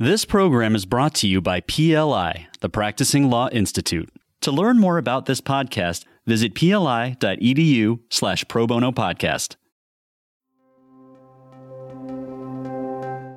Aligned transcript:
This 0.00 0.24
program 0.24 0.76
is 0.76 0.86
brought 0.86 1.12
to 1.16 1.26
you 1.26 1.40
by 1.40 1.58
PLI, 1.58 2.46
the 2.60 2.68
Practicing 2.68 3.30
Law 3.30 3.48
Institute. 3.48 4.08
To 4.42 4.52
learn 4.52 4.78
more 4.78 4.96
about 4.96 5.26
this 5.26 5.40
podcast, 5.40 6.04
visit 6.24 6.54
pli.edu 6.54 7.98
slash 8.08 8.44
pro 8.46 8.68
bono 8.68 8.92
podcast. 8.92 9.56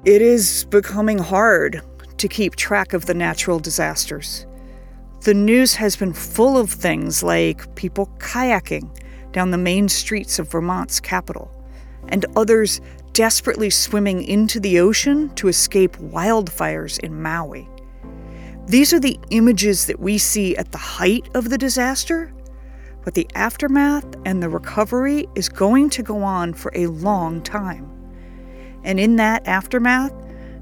It 0.05 0.21
is 0.21 0.65
becoming 0.65 1.17
hard 1.17 1.81
to 2.17 2.27
keep 2.27 2.55
track 2.57 2.93
of 2.93 3.07
the 3.07 3.15
natural 3.15 3.57
disasters. 3.57 4.45
The 5.21 5.33
news 5.33 5.73
has 5.73 5.95
been 5.95 6.13
full 6.13 6.59
of 6.59 6.69
things 6.69 7.23
like 7.23 7.73
people 7.73 8.05
kayaking 8.19 8.95
down 9.31 9.49
the 9.49 9.57
main 9.57 9.89
streets 9.89 10.37
of 10.37 10.51
Vermont's 10.51 10.99
capital, 10.99 11.49
and 12.09 12.23
others 12.35 12.81
desperately 13.13 13.69
swimming 13.69 14.23
into 14.23 14.59
the 14.59 14.79
ocean 14.79 15.29
to 15.35 15.47
escape 15.47 15.97
wildfires 15.97 16.99
in 16.99 17.21
Maui. 17.21 17.67
These 18.67 18.93
are 18.93 18.99
the 18.99 19.19
images 19.31 19.87
that 19.87 19.99
we 19.99 20.17
see 20.17 20.55
at 20.55 20.71
the 20.71 20.77
height 20.77 21.27
of 21.33 21.49
the 21.49 21.57
disaster, 21.57 22.33
but 23.03 23.15
the 23.15 23.27
aftermath 23.35 24.05
and 24.25 24.41
the 24.41 24.49
recovery 24.49 25.27
is 25.35 25.49
going 25.49 25.89
to 25.89 26.03
go 26.03 26.23
on 26.23 26.53
for 26.53 26.71
a 26.75 26.87
long 26.87 27.41
time. 27.41 27.89
And 28.83 28.99
in 28.99 29.15
that 29.17 29.47
aftermath, 29.47 30.13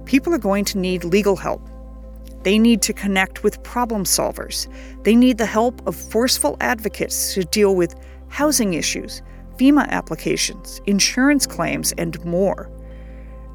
people 0.05 0.33
are 0.33 0.39
going 0.39 0.65
to 0.65 0.77
need 0.77 1.03
legal 1.03 1.35
help. 1.35 1.61
They 2.43 2.57
need 2.57 2.81
to 2.83 2.93
connect 2.93 3.43
with 3.43 3.61
problem 3.63 4.05
solvers. 4.05 4.67
They 5.03 5.15
need 5.15 5.37
the 5.37 5.45
help 5.45 5.85
of 5.85 5.95
forceful 5.95 6.57
advocates 6.61 7.33
to 7.33 7.43
deal 7.43 7.75
with 7.75 7.95
housing 8.29 8.73
issues, 8.73 9.21
FEMA 9.59 9.89
applications, 9.89 10.81
insurance 10.85 11.45
claims, 11.45 11.91
and 11.97 12.23
more. 12.23 12.71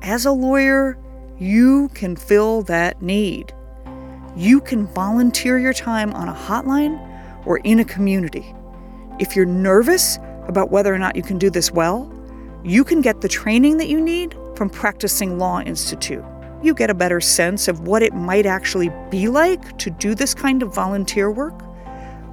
As 0.03 0.27
a 0.27 0.33
lawyer, 0.33 0.99
you 1.39 1.89
can 1.95 2.15
fill 2.15 2.61
that 2.63 3.01
need. 3.01 3.55
You 4.37 4.61
can 4.61 4.87
volunteer 4.87 5.59
your 5.59 5.73
time 5.73 6.13
on 6.13 6.29
a 6.29 6.35
hotline 6.35 7.01
or 7.47 7.59
in 7.59 7.81
a 7.81 7.85
community. 7.87 8.55
If 9.19 9.35
you're 9.35 9.47
nervous 9.47 10.19
about 10.47 10.71
whether 10.71 10.93
or 10.93 10.99
not 10.99 11.17
you 11.17 11.23
can 11.23 11.39
do 11.39 11.49
this 11.49 11.71
well, 11.71 12.13
you 12.63 12.85
can 12.85 13.01
get 13.01 13.23
the 13.23 13.29
training 13.29 13.79
that 13.79 13.89
you 13.89 13.99
need 13.99 14.37
from 14.57 14.69
Practicing 14.69 15.39
Law 15.39 15.61
Institute. 15.61 16.25
You 16.63 16.75
get 16.75 16.91
a 16.91 16.95
better 16.95 17.21
sense 17.21 17.67
of 17.67 17.87
what 17.87 18.03
it 18.03 18.13
might 18.13 18.45
actually 18.45 18.91
be 19.11 19.29
like 19.29 19.79
to 19.79 19.91
do 19.91 20.15
this 20.15 20.35
kind 20.35 20.63
of 20.63 20.75
volunteer 20.75 21.31
work. 21.31 21.63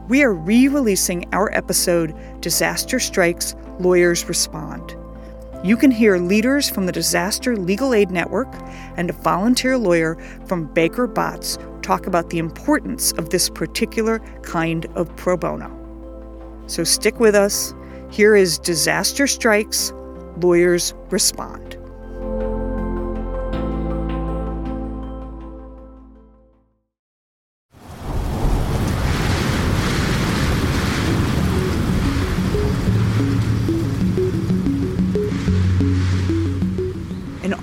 We 0.09 0.23
are 0.23 0.33
re 0.33 0.67
releasing 0.67 1.33
our 1.33 1.49
episode, 1.53 2.13
Disaster 2.41 2.99
Strikes, 2.99 3.55
Lawyers 3.81 4.25
Respond. 4.25 4.95
You 5.63 5.77
can 5.77 5.91
hear 5.91 6.17
leaders 6.17 6.69
from 6.69 6.85
the 6.85 6.91
Disaster 6.91 7.55
Legal 7.55 7.93
Aid 7.93 8.09
Network 8.09 8.47
and 8.97 9.09
a 9.09 9.13
volunteer 9.13 9.77
lawyer 9.77 10.17
from 10.45 10.65
Baker 10.73 11.07
Botts 11.07 11.57
talk 11.83 12.07
about 12.07 12.29
the 12.29 12.39
importance 12.39 13.11
of 13.13 13.29
this 13.29 13.49
particular 13.49 14.19
kind 14.43 14.85
of 14.95 15.15
pro 15.17 15.37
bono. 15.37 15.69
So 16.67 16.83
stick 16.83 17.19
with 17.19 17.35
us. 17.35 17.73
Here 18.09 18.35
is 18.35 18.59
Disaster 18.59 19.27
Strikes, 19.27 19.93
Lawyers 20.37 20.93
Respond. 21.09 21.70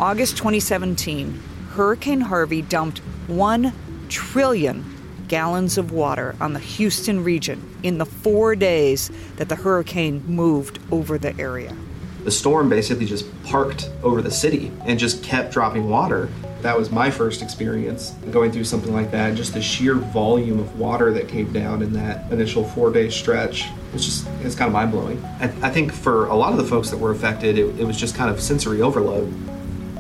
August 0.08 0.38
2017, 0.38 1.38
Hurricane 1.72 2.22
Harvey 2.22 2.62
dumped 2.62 3.00
1 3.26 3.70
trillion 4.08 4.82
gallons 5.28 5.76
of 5.76 5.92
water 5.92 6.34
on 6.40 6.54
the 6.54 6.58
Houston 6.58 7.22
region 7.22 7.62
in 7.82 7.98
the 7.98 8.06
four 8.06 8.56
days 8.56 9.10
that 9.36 9.50
the 9.50 9.54
hurricane 9.54 10.24
moved 10.26 10.78
over 10.90 11.18
the 11.18 11.38
area. 11.38 11.76
The 12.24 12.30
storm 12.30 12.70
basically 12.70 13.04
just 13.04 13.26
parked 13.44 13.90
over 14.02 14.22
the 14.22 14.30
city 14.30 14.72
and 14.86 14.98
just 14.98 15.22
kept 15.22 15.52
dropping 15.52 15.90
water. 15.90 16.30
That 16.62 16.78
was 16.78 16.90
my 16.90 17.10
first 17.10 17.42
experience 17.42 18.12
going 18.30 18.50
through 18.50 18.64
something 18.64 18.94
like 18.94 19.10
that. 19.10 19.34
Just 19.34 19.52
the 19.52 19.60
sheer 19.60 19.96
volume 19.96 20.58
of 20.58 20.78
water 20.78 21.12
that 21.12 21.28
came 21.28 21.52
down 21.52 21.82
in 21.82 21.92
that 21.92 22.32
initial 22.32 22.64
four 22.64 22.90
day 22.90 23.10
stretch. 23.10 23.66
It's 23.92 24.06
just, 24.06 24.26
it's 24.40 24.54
kind 24.54 24.68
of 24.68 24.72
mind 24.72 24.90
blowing. 24.90 25.22
I, 25.38 25.52
I, 25.66 25.70
think 25.70 25.92
for 25.92 26.28
a 26.28 26.34
lot 26.34 26.52
of 26.52 26.58
the 26.58 26.64
folks 26.64 26.88
that 26.88 26.96
were 26.96 27.10
affected, 27.10 27.58
it, 27.58 27.78
it 27.78 27.84
was 27.84 27.98
just 27.98 28.14
kind 28.14 28.30
of 28.30 28.40
sensory 28.40 28.80
overload. 28.80 29.30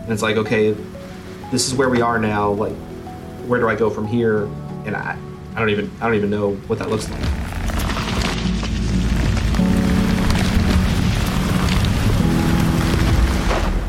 And 0.08 0.14
it's 0.14 0.22
like, 0.22 0.38
okay, 0.38 0.74
this 1.50 1.68
is 1.68 1.74
where 1.74 1.90
we 1.90 2.00
are 2.00 2.18
now. 2.18 2.50
Like, 2.52 2.72
where 3.46 3.60
do 3.60 3.68
I 3.68 3.74
go 3.74 3.90
from 3.90 4.06
here? 4.06 4.44
And 4.86 4.96
I, 4.96 5.18
I 5.54 5.58
don't 5.58 5.68
even, 5.68 5.90
I 6.00 6.06
don't 6.06 6.14
even 6.14 6.30
know 6.30 6.52
what 6.66 6.78
that 6.78 6.88
looks 6.88 7.10
like. 7.10 7.20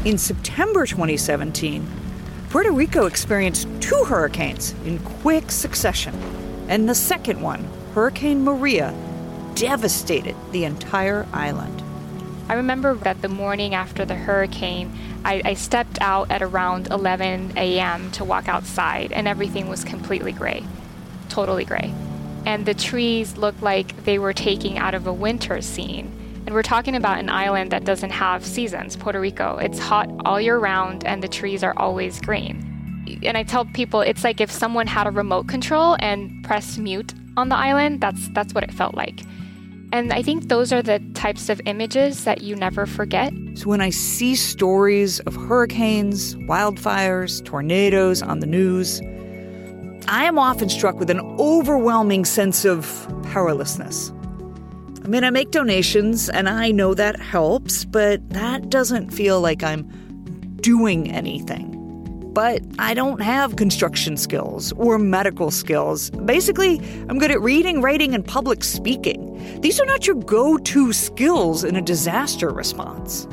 In 0.06 0.18
September 0.18 0.86
2017, 0.86 1.88
Puerto 2.50 2.74
Rico 2.74 3.06
experienced 3.06 3.70
two 3.80 4.04
hurricanes 4.04 4.74
in 4.84 5.00
quick 5.00 5.50
succession, 5.50 6.14
and 6.68 6.90
the 6.90 6.96
second 6.96 7.40
one, 7.40 7.66
Hurricane 7.96 8.44
Maria, 8.44 8.94
devastated 9.56 10.36
the 10.52 10.66
entire 10.66 11.26
island. 11.32 11.82
I 12.50 12.56
remember 12.56 12.96
that 12.96 13.22
the 13.22 13.30
morning 13.30 13.76
after 13.76 14.06
the 14.06 14.16
hurricane, 14.16 14.92
I, 15.24 15.40
I 15.46 15.54
stepped 15.54 16.02
out 16.02 16.32
at 16.32 16.42
around 16.42 16.88
11 16.88 17.54
a.m. 17.56 18.10
to 18.14 18.26
walk 18.26 18.48
outside, 18.50 19.12
and 19.12 19.28
everything 19.28 19.70
was 19.70 19.84
completely 19.84 20.32
gray, 20.32 20.66
totally 21.30 21.64
gray. 21.64 21.94
And 22.48 22.66
the 22.66 22.74
trees 22.74 23.38
looked 23.38 23.62
like 23.62 24.04
they 24.04 24.18
were 24.18 24.34
taking 24.34 24.80
out 24.80 24.96
of 24.96 25.06
a 25.06 25.14
winter 25.14 25.62
scene. 25.62 26.12
And 26.48 26.56
we're 26.56 26.64
talking 26.64 26.96
about 26.96 27.20
an 27.20 27.30
island 27.30 27.70
that 27.72 27.86
doesn't 27.86 28.10
have 28.10 28.44
seasons, 28.44 28.96
Puerto 28.96 29.20
Rico. 29.20 29.58
It's 29.58 29.78
hot 29.78 30.10
all 30.26 30.42
year 30.42 30.58
round, 30.58 31.06
and 31.06 31.22
the 31.22 31.28
trees 31.28 31.64
are 31.64 31.76
always 31.78 32.20
green. 32.20 32.66
And 33.22 33.38
I 33.38 33.44
tell 33.44 33.66
people 33.66 34.02
it's 34.02 34.24
like 34.24 34.42
if 34.42 34.50
someone 34.50 34.88
had 34.88 35.06
a 35.06 35.12
remote 35.12 35.48
control 35.48 35.98
and 36.00 36.44
pressed 36.44 36.80
mute 36.80 37.14
on 37.38 37.50
the 37.50 37.56
island, 37.56 38.02
that's, 38.02 38.28
that's 38.30 38.56
what 38.56 38.64
it 38.64 38.74
felt 38.74 38.96
like. 38.96 39.22
And 39.92 40.14
I 40.14 40.22
think 40.22 40.50
those 40.50 40.72
are 40.72 40.82
the 40.82 41.00
types 41.16 41.50
of 41.50 41.60
images 41.66 42.24
that 42.24 42.42
you 42.42 42.56
never 42.56 42.86
forget. 42.86 43.34
So 43.56 43.70
when 43.70 43.82
I 43.82 43.90
see 43.90 44.36
stories 44.36 45.20
of 45.22 45.36
hurricanes, 45.36 46.36
wildfires, 46.36 47.44
tornadoes 47.44 48.22
on 48.22 48.40
the 48.40 48.46
news, 48.46 49.02
I 50.08 50.26
am 50.26 50.38
often 50.38 50.70
struck 50.70 51.00
with 51.00 51.10
an 51.10 51.20
overwhelming 51.40 52.26
sense 52.26 52.66
of 52.66 53.08
powerlessness. 53.32 54.12
I 55.04 55.08
mean, 55.08 55.24
I 55.24 55.32
make 55.32 55.52
donations 55.52 56.30
and 56.30 56.48
I 56.48 56.72
know 56.72 56.94
that 56.94 57.20
helps, 57.20 57.84
but 57.84 58.28
that 58.30 58.70
doesn't 58.70 59.10
feel 59.10 59.42
like 59.42 59.64
I'm 59.64 59.84
doing 60.62 61.12
anything. 61.12 61.69
But 62.40 62.64
I 62.80 62.94
don't 62.94 63.20
have 63.20 63.58
construction 63.58 64.16
skills 64.16 64.72
or 64.78 64.98
medical 64.98 65.52
skills. 65.52 66.10
Basically, 66.10 66.80
I'm 67.10 67.20
good 67.20 67.32
at 67.32 67.42
reading, 67.42 67.82
writing, 67.82 68.16
and 68.16 68.26
public 68.26 68.64
speaking. 68.64 69.60
These 69.60 69.78
are 69.82 69.86
not 69.86 70.08
your 70.08 70.16
go 70.16 70.58
to 70.58 70.94
skills 70.94 71.66
in 71.66 71.76
a 71.76 71.82
disaster 71.82 72.50
response. 72.50 73.28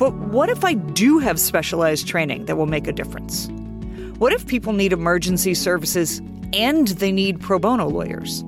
But 0.00 0.16
what 0.16 0.48
if 0.48 0.64
I 0.64 0.74
do 0.74 1.20
have 1.20 1.38
specialized 1.38 2.08
training 2.08 2.46
that 2.46 2.56
will 2.56 2.66
make 2.66 2.88
a 2.88 2.92
difference? 2.92 3.48
What 4.18 4.32
if 4.32 4.48
people 4.48 4.72
need 4.72 4.92
emergency 4.92 5.54
services 5.54 6.20
and 6.52 6.88
they 6.88 7.12
need 7.12 7.38
pro 7.40 7.60
bono 7.60 7.86
lawyers? 7.86 8.40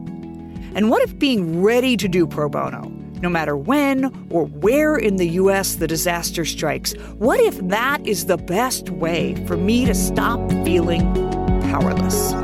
And 0.75 0.91
what 0.91 1.05
if 1.05 1.17
being 1.17 1.63
ready 1.63 1.97
to 1.97 2.09
do 2.09 2.27
pro 2.27 2.49
bono, 2.49 2.92
no 3.23 3.29
matter 3.29 3.57
when 3.57 4.07
or 4.31 4.47
where 4.47 4.97
in 4.97 5.17
the 5.17 5.29
US 5.29 5.77
the 5.77 5.87
disaster 5.87 6.45
strikes, 6.45 6.93
what 7.19 7.39
if 7.39 7.57
that 7.69 8.05
is 8.05 8.27
the 8.27 8.37
best 8.37 8.91
way 8.91 9.37
for 9.47 9.57
me 9.57 9.87
to 9.87 9.95
stop 9.95 10.41
feeling 10.65 11.03
powerless? 11.63 12.35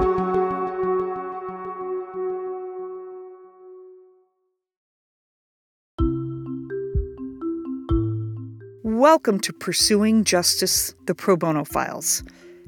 Welcome 8.85 9.41
to 9.41 9.53
Pursuing 9.53 10.23
Justice, 10.25 10.95
the 11.07 11.15
Pro 11.15 11.37
Bono 11.37 11.65
Files. 11.65 12.23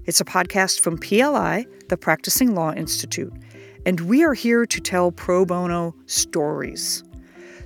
It's 0.06 0.20
a 0.20 0.24
podcast 0.24 0.80
from 0.80 0.98
PLI, 0.98 1.66
the 1.88 1.96
Practicing 1.96 2.54
Law 2.54 2.72
Institute, 2.72 3.32
and 3.86 4.00
we 4.00 4.24
are 4.24 4.34
here 4.34 4.66
to 4.66 4.80
tell 4.80 5.12
pro 5.12 5.44
bono 5.44 5.94
stories. 6.06 7.04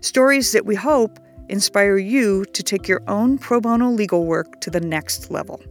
Stories 0.05 0.53
that 0.53 0.67
we 0.67 0.75
hope 0.75 1.19
inspire 1.49 1.97
you 1.97 2.45
to 2.53 2.62
take 2.62 2.87
your 2.87 3.03
own 3.09 3.39
pro 3.39 3.59
bono 3.59 3.89
legal 3.89 4.27
work 4.27 4.61
to 4.61 4.69
the 4.69 4.79
next 4.79 5.31
level. 5.31 5.62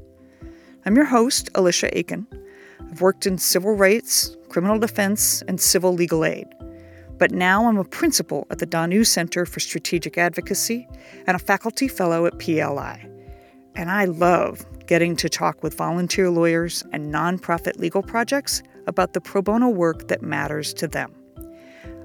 I'm 0.88 0.96
your 0.96 1.06
host, 1.06 1.52
Alicia 1.54 1.96
Aiken. 1.96 2.26
I've 2.80 3.00
worked 3.00 3.28
in 3.28 3.38
civil 3.38 3.76
rights, 3.76 4.36
criminal 4.50 4.80
defense, 4.80 5.44
and 5.48 5.62
civil 5.62 5.94
legal 5.94 6.26
aid. 6.26 6.48
But 7.20 7.30
now 7.30 7.68
I'm 7.68 7.78
a 7.78 7.84
principal 7.84 8.48
at 8.50 8.58
the 8.58 8.66
Danu 8.66 9.04
Center 9.04 9.46
for 9.46 9.60
Strategic 9.60 10.18
Advocacy 10.18 10.88
and 11.28 11.36
a 11.36 11.40
faculty 11.40 11.88
fellow 11.88 12.26
at 12.26 12.40
PLI. 12.40 13.08
And 13.76 13.92
I 13.92 14.06
love 14.06 14.66
getting 14.88 15.16
to 15.18 15.30
talk 15.30 15.62
with 15.62 15.78
volunteer 15.78 16.32
lawyers 16.32 16.84
and 16.92 17.14
nonprofit 17.14 17.78
legal 17.78 18.02
projects 18.02 18.64
about 18.88 19.14
the 19.14 19.22
pro 19.22 19.44
bono 19.44 19.70
work 19.70 20.08
that 20.08 20.24
matters 20.24 20.74
to 20.74 20.88
them. 20.88 21.14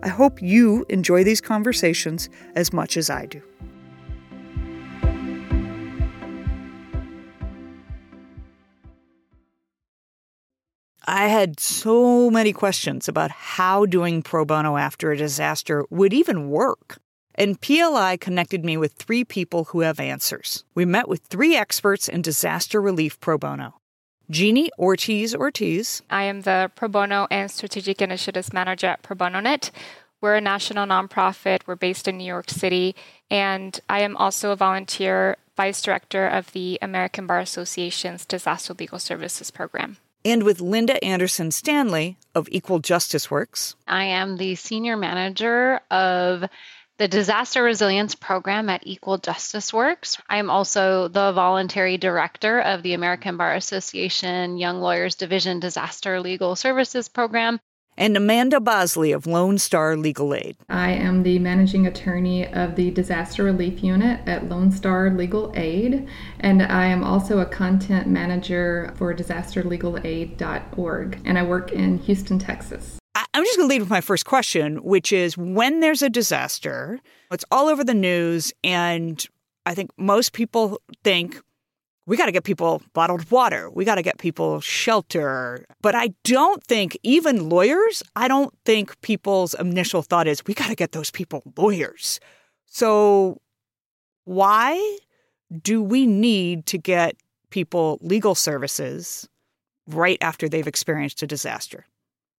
I 0.03 0.09
hope 0.09 0.41
you 0.41 0.87
enjoy 0.89 1.25
these 1.25 1.41
conversations 1.41 2.29
as 2.55 2.73
much 2.73 2.97
as 2.97 3.11
I 3.11 3.27
do. 3.27 3.43
I 11.11 11.29
had 11.29 11.59
so 11.59 12.31
many 12.31 12.53
questions 12.53 13.09
about 13.09 13.31
how 13.31 13.87
doing 13.87 14.23
pro 14.23 14.45
bono 14.45 14.77
after 14.77 15.11
a 15.11 15.17
disaster 15.17 15.87
would 15.89 16.13
even 16.13 16.51
work. 16.51 16.99
And 17.35 17.59
PLI 17.61 18.19
connected 18.21 18.65
me 18.65 18.77
with 18.77 18.93
three 18.93 19.25
people 19.25 19.65
who 19.65 19.81
have 19.81 20.01
answers. 20.01 20.65
We 20.75 20.85
met 20.85 21.09
with 21.09 21.23
three 21.23 21.57
experts 21.57 22.09
in 22.09 22.21
disaster 22.21 22.83
relief 22.83 23.19
pro 23.21 23.39
bono. 23.39 23.78
Jeannie 24.31 24.71
Ortiz 24.79 25.35
Ortiz. 25.35 26.03
I 26.11 26.25
am 26.25 26.43
the 26.43 26.71
Pro 26.75 26.89
Bono 26.89 27.27
and 27.31 27.51
Strategic 27.51 28.03
Initiatives 28.03 28.53
Manager 28.53 28.89
at 28.89 29.03
Pro 29.03 29.17
Bono 29.17 29.41
Net. 29.41 29.71
We're 30.21 30.37
a 30.37 30.41
national 30.41 30.87
nonprofit. 30.87 31.61
We're 31.67 31.77
based 31.77 32.09
in 32.09 32.19
New 32.19 32.25
York 32.27 32.51
City. 32.51 32.95
And 33.31 33.79
I 33.89 34.01
am 34.01 34.17
also 34.17 34.51
a 34.51 34.57
volunteer 34.57 35.37
vice 35.57 35.81
director 35.81 36.27
of 36.27 36.53
the 36.53 36.79
American 36.83 37.27
Bar 37.27 37.41
Association's 37.41 38.27
Disaster 38.27 38.75
Legal 38.75 38.99
Services 38.99 39.51
Program 39.51 39.97
and 40.25 40.43
with 40.43 40.61
Linda 40.61 41.03
Anderson 41.03 41.51
Stanley 41.51 42.19
of 42.35 42.49
Equal 42.51 42.81
Justice 42.81 43.31
Works. 43.31 43.77
I 43.87 44.05
am 44.05 44.37
the 44.37 44.55
senior 44.57 44.97
manager 44.97 45.81
of 45.91 46.45
the 46.99 47.09
Disaster 47.09 47.63
Resilience 47.63 48.17
Program 48.17 48.69
at 48.69 48.85
Equal 48.85 49.19
Justice 49.19 49.73
Works. 49.73 50.19
I 50.29 50.39
am 50.39 50.51
also 50.51 51.07
the 51.07 51.31
voluntary 51.33 51.97
director 51.97 52.61
of 52.61 52.83
the 52.83 52.95
American 52.95 53.37
Bar 53.37 53.55
Association 53.55 54.59
Young 54.59 54.81
Lawyers 54.81 55.15
Division 55.15 55.61
Disaster 55.61 56.21
Legal 56.21 56.57
Services 56.57 57.09
Program 57.09 57.61
and 57.97 58.17
Amanda 58.17 58.59
Bosley 58.61 59.13
of 59.13 59.27
Lone 59.27 59.59
Star 59.59 59.97
Legal 59.97 60.35
Aid. 60.35 60.57
I 60.69 60.91
am 60.93 61.23
the 61.23 61.39
managing 61.39 61.87
attorney 61.87 62.47
of 62.47 62.77
the 62.77 62.91
Disaster 62.91 63.45
Relief 63.45 63.83
Unit 63.83 64.21
at 64.27 64.49
Lone 64.49 64.73
Star 64.73 65.11
Legal 65.11 65.53
Aid, 65.57 66.09
and 66.41 66.63
I 66.63 66.87
am 66.87 67.05
also 67.05 67.41
a 67.41 67.47
content 67.47 68.09
manager 68.09 68.95
for 68.97 69.15
disasterlegalaid.org, 69.15 71.21
and 71.25 71.39
I 71.39 71.43
work 71.43 71.73
in 71.73 71.99
Houston, 71.99 72.39
Texas. 72.39 72.99
I'm 73.35 73.45
just 73.45 73.57
going 73.57 73.69
to 73.69 73.75
lead 73.75 73.81
with 73.81 73.91
my 73.91 74.01
first 74.01 74.27
question, 74.27 74.77
which 74.85 75.13
is 75.13 75.37
when 75.37 75.81
there's 75.81 76.03
a 76.03 76.11
disaster, 76.11 77.01
it's 77.31 77.45
all 77.51 77.69
over 77.69 77.83
the 77.83 77.95
news, 77.95 78.53
and 78.63 79.25
I 79.67 79.75
think 79.75 79.91
most 79.97 80.33
people 80.33 80.81
think, 81.05 81.41
we 82.07 82.17
got 82.17 82.27
to 82.27 82.33
get 82.33 82.45
people 82.45 82.81
bottled 82.95 83.31
water. 83.31 83.69
We 83.69 83.85
got 83.85 83.97
to 83.97 84.03
get 84.03 84.19
people 84.19 84.61
shelter. 84.61 85.67
But 85.83 85.95
I 85.95 86.15
don't 86.25 86.65
think, 86.65 86.99
even 87.03 87.51
lawyers, 87.51 88.03
I 88.17 88.29
don't 88.29 88.55
think 88.65 88.99
people's 89.03 89.53
initial 89.55 90.01
thought 90.01 90.27
is, 90.27 90.45
we 90.47 90.55
got 90.55 90.69
to 90.69 90.75
get 90.75 90.93
those 90.93 91.11
people 91.11 91.43
lawyers. 91.57 92.19
So 92.65 93.41
why 94.25 94.99
do 95.63 95.83
we 95.83 96.07
need 96.07 96.67
to 96.67 96.79
get 96.79 97.17
people 97.51 97.99
legal 98.01 98.35
services 98.35 99.29
right 99.87 100.19
after 100.21 100.49
they've 100.49 100.67
experienced 100.67 101.23
a 101.23 101.27
disaster? 101.27 101.85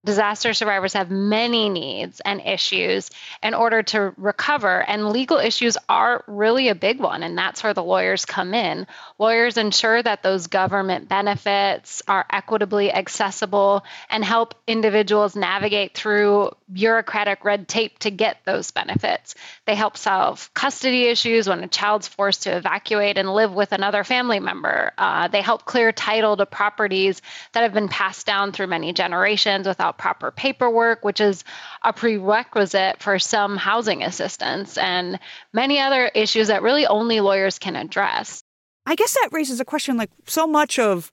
Disaster 0.05 0.53
survivors 0.53 0.93
have 0.93 1.11
many 1.11 1.67
needs 1.67 2.21
and 2.21 2.39
issues 2.39 3.09
in 3.43 3.53
order 3.53 3.83
to 3.83 4.13
recover, 4.15 4.81
and 4.81 5.09
legal 5.09 5.39
issues 5.39 5.77
are 5.89 6.23
really 6.25 6.69
a 6.69 6.75
big 6.75 7.01
one, 7.01 7.21
and 7.21 7.37
that's 7.37 7.61
where 7.63 7.73
the 7.73 7.83
lawyers 7.83 8.23
come 8.23 8.53
in. 8.53 8.87
Lawyers 9.17 9.57
ensure 9.57 10.01
that 10.01 10.23
those 10.23 10.47
government 10.47 11.09
benefits 11.09 12.01
are 12.07 12.25
equitably 12.29 12.93
accessible 12.93 13.83
and 14.09 14.23
help 14.23 14.55
individuals 14.67 15.35
navigate 15.35 15.95
through 15.95 16.51
bureaucratic 16.71 17.43
red 17.43 17.67
tape 17.67 17.99
to 17.99 18.09
get 18.09 18.37
those 18.45 18.71
benefits. 18.71 19.35
They 19.65 19.75
help 19.75 19.97
solve 19.97 20.49
custody 20.53 21.07
issues 21.07 21.49
when 21.49 21.63
a 21.63 21.67
child's 21.67 22.07
forced 22.07 22.43
to 22.43 22.55
evacuate 22.55 23.17
and 23.17 23.33
live 23.33 23.53
with 23.53 23.73
another 23.73 24.05
family 24.05 24.39
member. 24.39 24.93
Uh, 24.97 25.27
they 25.27 25.41
help 25.41 25.65
clear 25.65 25.91
title 25.91 26.37
to 26.37 26.45
properties 26.45 27.21
that 27.51 27.63
have 27.63 27.73
been 27.73 27.89
passed 27.89 28.25
down 28.25 28.53
through 28.53 28.67
many 28.67 28.93
generations 28.93 29.67
without 29.67 29.88
proper 29.93 30.31
paperwork, 30.31 31.03
which 31.03 31.19
is 31.19 31.43
a 31.83 31.93
prerequisite 31.93 33.01
for 33.01 33.19
some 33.19 33.57
housing 33.57 34.03
assistance, 34.03 34.77
and 34.77 35.19
many 35.53 35.79
other 35.79 36.07
issues 36.13 36.47
that 36.47 36.61
really 36.61 36.85
only 36.85 37.19
lawyers 37.19 37.59
can 37.59 37.75
address. 37.75 38.43
I 38.85 38.95
guess 38.95 39.13
that 39.13 39.29
raises 39.31 39.59
a 39.59 39.65
question 39.65 39.97
like 39.97 40.09
so 40.25 40.47
much 40.47 40.79
of 40.79 41.11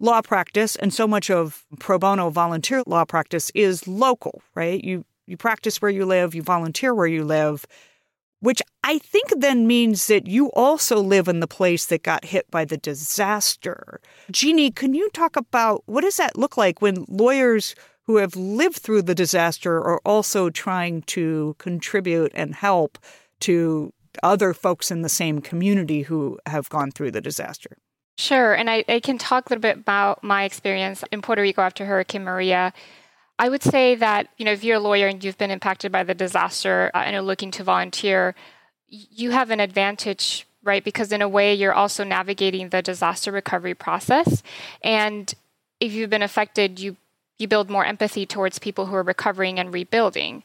law 0.00 0.22
practice 0.22 0.76
and 0.76 0.94
so 0.94 1.06
much 1.06 1.30
of 1.30 1.64
pro 1.80 1.98
bono 1.98 2.30
volunteer 2.30 2.82
law 2.86 3.04
practice 3.04 3.50
is 3.54 3.86
local, 3.88 4.42
right? 4.54 4.82
You 4.82 5.04
you 5.26 5.36
practice 5.36 5.82
where 5.82 5.90
you 5.90 6.06
live, 6.06 6.34
you 6.34 6.42
volunteer 6.42 6.94
where 6.94 7.06
you 7.06 7.24
live, 7.24 7.66
which 8.40 8.62
I 8.82 8.98
think 8.98 9.32
then 9.36 9.66
means 9.66 10.06
that 10.06 10.26
you 10.26 10.50
also 10.52 11.00
live 11.00 11.28
in 11.28 11.40
the 11.40 11.46
place 11.46 11.86
that 11.86 12.02
got 12.02 12.24
hit 12.24 12.50
by 12.50 12.64
the 12.64 12.76
disaster. 12.78 14.00
Jeannie, 14.30 14.70
can 14.70 14.94
you 14.94 15.10
talk 15.10 15.36
about 15.36 15.82
what 15.86 16.02
does 16.02 16.16
that 16.16 16.38
look 16.38 16.56
like 16.56 16.80
when 16.80 17.04
lawyers 17.08 17.74
who 18.08 18.16
have 18.16 18.34
lived 18.34 18.78
through 18.78 19.02
the 19.02 19.14
disaster 19.14 19.76
are 19.76 20.00
also 20.04 20.48
trying 20.48 21.02
to 21.02 21.54
contribute 21.58 22.32
and 22.34 22.54
help 22.54 22.98
to 23.38 23.92
other 24.22 24.54
folks 24.54 24.90
in 24.90 25.02
the 25.02 25.10
same 25.10 25.42
community 25.42 26.02
who 26.02 26.38
have 26.46 26.70
gone 26.70 26.90
through 26.90 27.10
the 27.10 27.20
disaster. 27.20 27.76
Sure. 28.16 28.54
And 28.54 28.70
I, 28.70 28.82
I 28.88 29.00
can 29.00 29.18
talk 29.18 29.44
a 29.44 29.50
little 29.50 29.60
bit 29.60 29.76
about 29.76 30.24
my 30.24 30.44
experience 30.44 31.04
in 31.12 31.20
Puerto 31.20 31.42
Rico 31.42 31.60
after 31.60 31.84
Hurricane 31.84 32.24
Maria. 32.24 32.72
I 33.38 33.50
would 33.50 33.62
say 33.62 33.94
that, 33.96 34.28
you 34.38 34.46
know, 34.46 34.52
if 34.52 34.64
you're 34.64 34.78
a 34.78 34.80
lawyer 34.80 35.06
and 35.06 35.22
you've 35.22 35.38
been 35.38 35.50
impacted 35.50 35.92
by 35.92 36.02
the 36.02 36.14
disaster 36.14 36.90
uh, 36.94 37.02
and 37.04 37.14
are 37.14 37.20
looking 37.20 37.50
to 37.52 37.62
volunteer, 37.62 38.34
you 38.88 39.32
have 39.32 39.50
an 39.50 39.60
advantage, 39.60 40.46
right? 40.64 40.82
Because 40.82 41.12
in 41.12 41.20
a 41.20 41.28
way, 41.28 41.52
you're 41.52 41.74
also 41.74 42.04
navigating 42.04 42.70
the 42.70 42.80
disaster 42.80 43.30
recovery 43.30 43.74
process. 43.74 44.42
And 44.82 45.32
if 45.78 45.92
you've 45.92 46.10
been 46.10 46.22
affected, 46.22 46.80
you 46.80 46.96
you 47.38 47.48
build 47.48 47.70
more 47.70 47.84
empathy 47.84 48.26
towards 48.26 48.58
people 48.58 48.86
who 48.86 48.94
are 48.94 49.02
recovering 49.02 49.58
and 49.58 49.72
rebuilding. 49.72 50.42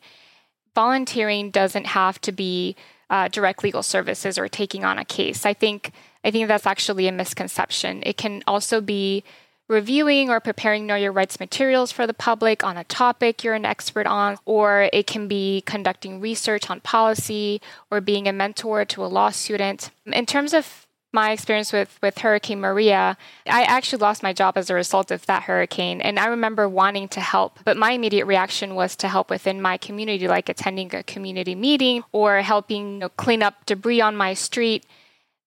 Volunteering 0.76 1.52
doesn't 1.52 1.86
have 1.88 2.20
to 2.22 2.32
be 2.32 2.76
uh, 3.10 3.28
direct 3.28 3.64
legal 3.64 3.84
services 3.84 4.38
or 4.38 4.48
taking 4.48 4.84
on 4.84 4.98
a 4.98 5.06
case. 5.06 5.46
I 5.46 5.54
think 5.54 5.92
I 6.24 6.32
think 6.32 6.48
that's 6.48 6.66
actually 6.66 7.08
a 7.08 7.12
misconception. 7.12 8.02
It 8.06 8.18
can 8.18 8.44
also 8.48 8.80
be 8.80 9.24
reviewing 9.68 10.30
or 10.30 10.40
preparing 10.40 10.86
know 10.86 10.96
your 10.96 11.12
rights 11.12 11.40
materials 11.40 11.92
for 11.92 12.08
the 12.08 12.14
public 12.14 12.64
on 12.64 12.78
a 12.78 12.84
topic 12.86 13.44
you're 13.44 13.54
an 13.54 13.66
expert 13.66 14.08
on, 14.08 14.38
or 14.46 14.90
it 14.94 15.08
can 15.08 15.28
be 15.28 15.62
conducting 15.66 16.20
research 16.20 16.70
on 16.70 16.80
policy 16.82 17.62
or 17.92 18.02
being 18.02 18.28
a 18.28 18.34
mentor 18.34 18.86
to 18.86 19.04
a 19.04 19.08
law 19.08 19.30
student. 19.30 19.90
In 20.06 20.26
terms 20.26 20.54
of 20.54 20.88
my 21.14 21.32
experience 21.32 21.72
with, 21.72 21.98
with 22.02 22.18
Hurricane 22.18 22.60
Maria, 22.60 23.16
I 23.48 23.64
actually 23.64 24.00
lost 24.00 24.24
my 24.24 24.34
job 24.34 24.58
as 24.58 24.70
a 24.70 24.74
result 24.74 25.12
of 25.12 25.26
that 25.28 25.44
hurricane. 25.44 26.02
And 26.02 26.20
I 26.20 26.26
remember 26.26 26.68
wanting 26.68 27.08
to 27.10 27.22
help, 27.22 27.60
but 27.64 27.78
my 27.78 27.92
immediate 27.92 28.26
reaction 28.26 28.74
was 28.74 28.96
to 28.98 29.08
help 29.08 29.30
within 29.30 29.62
my 29.62 29.78
community, 29.78 30.28
like 30.28 30.50
attending 30.50 30.94
a 30.96 31.04
community 31.04 31.54
meeting 31.54 32.04
or 32.12 32.42
helping 32.42 32.94
you 32.94 33.00
know, 33.00 33.10
clean 33.10 33.44
up 33.44 33.66
debris 33.66 34.02
on 34.02 34.18
my 34.18 34.34
street. 34.34 34.86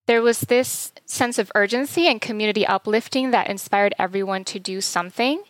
There 0.06 0.22
was 0.22 0.40
this 0.42 0.92
sense 1.04 1.36
of 1.38 1.50
urgency 1.56 2.06
and 2.06 2.20
community 2.20 2.64
uplifting 2.64 3.32
that 3.32 3.50
inspired 3.50 3.94
everyone 3.98 4.44
to 4.44 4.60
do 4.60 4.80
something. 4.80 5.42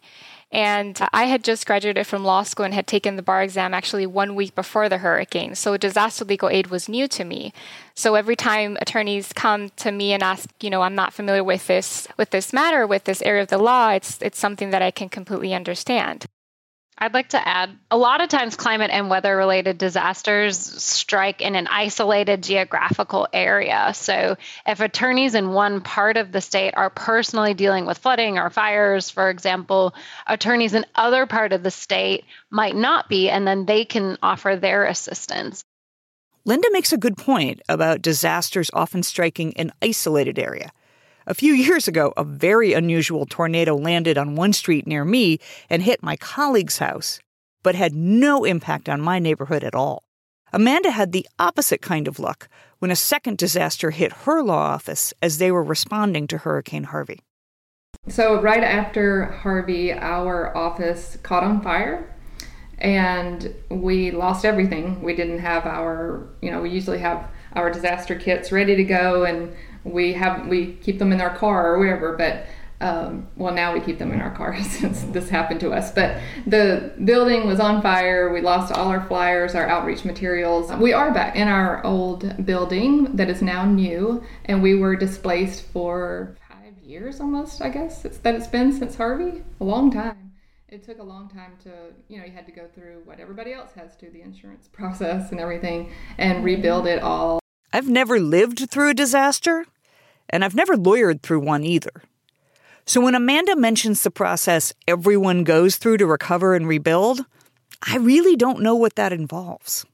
And 0.52 0.98
I 1.12 1.24
had 1.24 1.42
just 1.42 1.66
graduated 1.66 2.06
from 2.06 2.24
law 2.24 2.44
school 2.44 2.64
and 2.64 2.72
had 2.72 2.86
taken 2.86 3.16
the 3.16 3.22
bar 3.22 3.42
exam 3.42 3.74
actually 3.74 4.06
one 4.06 4.34
week 4.34 4.54
before 4.54 4.88
the 4.88 4.98
hurricane. 4.98 5.54
So 5.54 5.76
disaster 5.76 6.24
legal 6.24 6.48
aid 6.48 6.68
was 6.68 6.88
new 6.88 7.08
to 7.08 7.24
me. 7.24 7.52
So 7.94 8.14
every 8.14 8.36
time 8.36 8.78
attorneys 8.80 9.32
come 9.32 9.70
to 9.76 9.90
me 9.90 10.12
and 10.12 10.22
ask, 10.22 10.48
you 10.60 10.70
know, 10.70 10.82
I'm 10.82 10.94
not 10.94 11.12
familiar 11.12 11.42
with 11.42 11.66
this 11.66 12.06
with 12.16 12.30
this 12.30 12.52
matter, 12.52 12.86
with 12.86 13.04
this 13.04 13.22
area 13.22 13.42
of 13.42 13.48
the 13.48 13.58
law, 13.58 13.90
it's 13.90 14.22
it's 14.22 14.38
something 14.38 14.70
that 14.70 14.82
I 14.82 14.92
can 14.92 15.08
completely 15.08 15.52
understand. 15.52 16.25
I'd 16.98 17.12
like 17.12 17.28
to 17.30 17.48
add 17.48 17.76
a 17.90 17.96
lot 17.98 18.22
of 18.22 18.30
times 18.30 18.56
climate 18.56 18.90
and 18.90 19.10
weather 19.10 19.36
related 19.36 19.76
disasters 19.76 20.56
strike 20.58 21.42
in 21.42 21.54
an 21.54 21.66
isolated 21.66 22.42
geographical 22.42 23.28
area. 23.34 23.92
So, 23.94 24.36
if 24.66 24.80
attorneys 24.80 25.34
in 25.34 25.50
one 25.50 25.82
part 25.82 26.16
of 26.16 26.32
the 26.32 26.40
state 26.40 26.72
are 26.74 26.88
personally 26.88 27.52
dealing 27.52 27.84
with 27.84 27.98
flooding 27.98 28.38
or 28.38 28.48
fires, 28.48 29.10
for 29.10 29.28
example, 29.28 29.94
attorneys 30.26 30.72
in 30.72 30.86
other 30.94 31.26
part 31.26 31.52
of 31.52 31.62
the 31.62 31.70
state 31.70 32.24
might 32.50 32.74
not 32.74 33.10
be, 33.10 33.28
and 33.28 33.46
then 33.46 33.66
they 33.66 33.84
can 33.84 34.16
offer 34.22 34.56
their 34.56 34.86
assistance. 34.86 35.62
Linda 36.46 36.68
makes 36.70 36.92
a 36.92 36.98
good 36.98 37.18
point 37.18 37.60
about 37.68 38.00
disasters 38.00 38.70
often 38.72 39.02
striking 39.02 39.54
an 39.58 39.70
isolated 39.82 40.38
area. 40.38 40.70
A 41.28 41.34
few 41.34 41.54
years 41.54 41.88
ago, 41.88 42.12
a 42.16 42.22
very 42.22 42.72
unusual 42.72 43.26
tornado 43.26 43.74
landed 43.74 44.16
on 44.16 44.36
one 44.36 44.52
street 44.52 44.86
near 44.86 45.04
me 45.04 45.40
and 45.68 45.82
hit 45.82 46.00
my 46.00 46.14
colleague's 46.16 46.78
house, 46.78 47.18
but 47.64 47.74
had 47.74 47.94
no 47.94 48.44
impact 48.44 48.88
on 48.88 49.00
my 49.00 49.18
neighborhood 49.18 49.64
at 49.64 49.74
all. 49.74 50.04
Amanda 50.52 50.92
had 50.92 51.10
the 51.10 51.26
opposite 51.36 51.82
kind 51.82 52.06
of 52.06 52.20
luck 52.20 52.48
when 52.78 52.92
a 52.92 52.96
second 52.96 53.38
disaster 53.38 53.90
hit 53.90 54.12
her 54.12 54.40
law 54.40 54.60
office 54.60 55.12
as 55.20 55.38
they 55.38 55.50
were 55.50 55.64
responding 55.64 56.28
to 56.28 56.38
Hurricane 56.38 56.84
Harvey. 56.84 57.18
So, 58.06 58.40
right 58.40 58.62
after 58.62 59.24
Harvey, 59.24 59.92
our 59.92 60.56
office 60.56 61.18
caught 61.24 61.42
on 61.42 61.60
fire 61.60 62.14
and 62.78 63.52
we 63.68 64.12
lost 64.12 64.44
everything. 64.44 65.02
We 65.02 65.16
didn't 65.16 65.40
have 65.40 65.66
our, 65.66 66.28
you 66.40 66.52
know, 66.52 66.62
we 66.62 66.70
usually 66.70 66.98
have 66.98 67.28
our 67.54 67.72
disaster 67.72 68.14
kits 68.14 68.52
ready 68.52 68.76
to 68.76 68.84
go 68.84 69.24
and 69.24 69.52
we 69.86 70.12
have 70.14 70.46
we 70.46 70.74
keep 70.74 70.98
them 70.98 71.12
in 71.12 71.20
our 71.20 71.34
car 71.36 71.74
or 71.74 71.78
wherever, 71.78 72.16
but 72.16 72.46
um, 72.80 73.28
well, 73.36 73.54
now 73.54 73.72
we 73.72 73.80
keep 73.80 73.98
them 73.98 74.12
in 74.12 74.20
our 74.20 74.34
car 74.34 74.62
since 74.62 75.02
this 75.04 75.28
happened 75.30 75.60
to 75.60 75.72
us. 75.72 75.90
But 75.92 76.20
the 76.46 76.92
building 77.04 77.46
was 77.46 77.58
on 77.60 77.80
fire. 77.80 78.32
We 78.32 78.40
lost 78.40 78.72
all 78.72 78.88
our 78.88 79.04
flyers, 79.06 79.54
our 79.54 79.66
outreach 79.66 80.04
materials. 80.04 80.70
We 80.72 80.92
are 80.92 81.12
back 81.12 81.36
in 81.36 81.48
our 81.48 81.82
old 81.84 82.44
building 82.44 83.16
that 83.16 83.30
is 83.30 83.40
now 83.40 83.64
new, 83.64 84.22
and 84.44 84.62
we 84.62 84.74
were 84.74 84.96
displaced 84.96 85.62
for 85.62 86.36
five 86.48 86.76
years 86.78 87.20
almost, 87.20 87.62
I 87.62 87.70
guess, 87.70 88.04
it's, 88.04 88.18
that 88.18 88.34
it's 88.34 88.46
been 88.46 88.72
since 88.72 88.96
Harvey. 88.96 89.42
A 89.60 89.64
long 89.64 89.90
time. 89.90 90.32
It 90.68 90.82
took 90.82 90.98
a 90.98 91.02
long 91.02 91.28
time 91.28 91.56
to, 91.62 91.70
you 92.08 92.18
know, 92.18 92.24
you 92.24 92.32
had 92.32 92.44
to 92.46 92.52
go 92.52 92.66
through 92.74 93.02
what 93.04 93.20
everybody 93.20 93.52
else 93.52 93.72
has 93.76 93.96
to 93.96 94.10
the 94.10 94.20
insurance 94.20 94.68
process 94.72 95.30
and 95.30 95.40
everything 95.40 95.92
and 96.18 96.44
rebuild 96.44 96.86
it 96.86 97.02
all. 97.02 97.38
I've 97.72 97.88
never 97.88 98.18
lived 98.18 98.68
through 98.70 98.90
a 98.90 98.94
disaster, 98.94 99.66
and 100.30 100.44
I've 100.44 100.54
never 100.54 100.76
lawyered 100.76 101.22
through 101.22 101.40
one 101.40 101.64
either. 101.64 102.02
So 102.84 103.00
when 103.00 103.14
Amanda 103.14 103.56
mentions 103.56 104.02
the 104.02 104.10
process 104.10 104.72
everyone 104.86 105.44
goes 105.44 105.76
through 105.76 105.96
to 105.98 106.06
recover 106.06 106.54
and 106.54 106.68
rebuild, 106.68 107.24
I 107.82 107.96
really 107.96 108.36
don't 108.36 108.62
know 108.62 108.74
what 108.74 108.94
that 108.96 109.12
involves. 109.12 109.84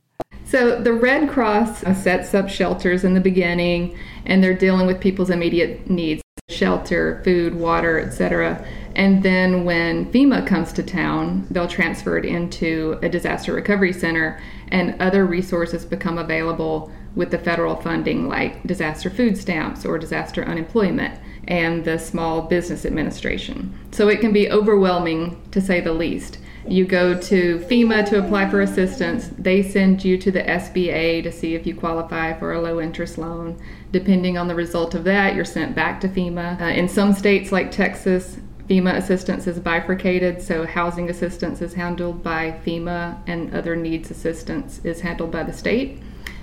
So 0.44 0.80
the 0.80 0.92
Red 0.92 1.30
Cross 1.30 1.84
uh, 1.84 1.94
sets 1.94 2.34
up 2.34 2.48
shelters 2.48 3.04
in 3.04 3.14
the 3.14 3.20
beginning 3.20 3.98
and 4.26 4.44
they're 4.44 4.52
dealing 4.52 4.86
with 4.86 5.00
people's 5.00 5.30
immediate 5.30 5.88
needs, 5.88 6.22
shelter, 6.50 7.22
food, 7.24 7.54
water, 7.54 7.98
etc. 7.98 8.64
And 8.94 9.22
then 9.22 9.64
when 9.64 10.12
FEMA 10.12 10.46
comes 10.46 10.72
to 10.74 10.82
town, 10.82 11.46
they'll 11.50 11.68
transfer 11.68 12.18
it 12.18 12.26
into 12.26 12.98
a 13.02 13.08
disaster 13.08 13.54
recovery 13.54 13.92
center 13.92 14.40
and 14.68 15.00
other 15.00 15.24
resources 15.24 15.84
become 15.84 16.18
available 16.18 16.92
with 17.14 17.30
the 17.30 17.38
federal 17.38 17.76
funding 17.76 18.28
like 18.28 18.62
disaster 18.66 19.10
food 19.10 19.36
stamps 19.36 19.84
or 19.84 19.98
disaster 19.98 20.44
unemployment 20.44 21.18
and 21.48 21.84
the 21.84 21.98
Small 21.98 22.42
Business 22.42 22.84
Administration. 22.84 23.78
So 23.90 24.08
it 24.08 24.20
can 24.20 24.32
be 24.32 24.50
overwhelming 24.50 25.40
to 25.50 25.60
say 25.60 25.80
the 25.80 25.92
least. 25.92 26.38
You 26.66 26.84
go 26.84 27.18
to 27.18 27.58
FEMA 27.58 28.08
to 28.10 28.24
apply 28.24 28.48
for 28.48 28.60
assistance. 28.60 29.30
They 29.36 29.62
send 29.62 30.04
you 30.04 30.16
to 30.18 30.30
the 30.30 30.42
SBA 30.42 31.24
to 31.24 31.32
see 31.32 31.56
if 31.56 31.66
you 31.66 31.74
qualify 31.74 32.38
for 32.38 32.52
a 32.52 32.60
low 32.60 32.80
interest 32.80 33.18
loan. 33.18 33.60
Depending 33.90 34.38
on 34.38 34.46
the 34.46 34.54
result 34.54 34.94
of 34.94 35.02
that, 35.04 35.34
you're 35.34 35.44
sent 35.44 35.74
back 35.74 36.00
to 36.02 36.08
FEMA. 36.08 36.60
Uh, 36.60 36.66
in 36.66 36.88
some 36.88 37.12
states 37.12 37.50
like 37.50 37.72
Texas, 37.72 38.38
FEMA 38.68 38.94
assistance 38.94 39.48
is 39.48 39.58
bifurcated, 39.58 40.40
so 40.40 40.64
housing 40.64 41.10
assistance 41.10 41.60
is 41.60 41.74
handled 41.74 42.22
by 42.22 42.52
FEMA 42.64 43.18
and 43.26 43.52
other 43.52 43.74
needs 43.74 44.10
assistance 44.10 44.80
is 44.84 45.00
handled 45.00 45.32
by 45.32 45.42
the 45.42 45.52
state. 45.52 46.00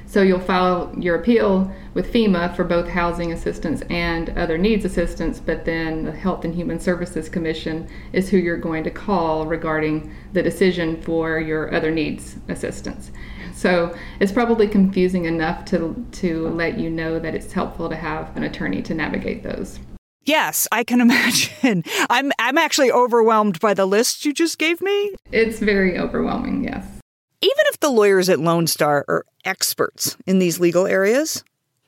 So 0.10 0.24
you'll 0.24 0.40
file 0.40 0.92
your 0.98 1.18
appeal 1.18 1.72
with 1.94 2.12
FEMA 2.12 2.56
for 2.56 2.64
both 2.64 2.88
housing 2.88 3.32
assistance 3.32 3.84
and 3.92 4.36
other 4.36 4.58
needs 4.58 4.84
assistance, 4.84 5.40
but 5.40 5.66
then 5.66 6.04
the 6.04 6.12
Health 6.12 6.44
and 6.44 6.56
Human 6.56 6.80
Services 6.80 7.30
Commission 7.30 7.88
is 8.12 8.28
who 8.28 8.38
you're 8.38 8.58
going 8.58 8.84
to 8.86 8.90
call 8.90 9.46
regarding 9.46 10.12
the 10.34 10.42
decision 10.42 11.00
for 11.00 11.40
your 11.40 11.72
other 11.76 11.92
needs 11.92 12.38
assistance. 12.48 13.12
So 13.54 13.96
it's 14.20 14.32
probably 14.32 14.68
confusing 14.68 15.26
enough 15.26 15.64
to 15.66 16.04
to 16.14 16.50
let 16.50 16.80
you 16.80 16.90
know 16.90 17.20
that 17.20 17.36
it's 17.36 17.54
helpful 17.54 17.88
to 17.88 17.96
have 17.96 18.36
an 18.36 18.42
attorney 18.42 18.82
to 18.82 18.96
navigate 18.96 19.44
those. 19.44 19.80
Yes, 20.24 20.68
I 20.72 20.84
can 20.84 21.02
imagine. 21.08 21.84
I'm 22.10 22.32
I'm 22.40 22.58
actually 22.58 22.92
overwhelmed 22.92 23.60
by 23.60 23.76
the 23.76 23.86
list 23.86 24.26
you 24.26 24.34
just 24.34 24.58
gave 24.58 24.82
me. 24.82 25.14
It's 25.32 25.60
very 25.60 26.00
overwhelming, 26.00 26.64
yes. 26.64 26.99
Even 27.42 27.64
if 27.68 27.80
the 27.80 27.90
lawyers 27.90 28.28
at 28.28 28.40
Lone 28.40 28.68
Star 28.68 29.06
are 29.08 29.26
experts 29.46 30.18
in 30.26 30.40
these 30.40 30.60
legal 30.60 30.86
areas, 30.86 31.44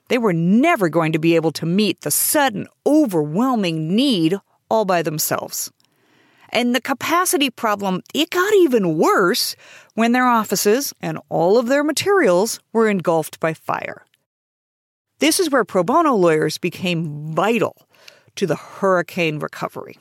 they 0.07 0.17
were 0.17 0.33
never 0.33 0.87
going 0.87 1.11
to 1.11 1.19
be 1.19 1.35
able 1.35 1.51
to 1.53 1.65
meet 1.65 2.01
the 2.01 2.11
sudden, 2.11 2.67
overwhelming 2.85 3.93
need 3.93 4.37
all 4.69 4.85
by 4.85 5.01
themselves. 5.01 5.71
And 6.49 6.73
the 6.73 6.81
capacity 6.81 7.49
problem, 7.49 8.01
it 8.13 8.29
got 8.29 8.53
even 8.55 8.97
worse 8.97 9.55
when 9.93 10.13
their 10.13 10.27
offices 10.27 10.93
and 11.01 11.19
all 11.29 11.57
of 11.57 11.67
their 11.67 11.83
materials 11.83 12.59
were 12.71 12.89
engulfed 12.89 13.39
by 13.39 13.53
fire. 13.53 14.05
This 15.19 15.39
is 15.39 15.49
where 15.49 15.65
pro 15.65 15.83
bono 15.83 16.15
lawyers 16.15 16.57
became 16.57 17.33
vital 17.33 17.75
to 18.35 18.47
the 18.47 18.55
hurricane 18.55 19.39
recovery 19.39 19.97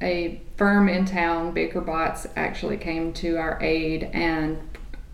a 0.00 0.40
firm 0.56 0.88
in 0.88 1.04
town, 1.04 1.52
Baker 1.52 1.80
Botts, 1.80 2.26
actually 2.36 2.76
came 2.76 3.12
to 3.14 3.36
our 3.36 3.58
aid 3.62 4.04
and 4.12 4.58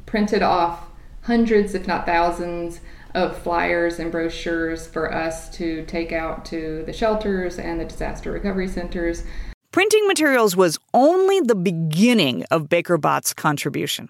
printed 0.07 0.43
off 0.43 0.89
hundreds, 1.23 1.75
if 1.75 1.87
not 1.87 2.07
thousands, 2.07 2.81
of 3.15 3.39
flyers 3.39 3.99
and 3.99 4.11
brochures 4.11 4.87
for 4.87 5.13
us 5.13 5.49
to 5.57 5.85
take 5.87 6.13
out 6.13 6.45
to 6.47 6.83
the 6.85 6.93
shelters 6.93 7.59
and 7.59 7.81
the 7.81 7.85
disaster 7.85 8.33
recovery 8.33 8.69
centers. 8.69 9.23
Printing 9.71 10.07
materials 10.07 10.57
was 10.57 10.79
only 10.93 11.41
the 11.41 11.55
beginning 11.55 12.45
of 12.51 12.69
Baker 12.69 12.99
Botts' 12.99 13.33
contribution. 13.33 14.09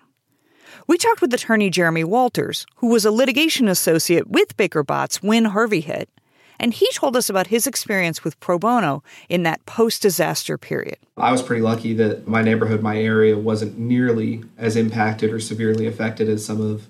We 0.87 0.99
talked 0.99 1.23
with 1.23 1.33
attorney 1.33 1.71
Jeremy 1.71 2.05
Walters, 2.05 2.67
who 2.77 2.89
was 2.89 3.05
a 3.05 3.11
litigation 3.11 3.69
associate 3.69 4.29
with 4.29 4.57
Baker 4.57 4.83
Botts 4.83 5.23
when 5.23 5.47
Harvey 5.47 5.81
hit, 5.81 6.11
and 6.59 6.75
he 6.75 6.89
told 6.93 7.17
us 7.17 7.29
about 7.29 7.49
his 7.49 7.67
experience 7.67 8.25
with 8.25 8.39
pro 8.41 8.59
bono 8.59 9.03
in 9.29 9.43
that 9.43 9.65
post 9.67 10.03
disaster 10.03 10.57
period. 10.57 10.99
I 11.17 11.33
was 11.33 11.43
pretty 11.43 11.63
lucky 11.63 11.95
that 11.95 12.27
my 12.27 12.43
neighborhood, 12.43 12.83
my 12.83 12.99
area, 12.99 13.39
wasn't 13.39 13.79
nearly 13.79 14.45
as 14.59 14.77
impacted 14.77 15.33
or 15.33 15.41
severely 15.41 15.87
affected 15.87 16.29
as 16.29 16.45
some 16.45 16.61
of, 16.61 16.89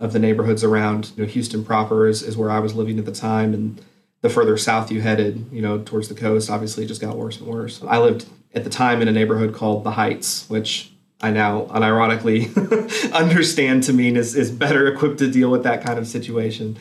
of 0.00 0.12
the 0.12 0.18
neighborhoods 0.18 0.62
around. 0.62 1.12
You 1.16 1.24
know, 1.24 1.28
Houston 1.28 1.64
proper 1.64 2.06
is, 2.06 2.22
is 2.22 2.36
where 2.36 2.50
I 2.50 2.58
was 2.58 2.74
living 2.74 2.98
at 2.98 3.04
the 3.04 3.12
time, 3.12 3.54
and 3.54 3.80
the 4.20 4.30
further 4.30 4.56
south 4.56 4.90
you 4.90 5.02
headed, 5.02 5.46
you 5.52 5.60
know, 5.60 5.78
towards 5.78 6.08
the 6.08 6.14
coast, 6.14 6.48
obviously 6.48 6.84
it 6.84 6.88
just 6.88 7.00
got 7.00 7.16
worse 7.16 7.38
and 7.38 7.46
worse. 7.46 7.82
I 7.86 7.98
lived 7.98 8.26
at 8.54 8.64
the 8.64 8.70
time 8.70 9.02
in 9.02 9.08
a 9.08 9.12
neighborhood 9.12 9.54
called 9.54 9.84
the 9.84 9.90
Heights, 9.90 10.48
which 10.48 10.92
I 11.20 11.30
now 11.30 11.66
unironically 11.66 13.12
understand 13.12 13.82
to 13.84 13.92
mean 13.92 14.16
is, 14.16 14.34
is 14.34 14.50
better 14.50 14.86
equipped 14.86 15.18
to 15.18 15.30
deal 15.30 15.50
with 15.50 15.62
that 15.64 15.84
kind 15.84 15.98
of 15.98 16.06
situation. 16.06 16.78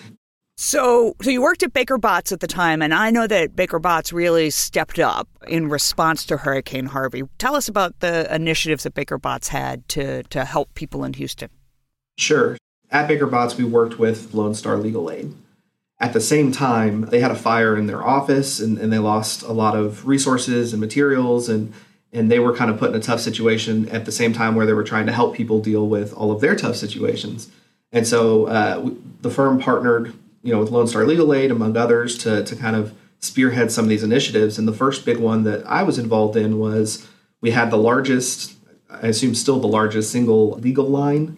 So, 0.56 1.16
so 1.22 1.32
you 1.32 1.42
worked 1.42 1.64
at 1.64 1.74
Baker 1.74 1.98
Botts 1.98 2.32
at 2.32 2.40
the 2.40 2.48
time, 2.48 2.84
and 2.84 2.94
I 2.94 3.10
know 3.10 3.26
that 3.26 3.56
Baker 3.56 3.80
Botts 3.80 4.14
really 4.14 4.52
stepped 4.52 5.00
up 5.00 5.28
in 5.48 5.68
response 5.68 6.26
to 6.28 6.38
Hurricane 6.38 6.86
Harvey. 6.86 7.24
Tell 7.40 7.56
us 7.56 7.68
about 7.68 8.00
the 8.02 8.34
initiatives 8.34 8.84
that 8.84 8.94
Baker 8.94 9.18
Botts 9.18 9.48
had 9.48 9.88
to 9.90 10.24
to 10.24 10.46
help 10.46 10.74
people 10.76 11.04
in 11.04 11.14
Houston. 11.14 11.50
Sure. 12.18 12.58
At 12.92 13.08
Baker 13.08 13.26
Botts, 13.26 13.58
we 13.58 13.64
worked 13.64 13.98
with 13.98 14.36
Lone 14.36 14.54
Star 14.54 14.78
Legal 14.78 15.10
Aid. 15.10 15.34
At 16.00 16.14
the 16.14 16.22
same 16.22 16.52
time, 16.52 17.02
they 17.04 17.20
had 17.20 17.32
a 17.32 17.36
fire 17.36 17.76
in 17.76 17.88
their 17.88 18.04
office, 18.04 18.60
and, 18.60 18.78
and 18.78 18.94
they 18.94 19.00
lost 19.00 19.42
a 19.42 19.54
lot 19.54 19.76
of 19.76 20.06
resources 20.06 20.72
and 20.72 20.80
materials, 20.80 21.50
and 21.50 21.74
and 22.12 22.32
they 22.32 22.38
were 22.38 22.56
kind 22.56 22.70
of 22.70 22.78
put 22.78 22.92
in 22.92 22.96
a 22.96 23.00
tough 23.00 23.20
situation 23.20 23.90
at 23.90 24.06
the 24.06 24.12
same 24.12 24.34
time 24.34 24.54
where 24.54 24.68
they 24.68 24.74
were 24.74 24.84
trying 24.84 25.08
to 25.08 25.12
help 25.12 25.34
people 25.34 25.60
deal 25.60 25.88
with 25.88 26.14
all 26.14 26.32
of 26.32 26.42
their 26.42 26.56
tough 26.56 26.76
situations. 26.76 27.50
And 27.92 28.06
so 28.06 28.46
uh, 28.46 28.92
the 29.22 29.32
firm 29.32 29.60
partnered 29.60 30.14
you 30.44 30.54
know, 30.54 30.60
with 30.60 30.70
Lone 30.70 30.88
Star 30.88 31.06
Legal 31.06 31.34
Aid, 31.34 31.50
among 31.50 31.76
others, 31.76 32.18
to, 32.20 32.44
to 32.44 32.56
kind 32.56 32.76
of 32.76 32.94
spearhead 33.20 33.72
some 33.72 33.86
of 33.86 33.90
these 33.90 34.04
initiatives. 34.04 34.60
And 34.60 34.68
the 34.68 34.74
first 34.74 35.06
big 35.06 35.18
one 35.18 35.44
that 35.44 35.66
I 35.66 35.84
was 35.84 35.98
involved 35.98 36.36
in 36.36 36.60
was 36.60 37.08
we 37.42 37.52
had 37.52 37.72
the 37.72 37.78
largest, 37.78 38.56
I 38.90 39.08
assume 39.08 39.34
still 39.34 39.60
the 39.60 39.68
largest 39.68 40.12
single 40.12 40.52
legal 40.60 40.88
line, 40.88 41.38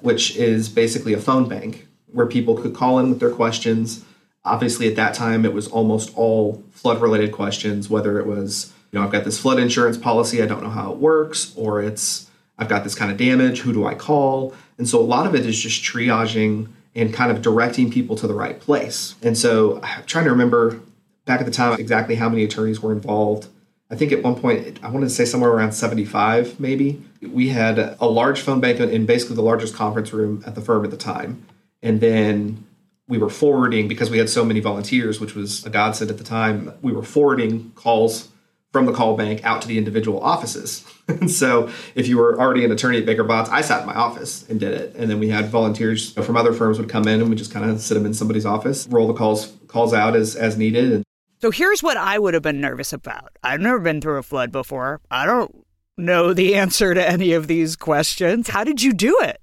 which 0.00 0.36
is 0.36 0.68
basically 0.68 1.12
a 1.12 1.20
phone 1.20 1.48
bank 1.48 1.86
where 2.12 2.26
people 2.26 2.56
could 2.56 2.74
call 2.74 2.98
in 2.98 3.10
with 3.10 3.20
their 3.20 3.30
questions. 3.30 4.04
Obviously, 4.44 4.88
at 4.88 4.96
that 4.96 5.14
time, 5.14 5.44
it 5.44 5.52
was 5.52 5.68
almost 5.68 6.16
all 6.16 6.64
flood 6.72 7.00
related 7.00 7.30
questions, 7.30 7.88
whether 7.88 8.18
it 8.18 8.26
was, 8.26 8.72
you 8.90 8.98
know, 8.98 9.04
I've 9.04 9.12
got 9.12 9.24
this 9.24 9.38
flood 9.38 9.60
insurance 9.60 9.96
policy, 9.96 10.42
I 10.42 10.46
don't 10.46 10.62
know 10.62 10.70
how 10.70 10.92
it 10.92 10.98
works, 10.98 11.52
or 11.56 11.80
it's, 11.80 12.28
I've 12.58 12.68
got 12.68 12.82
this 12.82 12.94
kind 12.94 13.12
of 13.12 13.16
damage, 13.16 13.60
who 13.60 13.72
do 13.72 13.86
I 13.86 13.94
call? 13.94 14.54
And 14.76 14.88
so 14.88 14.98
a 14.98 15.02
lot 15.02 15.26
of 15.26 15.34
it 15.34 15.46
is 15.46 15.58
just 15.58 15.84
triaging 15.84 16.68
and 16.94 17.14
kind 17.14 17.30
of 17.30 17.42
directing 17.42 17.90
people 17.90 18.16
to 18.16 18.26
the 18.26 18.34
right 18.34 18.60
place. 18.60 19.14
And 19.22 19.36
so 19.38 19.80
I'm 19.82 20.04
trying 20.04 20.24
to 20.24 20.30
remember 20.30 20.80
back 21.24 21.40
at 21.40 21.46
the 21.46 21.52
time 21.52 21.78
exactly 21.78 22.16
how 22.16 22.28
many 22.28 22.44
attorneys 22.44 22.80
were 22.80 22.92
involved. 22.92 23.48
I 23.90 23.96
think 23.96 24.12
at 24.12 24.22
one 24.22 24.36
point, 24.36 24.78
I 24.82 24.90
wanted 24.90 25.06
to 25.06 25.10
say 25.10 25.24
somewhere 25.24 25.50
around 25.50 25.72
75, 25.72 26.60
maybe. 26.60 27.02
We 27.20 27.48
had 27.48 27.78
a 27.78 28.06
large 28.06 28.40
phone 28.40 28.60
bank 28.60 28.78
in 28.78 29.06
basically 29.06 29.36
the 29.36 29.42
largest 29.42 29.74
conference 29.74 30.12
room 30.12 30.42
at 30.46 30.54
the 30.54 30.60
firm 30.60 30.84
at 30.84 30.90
the 30.90 30.96
time. 30.96 31.44
And 31.82 32.00
then 32.00 32.66
we 33.08 33.18
were 33.18 33.30
forwarding, 33.30 33.88
because 33.88 34.08
we 34.08 34.18
had 34.18 34.30
so 34.30 34.44
many 34.44 34.60
volunteers, 34.60 35.18
which 35.18 35.34
was 35.34 35.66
a 35.66 35.70
godsend 35.70 36.10
at 36.10 36.18
the 36.18 36.24
time, 36.24 36.72
we 36.82 36.92
were 36.92 37.02
forwarding 37.02 37.72
calls 37.74 38.28
from 38.72 38.86
the 38.86 38.92
call 38.92 39.16
bank 39.16 39.44
out 39.44 39.62
to 39.62 39.68
the 39.68 39.78
individual 39.78 40.20
offices. 40.20 40.84
and 41.08 41.30
so 41.30 41.68
if 41.94 42.06
you 42.06 42.16
were 42.16 42.38
already 42.40 42.64
an 42.64 42.70
attorney 42.70 42.98
at 42.98 43.06
Baker 43.06 43.24
Botts, 43.24 43.48
I 43.50 43.62
sat 43.62 43.80
in 43.80 43.86
my 43.86 43.94
office 43.94 44.48
and 44.48 44.60
did 44.60 44.72
it. 44.72 44.94
And 44.94 45.10
then 45.10 45.18
we 45.18 45.28
had 45.28 45.46
volunteers 45.46 46.12
from 46.12 46.36
other 46.36 46.52
firms 46.52 46.78
would 46.78 46.88
come 46.88 47.08
in 47.08 47.20
and 47.20 47.28
we 47.28 47.36
just 47.36 47.52
kind 47.52 47.68
of 47.68 47.80
sit 47.80 47.94
them 47.94 48.06
in 48.06 48.14
somebody's 48.14 48.46
office, 48.46 48.86
roll 48.88 49.08
the 49.08 49.14
calls 49.14 49.52
calls 49.66 49.92
out 49.92 50.14
as 50.14 50.36
as 50.36 50.56
needed. 50.56 50.92
And 50.92 51.04
so 51.40 51.50
here's 51.50 51.82
what 51.82 51.96
I 51.96 52.18
would 52.18 52.34
have 52.34 52.42
been 52.42 52.60
nervous 52.60 52.92
about. 52.92 53.36
I've 53.42 53.60
never 53.60 53.80
been 53.80 54.00
through 54.00 54.18
a 54.18 54.22
flood 54.22 54.52
before. 54.52 55.00
I 55.10 55.26
don't 55.26 55.66
know 55.96 56.32
the 56.32 56.54
answer 56.56 56.94
to 56.94 57.08
any 57.08 57.32
of 57.32 57.48
these 57.48 57.76
questions. 57.76 58.48
How 58.48 58.62
did 58.62 58.82
you 58.82 58.92
do 58.92 59.18
it? 59.22 59.40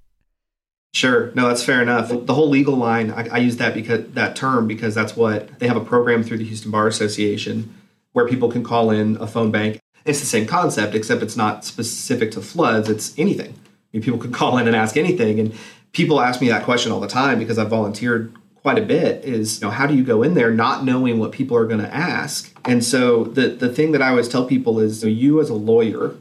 Sure. 0.94 1.32
No, 1.34 1.48
that's 1.48 1.62
fair 1.62 1.82
enough. 1.82 2.08
The 2.08 2.34
whole 2.34 2.48
legal 2.48 2.74
line, 2.74 3.10
I, 3.10 3.28
I 3.28 3.36
use 3.38 3.58
that 3.58 3.74
because 3.74 4.08
that 4.12 4.34
term 4.34 4.66
because 4.66 4.94
that's 4.94 5.14
what 5.14 5.58
they 5.58 5.68
have 5.68 5.76
a 5.76 5.84
program 5.84 6.22
through 6.22 6.38
the 6.38 6.44
Houston 6.44 6.70
Bar 6.70 6.86
Association 6.88 7.74
where 8.18 8.26
people 8.26 8.50
can 8.50 8.64
call 8.64 8.90
in 8.90 9.16
a 9.18 9.28
phone 9.28 9.52
bank. 9.52 9.78
It's 10.04 10.18
the 10.18 10.26
same 10.26 10.44
concept, 10.44 10.96
except 10.96 11.22
it's 11.22 11.36
not 11.36 11.64
specific 11.64 12.32
to 12.32 12.40
floods. 12.40 12.88
It's 12.88 13.16
anything. 13.16 13.50
I 13.52 13.88
mean, 13.92 14.02
people 14.02 14.18
can 14.18 14.32
call 14.40 14.58
in 14.58 14.66
and 14.66 14.74
ask 14.74 14.96
anything. 14.96 15.38
And 15.38 15.54
people 15.92 16.20
ask 16.20 16.40
me 16.40 16.48
that 16.48 16.64
question 16.64 16.90
all 16.90 16.98
the 16.98 17.06
time 17.06 17.38
because 17.38 17.58
I've 17.58 17.68
volunteered 17.68 18.34
quite 18.56 18.76
a 18.76 18.82
bit 18.82 19.24
is 19.24 19.60
you 19.60 19.66
know 19.66 19.70
how 19.70 19.86
do 19.86 19.94
you 19.94 20.02
go 20.02 20.24
in 20.24 20.34
there 20.34 20.50
not 20.50 20.84
knowing 20.84 21.20
what 21.20 21.30
people 21.30 21.56
are 21.56 21.64
going 21.64 21.80
to 21.80 21.94
ask 21.94 22.52
and 22.64 22.84
so 22.84 23.22
the 23.22 23.50
the 23.50 23.72
thing 23.72 23.92
that 23.92 24.02
i 24.02 24.08
always 24.08 24.28
tell 24.28 24.44
people 24.44 24.80
is 24.80 25.04
you, 25.04 25.08
know, 25.08 25.16
you 25.16 25.40
as 25.40 25.48
a 25.48 25.54
lawyer 25.54 26.16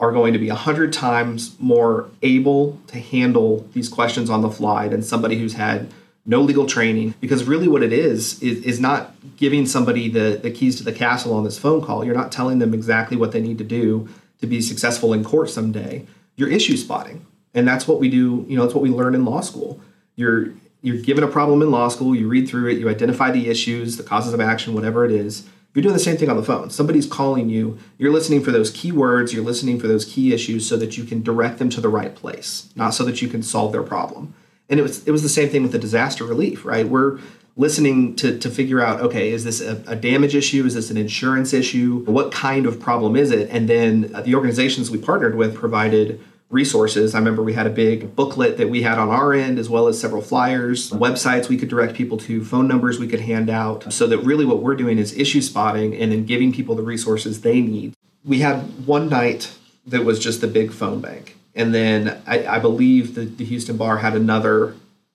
are 0.00 0.10
going 0.10 0.32
to 0.32 0.40
be 0.40 0.48
a 0.48 0.56
hundred 0.56 0.92
times 0.92 1.56
more 1.60 2.10
able 2.20 2.80
to 2.88 2.98
handle 2.98 3.66
these 3.74 3.88
questions 3.88 4.28
on 4.28 4.42
the 4.42 4.50
fly 4.50 4.88
than 4.88 5.02
somebody 5.02 5.38
who's 5.38 5.54
had 5.54 5.88
no 6.24 6.40
legal 6.40 6.66
training 6.66 7.14
because 7.20 7.44
really 7.44 7.68
what 7.68 7.82
it 7.82 7.92
is 7.92 8.40
is, 8.42 8.64
is 8.64 8.78
not 8.78 9.14
giving 9.36 9.66
somebody 9.66 10.08
the, 10.08 10.38
the 10.42 10.50
keys 10.50 10.76
to 10.76 10.84
the 10.84 10.92
castle 10.92 11.34
on 11.34 11.44
this 11.44 11.58
phone 11.58 11.82
call. 11.82 12.04
You're 12.04 12.14
not 12.14 12.30
telling 12.30 12.58
them 12.58 12.72
exactly 12.72 13.16
what 13.16 13.32
they 13.32 13.40
need 13.40 13.58
to 13.58 13.64
do 13.64 14.08
to 14.40 14.46
be 14.46 14.60
successful 14.60 15.12
in 15.12 15.24
court 15.24 15.50
someday. 15.50 16.06
You're 16.36 16.48
issue 16.48 16.76
spotting 16.76 17.26
and 17.54 17.66
that's 17.66 17.86
what 17.86 18.00
we 18.00 18.08
do 18.08 18.44
you 18.48 18.56
know 18.56 18.64
it's 18.64 18.74
what 18.74 18.82
we 18.82 18.90
learn 18.90 19.14
in 19.14 19.24
law 19.24 19.40
school. 19.40 19.80
You're 20.16 20.52
you're 20.82 20.98
given 20.98 21.24
a 21.24 21.28
problem 21.28 21.62
in 21.62 21.70
law 21.70 21.88
school 21.88 22.14
you 22.14 22.28
read 22.28 22.48
through 22.48 22.70
it 22.70 22.78
you 22.78 22.88
identify 22.88 23.30
the 23.30 23.48
issues 23.48 23.96
the 23.96 24.02
causes 24.02 24.32
of 24.32 24.40
action 24.40 24.74
whatever 24.74 25.04
it 25.04 25.12
is 25.12 25.48
you're 25.74 25.82
doing 25.82 25.94
the 25.94 26.00
same 26.00 26.18
thing 26.18 26.28
on 26.28 26.36
the 26.36 26.42
phone. 26.42 26.68
Somebody's 26.68 27.06
calling 27.06 27.48
you 27.48 27.78
you're 27.98 28.12
listening 28.12 28.42
for 28.42 28.50
those 28.50 28.70
key 28.70 28.92
words 28.92 29.32
you're 29.32 29.44
listening 29.44 29.78
for 29.78 29.88
those 29.88 30.04
key 30.04 30.32
issues 30.32 30.68
so 30.68 30.76
that 30.76 30.96
you 30.96 31.04
can 31.04 31.22
direct 31.22 31.58
them 31.58 31.70
to 31.70 31.80
the 31.80 31.88
right 31.88 32.14
place 32.14 32.68
not 32.76 32.94
so 32.94 33.04
that 33.04 33.22
you 33.22 33.28
can 33.28 33.42
solve 33.42 33.72
their 33.72 33.82
problem 33.82 34.34
and 34.72 34.80
it 34.80 34.82
was 34.82 35.06
it 35.06 35.10
was 35.10 35.22
the 35.22 35.28
same 35.28 35.50
thing 35.50 35.62
with 35.62 35.70
the 35.72 35.78
disaster 35.78 36.24
relief, 36.24 36.64
right? 36.64 36.88
We're 36.88 37.20
listening 37.56 38.16
to, 38.16 38.38
to 38.38 38.48
figure 38.48 38.80
out 38.80 39.02
okay 39.02 39.30
is 39.30 39.44
this 39.44 39.60
a, 39.60 39.84
a, 39.86 39.94
damage 39.94 40.34
issue? 40.34 40.64
Is 40.64 40.74
this 40.74 40.90
an 40.90 40.96
insurance 40.96 41.52
issue? 41.52 42.02
What 42.06 42.32
kind 42.32 42.64
of 42.64 42.80
problem 42.80 43.14
is 43.14 43.30
it? 43.30 43.50
And 43.50 43.68
then 43.68 44.10
uh, 44.14 44.22
the 44.22 44.34
organizations 44.34 44.90
we 44.90 44.96
partnered 44.96 45.34
with 45.36 45.54
provided 45.54 46.18
resources. 46.48 47.14
I 47.14 47.18
remember 47.18 47.42
we 47.42 47.52
had 47.52 47.66
a 47.66 47.70
big 47.70 48.16
booklet 48.16 48.56
that 48.56 48.70
we 48.70 48.82
had 48.82 48.98
on 48.98 49.10
our 49.10 49.34
end 49.34 49.58
as 49.58 49.68
well 49.68 49.88
as 49.88 50.00
several 50.00 50.22
flyers 50.22 50.90
websites 50.90 51.48
we 51.48 51.58
could 51.58 51.68
direct 51.68 51.94
people 51.94 52.16
to 52.18 52.42
phone 52.44 52.66
numbers 52.66 52.98
we 52.98 53.08
could 53.08 53.20
hand 53.20 53.50
out 53.50 53.92
so 53.92 54.06
that 54.06 54.18
really 54.18 54.46
what 54.46 54.62
we're 54.62 54.74
doing 54.74 54.98
is 54.98 55.16
issue 55.18 55.42
spotting 55.42 55.94
and 55.94 56.12
then 56.12 56.24
giving 56.24 56.50
people 56.52 56.74
the 56.74 56.82
resources 56.82 57.42
they 57.42 57.60
need. 57.60 57.94
We 58.24 58.38
had 58.38 58.86
one 58.86 59.10
night 59.10 59.52
that 59.86 60.04
was 60.04 60.18
just 60.18 60.40
the 60.40 60.46
big 60.46 60.72
phone 60.72 61.02
bank 61.02 61.36
and 61.54 61.74
then 61.74 62.20
I, 62.26 62.46
I 62.46 62.58
believe 62.58 63.14
the, 63.14 63.24
the 63.24 63.44
Houston 63.44 63.76
Bar 63.76 63.98
had 63.98 64.14
another 64.14 64.74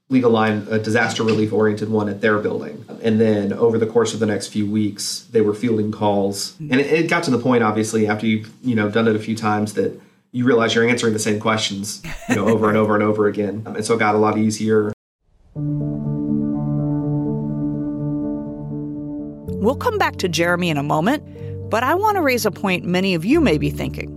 legal 0.09 0.31
line, 0.31 0.67
a 0.69 0.79
disaster 0.79 1.23
relief 1.23 1.51
oriented 1.51 1.89
one 1.89 2.07
at 2.07 2.21
their 2.21 2.37
building. 2.39 2.85
And 3.01 3.19
then 3.19 3.51
over 3.51 3.77
the 3.77 3.85
course 3.85 4.13
of 4.13 4.19
the 4.19 4.25
next 4.25 4.47
few 4.47 4.69
weeks, 4.69 5.27
they 5.31 5.41
were 5.41 5.53
fielding 5.53 5.91
calls. 5.91 6.53
Hmm. 6.55 6.71
And 6.71 6.81
it, 6.81 6.87
it, 6.87 7.09
got 7.09 7.23
to 7.23 7.31
the 7.31 7.39
point, 7.39 7.63
obviously, 7.63 8.07
after 8.07 8.25
you've 8.25 8.51
you 8.63 8.75
know 8.75 8.89
done 8.89 9.07
it 9.07 9.15
a 9.15 9.19
few 9.19 9.35
times, 9.35 9.73
that 9.73 9.99
you 10.31 10.45
realize 10.45 10.75
you're 10.75 10.87
answering 10.87 11.13
the 11.13 11.19
same 11.19 11.39
questions 11.39 12.03
you 12.29 12.35
know 12.35 12.47
over 12.47 12.69
and 12.69 12.77
over 12.77 12.93
and 12.93 13.03
over 13.03 13.27
again. 13.27 13.63
And 13.77 13.85
so 13.85 13.95
it 13.95 13.99
got 13.99 14.15
a 14.15 14.17
lot 14.17 14.37
easier. 14.37 14.93
We'll 19.59 19.75
come 19.75 19.97
back 19.97 20.17
to 20.17 20.29
Jeremy 20.29 20.69
in 20.69 20.77
a 20.77 20.83
moment, 20.83 21.69
but 21.69 21.83
I 21.83 21.95
want 21.95 22.15
to 22.15 22.21
raise 22.21 22.45
a 22.45 22.51
point 22.51 22.85
many 22.85 23.13
of 23.15 23.25
you 23.25 23.41
may 23.41 23.57
be 23.57 23.69
thinking. 23.69 24.13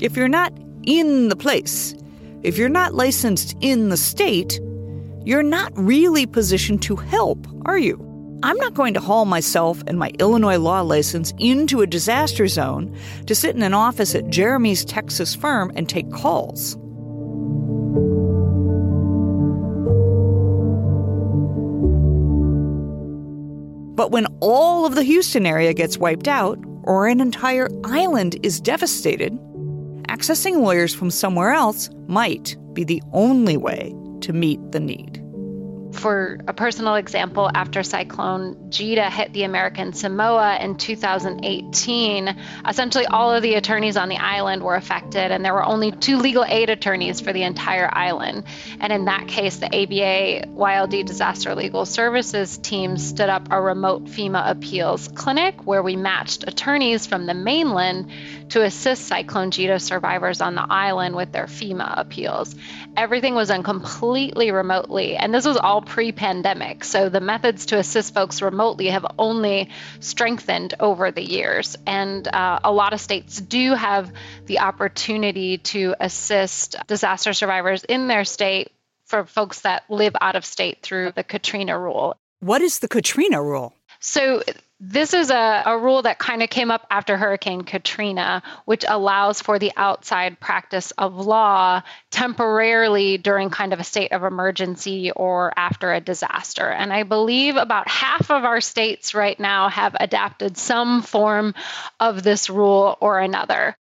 If 0.00 0.16
you're 0.16 0.28
not 0.28 0.52
in 0.86 1.28
the 1.28 1.36
place. 1.36 1.94
If 2.42 2.58
you're 2.58 2.68
not 2.68 2.94
licensed 2.94 3.56
in 3.60 3.88
the 3.88 3.96
state, 3.96 4.60
you're 5.24 5.42
not 5.42 5.72
really 5.76 6.26
positioned 6.26 6.82
to 6.82 6.96
help, 6.96 7.46
are 7.64 7.78
you? 7.78 7.98
I'm 8.42 8.58
not 8.58 8.74
going 8.74 8.92
to 8.92 9.00
haul 9.00 9.24
myself 9.24 9.82
and 9.86 9.98
my 9.98 10.10
Illinois 10.18 10.58
law 10.58 10.82
license 10.82 11.32
into 11.38 11.80
a 11.80 11.86
disaster 11.86 12.46
zone 12.46 12.94
to 13.26 13.34
sit 13.34 13.56
in 13.56 13.62
an 13.62 13.72
office 13.72 14.14
at 14.14 14.28
Jeremy's 14.28 14.84
Texas 14.84 15.34
firm 15.34 15.72
and 15.74 15.88
take 15.88 16.10
calls. 16.12 16.76
But 23.96 24.10
when 24.10 24.26
all 24.40 24.84
of 24.84 24.96
the 24.96 25.04
Houston 25.04 25.46
area 25.46 25.72
gets 25.72 25.96
wiped 25.96 26.28
out, 26.28 26.58
or 26.82 27.06
an 27.06 27.20
entire 27.20 27.70
island 27.84 28.36
is 28.42 28.60
devastated, 28.60 29.32
accessing 30.14 30.60
lawyers 30.60 30.94
from 30.94 31.10
somewhere 31.10 31.50
else 31.50 31.90
might 32.06 32.56
be 32.72 32.84
the 32.84 33.02
only 33.12 33.56
way 33.56 33.92
to 34.20 34.32
meet 34.32 34.60
the 34.70 34.78
need 34.78 35.23
for 35.94 36.38
a 36.46 36.52
personal 36.52 36.96
example, 36.96 37.50
after 37.52 37.82
Cyclone 37.82 38.70
Gita 38.70 39.08
hit 39.10 39.32
the 39.32 39.44
American 39.44 39.92
Samoa 39.92 40.58
in 40.60 40.76
2018, 40.76 42.36
essentially 42.68 43.06
all 43.06 43.32
of 43.32 43.42
the 43.42 43.54
attorneys 43.54 43.96
on 43.96 44.08
the 44.08 44.16
island 44.16 44.62
were 44.62 44.74
affected, 44.74 45.30
and 45.30 45.44
there 45.44 45.54
were 45.54 45.64
only 45.64 45.92
two 45.92 46.18
legal 46.18 46.44
aid 46.44 46.70
attorneys 46.70 47.20
for 47.20 47.32
the 47.32 47.42
entire 47.42 47.88
island. 47.92 48.44
And 48.80 48.92
in 48.92 49.06
that 49.06 49.28
case, 49.28 49.56
the 49.56 49.66
ABA 49.66 50.48
YLD 50.48 51.06
Disaster 51.06 51.54
Legal 51.54 51.86
Services 51.86 52.58
team 52.58 52.96
stood 52.96 53.28
up 53.28 53.48
a 53.50 53.60
remote 53.60 54.04
FEMA 54.04 54.50
appeals 54.50 55.08
clinic 55.08 55.66
where 55.66 55.82
we 55.82 55.96
matched 55.96 56.44
attorneys 56.46 57.06
from 57.06 57.26
the 57.26 57.34
mainland 57.34 58.10
to 58.50 58.62
assist 58.62 59.06
Cyclone 59.06 59.50
Gita 59.50 59.78
survivors 59.78 60.40
on 60.40 60.54
the 60.54 60.66
island 60.68 61.16
with 61.16 61.32
their 61.32 61.46
FEMA 61.46 61.98
appeals. 61.98 62.54
Everything 62.96 63.34
was 63.34 63.48
done 63.48 63.62
completely 63.62 64.50
remotely, 64.50 65.16
and 65.16 65.34
this 65.34 65.46
was 65.46 65.56
all 65.56 65.82
pre 65.82 66.12
pandemic. 66.12 66.84
So 66.84 67.08
the 67.08 67.20
methods 67.20 67.66
to 67.66 67.78
assist 67.78 68.14
folks 68.14 68.40
remotely 68.40 68.88
have 68.88 69.04
only 69.18 69.70
strengthened 70.00 70.74
over 70.78 71.10
the 71.10 71.22
years. 71.22 71.76
And 71.86 72.26
uh, 72.26 72.60
a 72.62 72.72
lot 72.72 72.92
of 72.92 73.00
states 73.00 73.40
do 73.40 73.74
have 73.74 74.12
the 74.46 74.60
opportunity 74.60 75.58
to 75.58 75.94
assist 75.98 76.76
disaster 76.86 77.32
survivors 77.32 77.84
in 77.84 78.06
their 78.06 78.24
state 78.24 78.70
for 79.06 79.24
folks 79.24 79.60
that 79.60 79.84
live 79.88 80.14
out 80.20 80.36
of 80.36 80.44
state 80.44 80.82
through 80.82 81.12
the 81.12 81.24
Katrina 81.24 81.78
rule. 81.78 82.16
What 82.40 82.62
is 82.62 82.78
the 82.78 82.88
Katrina 82.88 83.42
rule? 83.42 83.74
So 84.00 84.42
this 84.86 85.14
is 85.14 85.30
a, 85.30 85.62
a 85.66 85.78
rule 85.78 86.02
that 86.02 86.18
kind 86.18 86.42
of 86.42 86.50
came 86.50 86.70
up 86.70 86.86
after 86.90 87.16
Hurricane 87.16 87.62
Katrina, 87.62 88.42
which 88.66 88.84
allows 88.86 89.40
for 89.40 89.58
the 89.58 89.72
outside 89.76 90.38
practice 90.38 90.90
of 90.92 91.14
law 91.14 91.82
temporarily 92.10 93.16
during 93.16 93.50
kind 93.50 93.72
of 93.72 93.80
a 93.80 93.84
state 93.84 94.12
of 94.12 94.24
emergency 94.24 95.10
or 95.10 95.52
after 95.56 95.92
a 95.92 96.00
disaster. 96.00 96.68
And 96.68 96.92
I 96.92 97.04
believe 97.04 97.56
about 97.56 97.88
half 97.88 98.30
of 98.30 98.44
our 98.44 98.60
states 98.60 99.14
right 99.14 99.38
now 99.38 99.68
have 99.70 99.96
adapted 99.98 100.58
some 100.58 101.02
form 101.02 101.54
of 101.98 102.22
this 102.22 102.50
rule 102.50 102.98
or 103.00 103.18
another. 103.20 103.74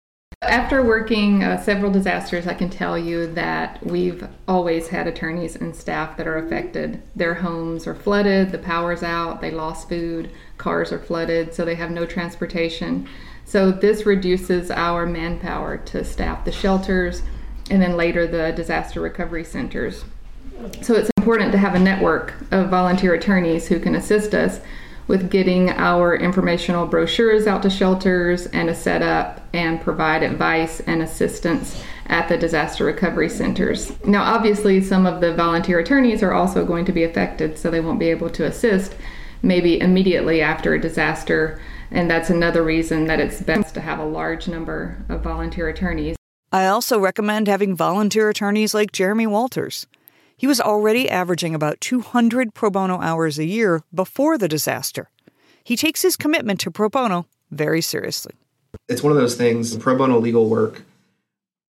After 0.42 0.82
working 0.82 1.44
uh, 1.44 1.62
several 1.62 1.92
disasters, 1.92 2.48
I 2.48 2.54
can 2.54 2.68
tell 2.68 2.98
you 2.98 3.32
that 3.34 3.84
we've 3.86 4.26
always 4.48 4.88
had 4.88 5.06
attorneys 5.06 5.54
and 5.54 5.74
staff 5.74 6.16
that 6.16 6.26
are 6.26 6.36
affected. 6.36 7.00
Their 7.14 7.34
homes 7.34 7.86
are 7.86 7.94
flooded, 7.94 8.50
the 8.50 8.58
power's 8.58 9.04
out, 9.04 9.40
they 9.40 9.52
lost 9.52 9.88
food, 9.88 10.32
cars 10.62 10.92
are 10.92 10.98
flooded, 10.98 11.52
so 11.52 11.64
they 11.64 11.74
have 11.74 11.90
no 11.90 12.06
transportation. 12.06 13.08
So 13.44 13.72
this 13.72 14.06
reduces 14.06 14.70
our 14.70 15.04
manpower 15.04 15.78
to 15.78 16.04
staff 16.04 16.44
the 16.44 16.52
shelters 16.52 17.22
and 17.68 17.82
then 17.82 17.96
later 17.96 18.26
the 18.26 18.52
disaster 18.52 19.00
recovery 19.00 19.44
centers. 19.44 20.04
So 20.80 20.94
it's 20.94 21.10
important 21.16 21.50
to 21.52 21.58
have 21.58 21.74
a 21.74 21.80
network 21.80 22.34
of 22.52 22.70
volunteer 22.70 23.14
attorneys 23.14 23.66
who 23.66 23.80
can 23.80 23.96
assist 23.96 24.34
us 24.34 24.60
with 25.08 25.30
getting 25.30 25.70
our 25.70 26.14
informational 26.14 26.86
brochures 26.86 27.48
out 27.48 27.62
to 27.62 27.70
shelters 27.70 28.46
and 28.46 28.68
to 28.68 28.74
set 28.74 29.02
up 29.02 29.40
and 29.52 29.80
provide 29.80 30.22
advice 30.22 30.78
and 30.80 31.02
assistance 31.02 31.82
at 32.06 32.28
the 32.28 32.38
disaster 32.38 32.84
recovery 32.84 33.28
centers. 33.28 33.92
Now, 34.04 34.22
obviously, 34.22 34.80
some 34.80 35.06
of 35.06 35.20
the 35.20 35.34
volunteer 35.34 35.80
attorneys 35.80 36.22
are 36.22 36.32
also 36.32 36.64
going 36.64 36.84
to 36.84 36.92
be 36.92 37.02
affected, 37.02 37.58
so 37.58 37.68
they 37.68 37.80
won't 37.80 37.98
be 37.98 38.10
able 38.10 38.30
to 38.30 38.46
assist 38.46 38.94
maybe 39.42 39.80
immediately 39.80 40.40
after 40.40 40.74
a 40.74 40.80
disaster. 40.80 41.60
And 41.90 42.10
that's 42.10 42.30
another 42.30 42.62
reason 42.62 43.06
that 43.06 43.20
it's 43.20 43.42
best 43.42 43.74
to 43.74 43.80
have 43.80 43.98
a 43.98 44.04
large 44.04 44.48
number 44.48 45.04
of 45.08 45.22
volunteer 45.22 45.68
attorneys. 45.68 46.16
I 46.50 46.66
also 46.66 46.98
recommend 46.98 47.48
having 47.48 47.76
volunteer 47.76 48.28
attorneys 48.28 48.74
like 48.74 48.92
Jeremy 48.92 49.26
Walters. 49.26 49.86
He 50.36 50.46
was 50.46 50.60
already 50.60 51.08
averaging 51.08 51.54
about 51.54 51.80
200 51.80 52.54
pro 52.54 52.70
bono 52.70 53.00
hours 53.00 53.38
a 53.38 53.44
year 53.44 53.82
before 53.94 54.36
the 54.36 54.48
disaster. 54.48 55.08
He 55.64 55.76
takes 55.76 56.02
his 56.02 56.16
commitment 56.16 56.60
to 56.60 56.70
pro 56.70 56.88
bono 56.88 57.26
very 57.50 57.80
seriously. 57.80 58.34
It's 58.88 59.02
one 59.02 59.12
of 59.12 59.18
those 59.18 59.34
things, 59.34 59.76
pro 59.76 59.96
bono 59.96 60.18
legal 60.18 60.48
work, 60.48 60.82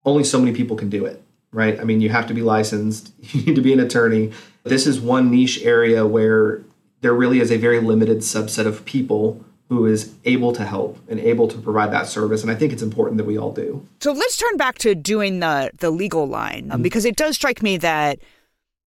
only 0.05 0.25
so 0.25 0.39
many 0.39 0.53
people 0.53 0.77
can 0.77 0.89
do 0.89 1.05
it, 1.05 1.23
right? 1.53 1.79
I 1.79 1.85
mean, 1.85 2.01
you 2.01 2.09
have 2.09 2.27
to 2.29 2.35
be 2.35 2.43
licensed, 2.43 3.13
you 3.21 3.45
need 3.45 3.57
to 3.57 3.63
be 3.63 3.73
an 3.73 3.81
attorney. 3.81 4.33
This 4.65 4.87
is 4.87 5.01
one 5.01 5.31
niche 5.31 5.61
area 5.63 6.07
where 6.07 6.63
there 7.03 7.13
really 7.13 7.41
is 7.41 7.51
a 7.51 7.59
very 7.59 7.81
limited 7.81 8.19
subset 8.19 8.67
of 8.67 8.85
people 8.85 9.45
who 9.69 9.87
is 9.87 10.15
able 10.25 10.53
to 10.53 10.65
help 10.65 10.99
and 11.09 11.21
able 11.21 11.49
to 11.49 11.59
provide 11.59 11.91
that 11.93 12.07
service 12.07 12.43
and 12.43 12.51
i 12.51 12.55
think 12.55 12.73
it's 12.73 12.83
important 12.83 13.19
that 13.19 13.25
we 13.25 13.39
all 13.39 13.53
do. 13.53 13.87
So 14.01 14.13
let's 14.13 14.37
turn 14.37 14.57
back 14.57 14.79
to 14.79 14.95
doing 14.95 15.41
the 15.41 15.71
the 15.79 15.91
legal 15.91 16.27
line 16.27 16.69
um, 16.71 16.83
because 16.83 17.05
it 17.05 17.17
does 17.17 17.37
strike 17.37 17.63
me 17.63 17.77
that 17.79 18.19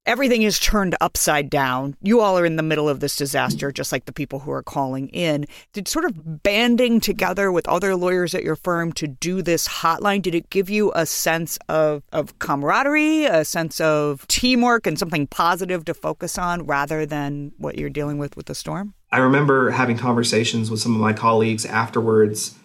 everything 0.05 0.43
is 0.43 0.59
turned 0.59 0.95
upside 1.01 1.49
down. 1.49 1.95
You 2.01 2.21
all 2.21 2.37
are 2.37 2.45
in 2.45 2.55
the 2.55 2.63
middle 2.63 2.87
of 2.87 2.99
this 2.99 3.15
disaster, 3.15 3.71
just 3.71 3.91
like 3.91 4.05
the 4.05 4.13
people 4.13 4.39
who 4.39 4.51
are 4.51 4.63
calling 4.63 5.09
in. 5.09 5.45
Did 5.73 5.87
sort 5.87 6.05
of 6.05 6.43
banding 6.43 6.99
together 6.99 7.51
with 7.51 7.67
other 7.67 7.95
lawyers 7.95 8.35
at 8.35 8.43
your 8.43 8.55
firm 8.55 8.91
to 8.93 9.07
do 9.07 9.41
this 9.41 9.67
hotline, 9.67 10.21
did 10.21 10.35
it 10.35 10.49
give 10.49 10.69
you 10.69 10.91
a 10.95 11.05
sense 11.05 11.57
of, 11.69 12.03
of 12.11 12.37
camaraderie, 12.39 13.25
a 13.25 13.45
sense 13.45 13.79
of 13.81 14.27
teamwork, 14.27 14.87
and 14.87 14.97
something 14.97 15.27
positive 15.27 15.85
to 15.85 15.93
focus 15.93 16.37
on 16.37 16.65
rather 16.65 17.05
than 17.05 17.51
what 17.57 17.77
you're 17.77 17.89
dealing 17.89 18.17
with 18.17 18.35
with 18.37 18.45
the 18.45 18.55
storm? 18.55 18.93
I 19.11 19.19
remember 19.19 19.71
having 19.71 19.97
conversations 19.97 20.69
with 20.69 20.81
some 20.81 20.93
of 20.93 21.01
my 21.01 21.13
colleagues 21.13 21.65
afterwards 21.65 22.55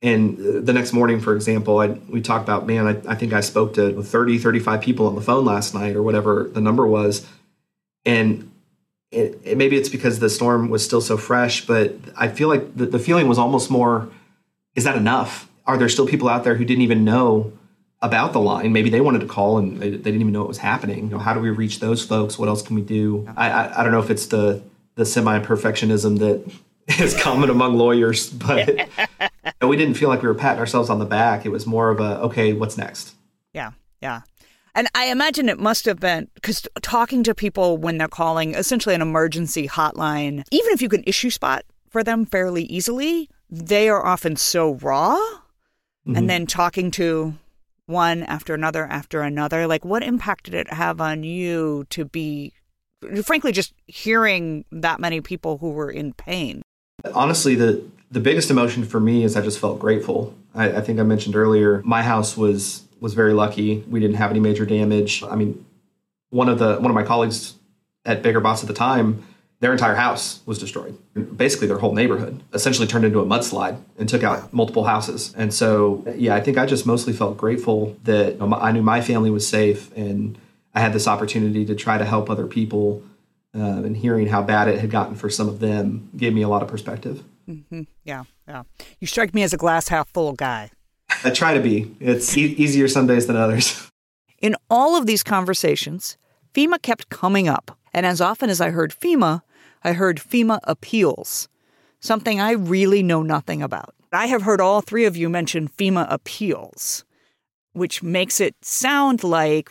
and 0.00 0.38
the 0.38 0.72
next 0.72 0.92
morning 0.92 1.20
for 1.20 1.34
example 1.34 1.80
I, 1.80 1.88
we 2.08 2.20
talked 2.20 2.44
about 2.44 2.66
man 2.66 2.86
I, 2.86 3.12
I, 3.12 3.14
think 3.14 3.32
i 3.32 3.40
spoke 3.40 3.74
to 3.74 4.02
30 4.02 4.38
35 4.38 4.80
people 4.80 5.06
on 5.06 5.14
the 5.14 5.20
phone 5.20 5.44
last 5.44 5.74
night 5.74 5.96
or 5.96 6.02
whatever 6.02 6.48
the 6.52 6.60
number 6.60 6.86
was. 6.86 7.26
And 8.04 8.50
it, 9.10 9.40
it, 9.42 9.58
maybe 9.58 9.76
it's 9.76 9.88
because 9.88 10.18
the 10.18 10.30
storm 10.30 10.70
was 10.70 10.84
still 10.84 11.00
so 11.00 11.16
fresh 11.16 11.66
but 11.66 11.94
i 12.16 12.28
feel 12.28 12.48
like 12.48 12.76
the, 12.76 12.86
the 12.86 12.98
feeling 12.98 13.26
was 13.26 13.38
almost 13.38 13.70
more 13.70 14.08
is 14.78 14.84
that 14.84 14.94
enough? 14.94 15.50
Are 15.66 15.76
there 15.76 15.88
still 15.88 16.06
people 16.06 16.28
out 16.28 16.44
there 16.44 16.54
who 16.54 16.64
didn't 16.64 16.82
even 16.82 17.04
know 17.04 17.52
about 18.00 18.32
the 18.32 18.38
line? 18.38 18.72
Maybe 18.72 18.90
they 18.90 19.00
wanted 19.00 19.22
to 19.22 19.26
call 19.26 19.58
and 19.58 19.78
they, 19.78 19.90
they 19.90 19.96
didn't 19.96 20.20
even 20.20 20.32
know 20.32 20.38
what 20.38 20.48
was 20.48 20.58
happening. 20.58 21.06
You 21.06 21.10
know, 21.10 21.18
how 21.18 21.34
do 21.34 21.40
we 21.40 21.50
reach 21.50 21.80
those 21.80 22.04
folks? 22.04 22.38
What 22.38 22.48
else 22.48 22.62
can 22.62 22.76
we 22.76 22.82
do? 22.82 23.28
I, 23.36 23.50
I, 23.50 23.80
I 23.80 23.82
don't 23.82 23.90
know 23.90 23.98
if 23.98 24.08
it's 24.08 24.26
the 24.26 24.62
the 24.94 25.04
semi 25.04 25.40
perfectionism 25.40 26.20
that 26.20 26.48
is 27.00 27.20
common 27.20 27.50
among 27.50 27.76
lawyers, 27.76 28.30
but 28.30 28.88
we 29.62 29.76
didn't 29.76 29.94
feel 29.94 30.08
like 30.08 30.22
we 30.22 30.28
were 30.28 30.34
patting 30.34 30.60
ourselves 30.60 30.90
on 30.90 30.98
the 30.98 31.06
back. 31.06 31.44
It 31.44 31.50
was 31.50 31.66
more 31.66 31.90
of 31.90 32.00
a, 32.00 32.20
okay, 32.20 32.52
what's 32.52 32.78
next? 32.78 33.14
Yeah, 33.52 33.72
yeah. 34.00 34.22
And 34.74 34.88
I 34.94 35.06
imagine 35.06 35.48
it 35.48 35.58
must 35.58 35.86
have 35.86 35.98
been 35.98 36.28
because 36.34 36.66
talking 36.82 37.24
to 37.24 37.34
people 37.34 37.78
when 37.78 37.98
they're 37.98 38.06
calling 38.06 38.54
essentially 38.54 38.94
an 38.94 39.02
emergency 39.02 39.66
hotline, 39.66 40.44
even 40.52 40.72
if 40.72 40.80
you 40.80 40.88
can 40.88 41.02
issue 41.06 41.30
spot 41.30 41.64
for 41.90 42.04
them 42.04 42.24
fairly 42.24 42.62
easily, 42.64 43.28
they 43.50 43.88
are 43.88 44.04
often 44.04 44.36
so 44.36 44.74
raw. 44.74 45.16
Mm-hmm. 45.16 46.16
And 46.16 46.30
then 46.30 46.46
talking 46.46 46.90
to 46.92 47.34
one 47.86 48.22
after 48.22 48.54
another 48.54 48.86
after 48.86 49.22
another, 49.22 49.66
like 49.66 49.84
what 49.84 50.02
impact 50.02 50.44
did 50.44 50.54
it 50.54 50.72
have 50.72 51.00
on 51.00 51.24
you 51.24 51.86
to 51.90 52.04
be, 52.04 52.52
frankly, 53.24 53.50
just 53.50 53.72
hearing 53.86 54.64
that 54.70 55.00
many 55.00 55.20
people 55.20 55.58
who 55.58 55.70
were 55.70 55.90
in 55.90 56.12
pain? 56.12 56.62
Honestly, 57.14 57.54
the 57.54 57.84
the 58.10 58.20
biggest 58.20 58.50
emotion 58.50 58.84
for 58.84 59.00
me 59.00 59.24
is 59.24 59.36
I 59.36 59.42
just 59.42 59.58
felt 59.58 59.78
grateful. 59.78 60.34
I, 60.54 60.76
I, 60.76 60.80
think 60.80 60.98
I 60.98 61.02
mentioned 61.02 61.36
earlier, 61.36 61.82
my 61.84 62.02
house 62.02 62.36
was 62.36 62.84
was 63.00 63.14
very 63.14 63.32
lucky. 63.32 63.84
We 63.88 64.00
didn't 64.00 64.16
have 64.16 64.30
any 64.30 64.40
major 64.40 64.66
damage. 64.66 65.22
I 65.22 65.36
mean, 65.36 65.64
one 66.30 66.48
of 66.48 66.58
the 66.58 66.76
one 66.76 66.90
of 66.90 66.94
my 66.94 67.04
colleagues 67.04 67.54
at 68.04 68.22
Baker 68.22 68.40
Botts 68.40 68.62
at 68.62 68.68
the 68.68 68.74
time, 68.74 69.22
their 69.60 69.72
entire 69.72 69.94
house 69.94 70.40
was 70.46 70.58
destroyed. 70.58 70.96
Basically, 71.36 71.66
their 71.66 71.78
whole 71.78 71.94
neighborhood 71.94 72.42
essentially 72.52 72.86
turned 72.86 73.04
into 73.04 73.20
a 73.20 73.26
mudslide 73.26 73.80
and 73.98 74.08
took 74.08 74.22
out 74.22 74.52
multiple 74.52 74.84
houses. 74.84 75.34
And 75.36 75.52
so, 75.52 76.04
yeah, 76.16 76.34
I 76.34 76.40
think 76.40 76.58
I 76.58 76.66
just 76.66 76.86
mostly 76.86 77.12
felt 77.12 77.36
grateful 77.36 77.96
that 78.04 78.36
I 78.40 78.72
knew 78.72 78.82
my 78.82 79.00
family 79.00 79.30
was 79.30 79.46
safe 79.46 79.94
and 79.96 80.38
I 80.74 80.80
had 80.80 80.92
this 80.92 81.08
opportunity 81.08 81.64
to 81.66 81.74
try 81.74 81.98
to 81.98 82.04
help 82.04 82.30
other 82.30 82.46
people 82.46 83.02
uh, 83.54 83.58
and 83.58 83.96
hearing 83.96 84.28
how 84.28 84.42
bad 84.42 84.68
it 84.68 84.78
had 84.78 84.90
gotten 84.90 85.16
for 85.16 85.28
some 85.28 85.48
of 85.48 85.58
them 85.58 86.10
gave 86.16 86.32
me 86.32 86.42
a 86.42 86.48
lot 86.48 86.62
of 86.62 86.68
perspective. 86.68 87.22
Mm-hmm. 87.48 87.82
Yeah, 88.04 88.24
yeah. 88.46 88.64
You 89.00 89.06
strike 89.06 89.34
me 89.34 89.42
as 89.42 89.52
a 89.52 89.56
glass 89.56 89.88
half 89.88 90.08
full 90.10 90.32
guy. 90.32 90.70
I 91.24 91.30
try 91.30 91.54
to 91.54 91.60
be. 91.60 91.94
It's 92.00 92.36
e- 92.36 92.54
easier 92.58 92.88
some 92.88 93.06
days 93.06 93.26
than 93.26 93.36
others. 93.36 93.88
In 94.40 94.54
all 94.70 94.96
of 94.96 95.06
these 95.06 95.22
conversations, 95.22 96.16
FEMA 96.54 96.80
kept 96.80 97.08
coming 97.08 97.48
up. 97.48 97.76
And 97.92 98.04
as 98.06 98.20
often 98.20 98.50
as 98.50 98.60
I 98.60 98.70
heard 98.70 98.92
FEMA, 98.92 99.42
I 99.82 99.92
heard 99.92 100.18
FEMA 100.18 100.60
appeals, 100.64 101.48
something 102.00 102.40
I 102.40 102.52
really 102.52 103.02
know 103.02 103.22
nothing 103.22 103.62
about. 103.62 103.94
I 104.12 104.26
have 104.26 104.42
heard 104.42 104.60
all 104.60 104.80
three 104.80 105.04
of 105.04 105.16
you 105.16 105.28
mention 105.28 105.68
FEMA 105.68 106.06
appeals, 106.10 107.04
which 107.72 108.02
makes 108.02 108.40
it 108.40 108.54
sound 108.62 109.24
like 109.24 109.70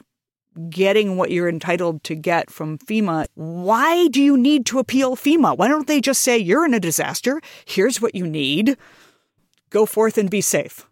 getting 0.70 1.18
what 1.18 1.32
you're 1.32 1.50
entitled 1.50 2.04
to 2.06 2.16
get 2.16 2.50
from 2.50 2.78
FEMA, 2.80 3.28
why 3.36 4.08
do 4.08 4.22
you 4.22 4.38
need 4.38 4.66
to 4.68 4.80
appeal 4.80 5.16
FEMA? 5.16 5.58
Why 5.58 5.68
don't 5.68 5.88
they 5.88 6.02
just 6.02 6.22
say, 6.22 6.38
you're 6.38 6.66
in 6.66 6.74
a 6.74 6.80
disaster, 6.80 7.42
here's 7.66 8.02
what 8.02 8.16
you 8.16 8.28
need, 8.28 8.78
go 9.70 9.86
forth 9.86 10.18
and 10.18 10.30
be 10.30 10.42
safe? 10.42 10.88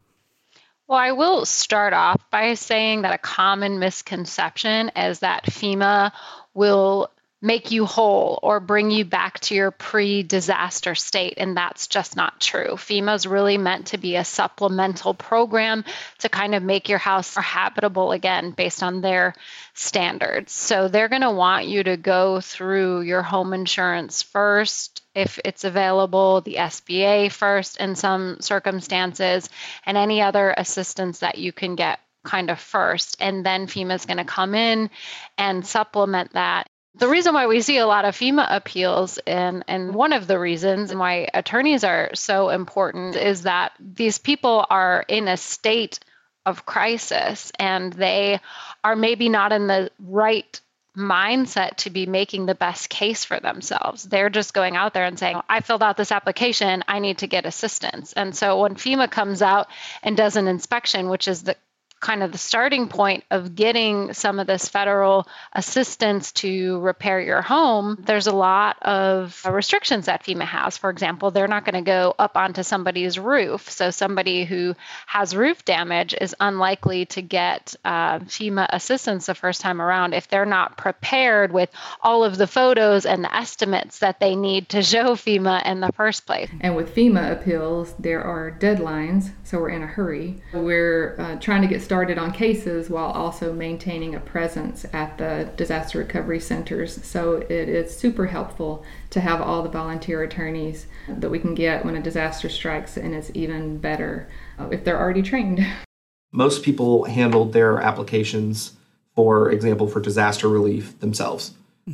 Well, 0.88 0.99
I 0.99 1.13
will 1.13 1.45
start 1.45 1.93
off 1.93 2.21
by 2.30 2.54
saying 2.54 3.01
that 3.01 3.13
a 3.13 3.17
common 3.17 3.80
misconception 3.80 4.91
is 4.95 5.19
that 5.19 5.45
FEMA 5.45 6.12
will 6.54 7.10
make 7.41 7.69
you 7.71 7.86
whole 7.86 8.39
or 8.41 8.60
bring 8.60 8.89
you 8.89 9.06
back 9.06 9.39
to 9.39 9.56
your 9.56 9.71
pre 9.71 10.24
disaster 10.24 10.95
state. 10.95 11.36
And 11.38 11.56
that's 11.56 11.88
just 11.88 12.15
not 12.15 12.39
true. 12.39 12.71
FEMA 12.76 13.15
is 13.15 13.28
really 13.28 13.58
meant 13.58 13.88
to 13.88 13.98
be 13.98 14.15
a 14.15 14.26
supplemental 14.26 15.13
program 15.13 15.86
to 16.19 16.30
kind 16.30 16.56
of 16.56 16.63
make 16.63 16.89
your 16.89 16.98
house 16.98 17.36
habitable 17.36 18.12
again 18.12 18.52
based 18.52 18.82
on 18.82 19.02
their 19.02 19.36
standards. 19.74 20.54
So 20.54 20.88
they're 20.88 21.10
going 21.10 21.21
to 21.21 21.32
want 21.32 21.67
you 21.67 21.84
to 21.84 21.98
go 21.98 22.41
through 22.41 23.02
your 23.02 23.21
home 23.21 23.54
insurance 23.54 24.21
first. 24.21 25.04
If 25.13 25.39
it's 25.45 25.63
available, 25.63 26.41
the 26.41 26.56
SBA 26.56 27.32
first 27.32 27.78
in 27.78 27.95
some 27.95 28.38
circumstances, 28.41 29.50
and 29.86 29.98
any 29.98 30.21
other 30.21 30.54
assistance 30.58 31.19
that 31.19 31.38
you 31.38 31.52
can 31.52 31.76
get 31.76 32.00
kind 32.24 32.50
of 32.50 32.60
first. 32.60 33.17
And 33.19 33.45
then 33.45 33.67
FEMA 33.67 33.95
is 33.95 34.06
going 34.06 34.17
to 34.17 34.26
come 34.26 34.56
in 34.56 34.89
and 35.38 35.65
supplement 35.65 36.34
that 36.34 36.69
the 36.98 37.08
reason 37.08 37.34
why 37.34 37.48
we 37.48 37.62
see 37.62 37.78
a 37.78 37.88
lot 37.88 38.06
of 38.06 38.16
FEMA 38.16 38.48
appeals 38.50 39.18
and 39.20 39.64
and 39.68 39.94
one 39.94 40.14
of 40.14 40.28
the 40.28 40.40
reasons 40.40 40.94
why 40.94 41.28
attorneys 41.34 41.84
are 41.84 42.12
so 42.14 42.50
important 42.50 43.16
is 43.16 43.44
that 43.44 43.74
these 43.80 44.18
people 44.18 44.66
are 44.70 45.04
in 45.08 45.28
a 45.28 45.38
state 45.38 46.00
of 46.46 46.66
crisis 46.66 47.52
and 47.60 47.92
they 47.94 48.40
are 48.84 48.96
maybe 48.96 49.30
not 49.30 49.52
in 49.52 49.68
the 49.68 49.92
right 50.00 50.62
mindset 50.96 51.76
to 51.76 51.90
be 51.90 52.06
making 52.06 52.46
the 52.46 52.56
best 52.56 52.90
case 52.90 53.26
for 53.26 53.40
themselves. 53.40 54.04
They're 54.04 54.30
just 54.30 54.54
going 54.54 54.78
out 54.78 54.94
there 54.94 55.06
and 55.06 55.20
saying, 55.20 55.42
I 55.50 55.60
filled 55.60 55.84
out 55.84 55.98
this 55.98 56.12
application, 56.12 56.84
I 56.88 57.00
need 57.00 57.18
to 57.18 57.28
get 57.28 57.46
assistance. 57.46 58.14
And 58.14 58.36
so 58.36 58.62
when 58.62 58.76
FEMA 58.76 59.10
comes 59.12 59.42
out 59.42 59.68
and 60.04 60.16
does 60.16 60.38
an 60.38 60.48
inspection, 60.48 61.10
which 61.10 61.28
is 61.28 61.44
the 61.44 61.58
kind 62.06 62.22
of 62.22 62.32
the 62.32 62.38
starting 62.38 62.88
point 62.88 63.24
of 63.32 63.56
getting 63.56 64.13
some 64.13 64.39
of 64.39 64.46
this 64.46 64.70
federal 64.70 65.28
assistance 65.54 66.32
to 66.34 66.80
repair 66.82 67.20
your 67.20 67.41
home, 67.41 67.98
there's 68.06 68.28
a 68.28 68.36
lot 68.36 68.78
of 68.84 69.44
restrictions 69.50 70.06
that 70.06 70.24
FEMA 70.24 70.46
has. 70.46 70.78
For 70.78 70.91
example, 70.91 71.32
they're 71.32 71.48
not 71.48 71.65
going 71.65 71.84
to 71.84 71.89
go 71.89 72.13
up 72.20 72.38
onto 72.38 72.62
somebody's 72.62 73.18
roof. 73.18 73.72
So, 73.72 73.89
somebody 73.89 74.46
who 74.46 74.76
has 75.08 75.36
roof 75.36 75.65
damage 75.65 76.13
is 76.22 76.36
unlikely 76.39 77.08
to 77.08 77.24
get 77.24 77.74
uh, 77.84 78.20
FEMA 78.20 78.68
assistance 78.70 79.26
the 79.26 79.34
first 79.34 79.62
time 79.62 79.82
around 79.82 80.13
if 80.13 80.28
they're 80.28 80.46
not 80.46 80.78
prepared 80.78 81.52
with 81.52 81.72
all 82.04 82.24
of 82.24 82.38
the 82.38 82.46
photos 82.46 83.08
and 83.08 83.24
the 83.24 83.36
estimates 83.36 84.00
that 84.00 84.20
they 84.20 84.36
need 84.36 84.70
to 84.70 84.84
show 84.84 85.15
FEMA 85.15 85.65
in 85.65 85.80
the 85.80 85.91
first 85.94 86.28
place. 86.28 86.52
And 86.62 86.76
with 86.76 86.94
FEMA 86.94 87.32
appeals, 87.32 87.96
there 87.98 88.24
are 88.24 88.52
deadlines, 88.52 89.32
so 89.44 89.60
we're 89.60 89.70
in 89.70 89.82
a 89.82 89.88
hurry. 89.88 90.44
We're 90.54 91.15
uh, 91.18 91.38
trying 91.38 91.63
to 91.63 91.68
get 91.68 91.82
started 91.82 91.95
started 91.96 92.18
on 92.18 92.30
cases 92.30 92.90
while 92.90 93.10
also 93.12 93.54
maintaining 93.54 94.16
a 94.16 94.20
presence 94.20 94.86
at 94.92 95.18
the 95.18 95.50
disaster 95.56 96.00
recovery 96.00 96.42
centers. 96.42 97.02
So 97.06 97.38
it 97.38 97.70
is 97.70 97.96
super 97.96 98.26
helpful 98.26 98.84
to 99.12 99.22
have 99.22 99.40
all 99.40 99.64
the 99.64 99.70
volunteer 99.70 100.22
attorneys 100.22 100.88
that 101.08 101.30
we 101.30 101.40
can 101.40 101.56
get 101.56 101.86
when 101.86 101.96
a 101.96 102.02
disaster 102.02 102.50
strikes, 102.50 102.98
and 102.98 103.16
it's 103.16 103.32
even 103.34 103.78
better 103.78 104.28
uh, 104.60 104.68
if 104.72 104.84
they're 104.84 105.00
already 105.00 105.22
trained. 105.22 105.66
Most 106.34 106.64
people 106.64 107.06
handled 107.06 107.54
their 107.54 107.80
applications, 107.80 108.74
for 109.16 109.50
example, 109.50 109.88
for 109.88 110.02
disaster 110.02 110.50
relief 110.50 111.00
themselves 111.00 111.54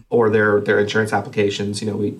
or 0.09 0.31
their, 0.31 0.61
their 0.61 0.79
insurance 0.79 1.13
applications. 1.13 1.79
You 1.79 1.91
know, 1.91 1.95
we 1.95 2.19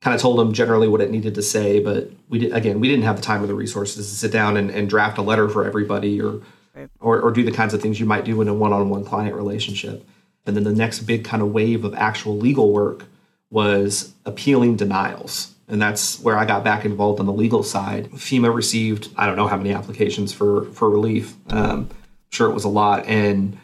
kind 0.00 0.14
of 0.14 0.22
told 0.22 0.38
them 0.38 0.54
generally 0.54 0.88
what 0.88 1.02
it 1.02 1.10
needed 1.10 1.34
to 1.34 1.42
say, 1.42 1.78
but 1.78 2.10
we 2.30 2.38
did, 2.38 2.54
again, 2.54 2.80
we 2.80 2.88
didn't 2.88 3.04
have 3.04 3.16
the 3.16 3.22
time 3.22 3.42
or 3.42 3.46
the 3.46 3.54
resources 3.54 4.08
to 4.08 4.16
sit 4.16 4.32
down 4.32 4.56
and, 4.56 4.70
and 4.70 4.88
draft 4.88 5.18
a 5.18 5.22
letter 5.22 5.46
for 5.46 5.66
everybody 5.66 6.22
or 6.22 6.40
right. 6.78 6.90
or, 7.00 7.20
or 7.20 7.30
do 7.30 7.42
the 7.42 7.52
kinds 7.52 7.74
of 7.74 7.82
things 7.82 7.98
you 7.98 8.06
might 8.06 8.24
do 8.24 8.40
in 8.40 8.48
a 8.48 8.54
one-on-one 8.54 9.04
client 9.04 9.34
relationship. 9.34 10.06
And 10.46 10.56
then 10.56 10.64
the 10.64 10.72
next 10.72 11.00
big 11.00 11.24
kind 11.24 11.42
of 11.42 11.52
wave 11.52 11.84
of 11.84 11.94
actual 11.94 12.36
legal 12.36 12.72
work 12.72 13.04
was 13.50 14.12
appealing 14.24 14.76
denials. 14.76 15.54
And 15.68 15.80
that's 15.80 16.18
where 16.20 16.38
I 16.38 16.46
got 16.46 16.64
back 16.64 16.84
involved 16.84 17.20
on 17.20 17.26
the 17.26 17.32
legal 17.32 17.62
side. 17.62 18.10
FEMA 18.12 18.54
received, 18.54 19.10
I 19.16 19.26
don't 19.26 19.36
know 19.36 19.46
how 19.46 19.56
many 19.56 19.72
applications 19.72 20.32
for, 20.32 20.64
for 20.72 20.88
relief. 20.88 21.34
Um, 21.50 21.90
sure 22.30 22.48
it 22.50 22.54
was 22.54 22.64
a 22.64 22.68
lot. 22.68 23.06
And 23.06 23.58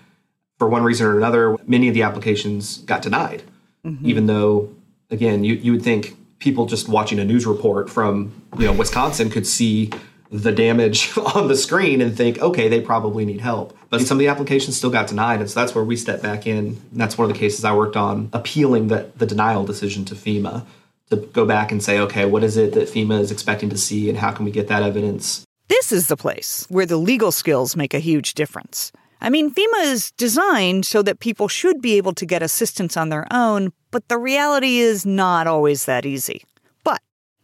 for 0.58 0.68
one 0.68 0.82
reason 0.82 1.06
or 1.06 1.16
another, 1.16 1.56
many 1.66 1.88
of 1.88 1.94
the 1.94 2.02
applications 2.02 2.78
got 2.78 3.00
denied, 3.00 3.42
mm-hmm. 3.84 4.06
even 4.06 4.26
though, 4.26 4.74
again, 5.10 5.44
you, 5.44 5.54
you 5.54 5.72
would 5.72 5.82
think 5.82 6.14
people 6.44 6.66
just 6.66 6.88
watching 6.90 7.18
a 7.18 7.24
news 7.24 7.46
report 7.46 7.88
from 7.88 8.30
you 8.58 8.66
know 8.66 8.72
Wisconsin 8.72 9.30
could 9.30 9.46
see 9.46 9.90
the 10.34 10.50
damage 10.50 11.16
on 11.34 11.46
the 11.46 11.56
screen 11.56 12.00
and 12.00 12.16
think, 12.16 12.40
okay, 12.40 12.68
they 12.68 12.80
probably 12.80 13.24
need 13.24 13.40
help. 13.40 13.76
But 13.88 14.00
some 14.00 14.16
of 14.16 14.18
the 14.18 14.28
applications 14.28 14.76
still 14.76 14.90
got 14.90 15.06
denied, 15.06 15.40
and 15.40 15.48
so 15.48 15.60
that's 15.60 15.74
where 15.74 15.84
we 15.84 15.96
step 15.96 16.22
back 16.22 16.46
in. 16.46 16.66
And 16.66 16.80
that's 16.92 17.16
one 17.16 17.30
of 17.30 17.34
the 17.34 17.38
cases 17.38 17.64
I 17.64 17.74
worked 17.74 17.96
on, 17.96 18.30
appealing 18.32 18.88
the, 18.88 19.10
the 19.16 19.26
denial 19.26 19.64
decision 19.64 20.04
to 20.06 20.14
FEMA 20.16 20.66
to 21.10 21.16
go 21.16 21.46
back 21.46 21.70
and 21.70 21.82
say, 21.82 22.00
okay, 22.00 22.26
what 22.26 22.42
is 22.42 22.56
it 22.56 22.72
that 22.72 22.88
FEMA 22.88 23.20
is 23.20 23.30
expecting 23.30 23.70
to 23.70 23.78
see, 23.78 24.08
and 24.08 24.18
how 24.18 24.32
can 24.32 24.44
we 24.44 24.50
get 24.50 24.66
that 24.68 24.82
evidence? 24.82 25.44
This 25.68 25.92
is 25.92 26.08
the 26.08 26.16
place 26.16 26.66
where 26.68 26.86
the 26.86 26.96
legal 26.96 27.30
skills 27.30 27.76
make 27.76 27.94
a 27.94 28.00
huge 28.00 28.34
difference. 28.34 28.90
I 29.20 29.30
mean, 29.30 29.54
FEMA 29.54 29.84
is 29.84 30.10
designed 30.12 30.84
so 30.84 31.00
that 31.02 31.20
people 31.20 31.46
should 31.46 31.80
be 31.80 31.96
able 31.96 32.12
to 32.14 32.26
get 32.26 32.42
assistance 32.42 32.96
on 32.96 33.08
their 33.08 33.26
own, 33.30 33.72
but 33.92 34.08
the 34.08 34.18
reality 34.18 34.78
is 34.78 35.06
not 35.06 35.46
always 35.46 35.84
that 35.84 36.04
easy. 36.04 36.44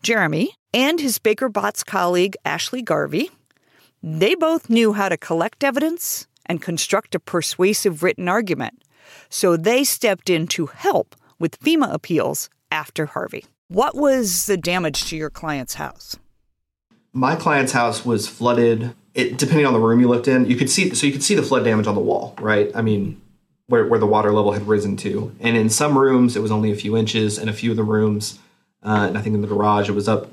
Jeremy 0.03 0.55
and 0.73 1.01
his 1.01 1.19
Baker 1.19 1.49
Botts 1.49 1.85
colleague, 1.85 2.37
Ashley 2.45 2.83
Garvey, 2.83 3.31
they 4.03 4.35
both 4.35 4.71
knew 4.71 4.95
how 4.95 5.09
to 5.09 5.17
collect 5.17 5.63
evidence 5.63 6.27
and 6.47 6.63
construct 6.63 7.15
a 7.15 7.21
persuasive 7.21 8.03
written 8.03 8.29
argument. 8.29 8.83
So 9.29 9.57
they 9.57 9.85
stepped 9.85 10.31
in 10.31 10.47
to 10.49 10.67
help 10.67 11.15
with 11.39 11.61
FEMA 11.61 11.93
appeals 11.93 12.49
after 12.71 13.07
Harvey. 13.07 13.45
What 13.69 13.95
was 13.95 14.47
the 14.47 14.57
damage 14.57 15.05
to 15.07 15.17
your 15.17 15.31
client's 15.31 15.75
house? 15.75 16.17
My 17.13 17.37
client's 17.37 17.73
house 17.73 18.05
was 18.05 18.27
flooded 18.29 18.95
it, 19.15 19.39
depending 19.39 19.67
on 19.67 19.73
the 19.73 19.81
room 19.81 20.01
you 20.01 20.09
looked 20.09 20.29
in, 20.29 20.47
you 20.47 20.57
could 20.57 20.71
see 20.71 20.95
so 20.95 21.07
you 21.07 21.13
could 21.13 21.23
see 21.23 21.35
the 21.35 21.43
flood 21.43 21.65
damage 21.65 21.87
on 21.87 21.95
the 21.95 22.01
wall, 22.01 22.35
right? 22.41 22.71
I 22.75 22.83
mean, 22.83 23.21
where, 23.67 23.87
where 23.87 23.99
the 23.99 24.07
water 24.07 24.33
level 24.33 24.53
had 24.53 24.67
risen 24.67 24.97
to. 24.99 25.35
And 25.41 25.57
in 25.57 25.69
some 25.69 25.99
rooms, 25.99 26.37
it 26.37 26.41
was 26.41 26.51
only 26.51 26.71
a 26.71 26.77
few 26.77 26.97
inches. 26.97 27.39
In 27.39 27.49
a 27.49 27.53
few 27.53 27.71
of 27.71 27.77
the 27.77 27.85
rooms, 27.85 28.39
uh, 28.83 29.07
and 29.09 29.19
I 29.19 29.23
think 29.23 29.35
in 29.35 29.43
the 29.43 29.49
garage, 29.49 29.89
it 29.89 29.93
was 29.93 30.09
up 30.09 30.31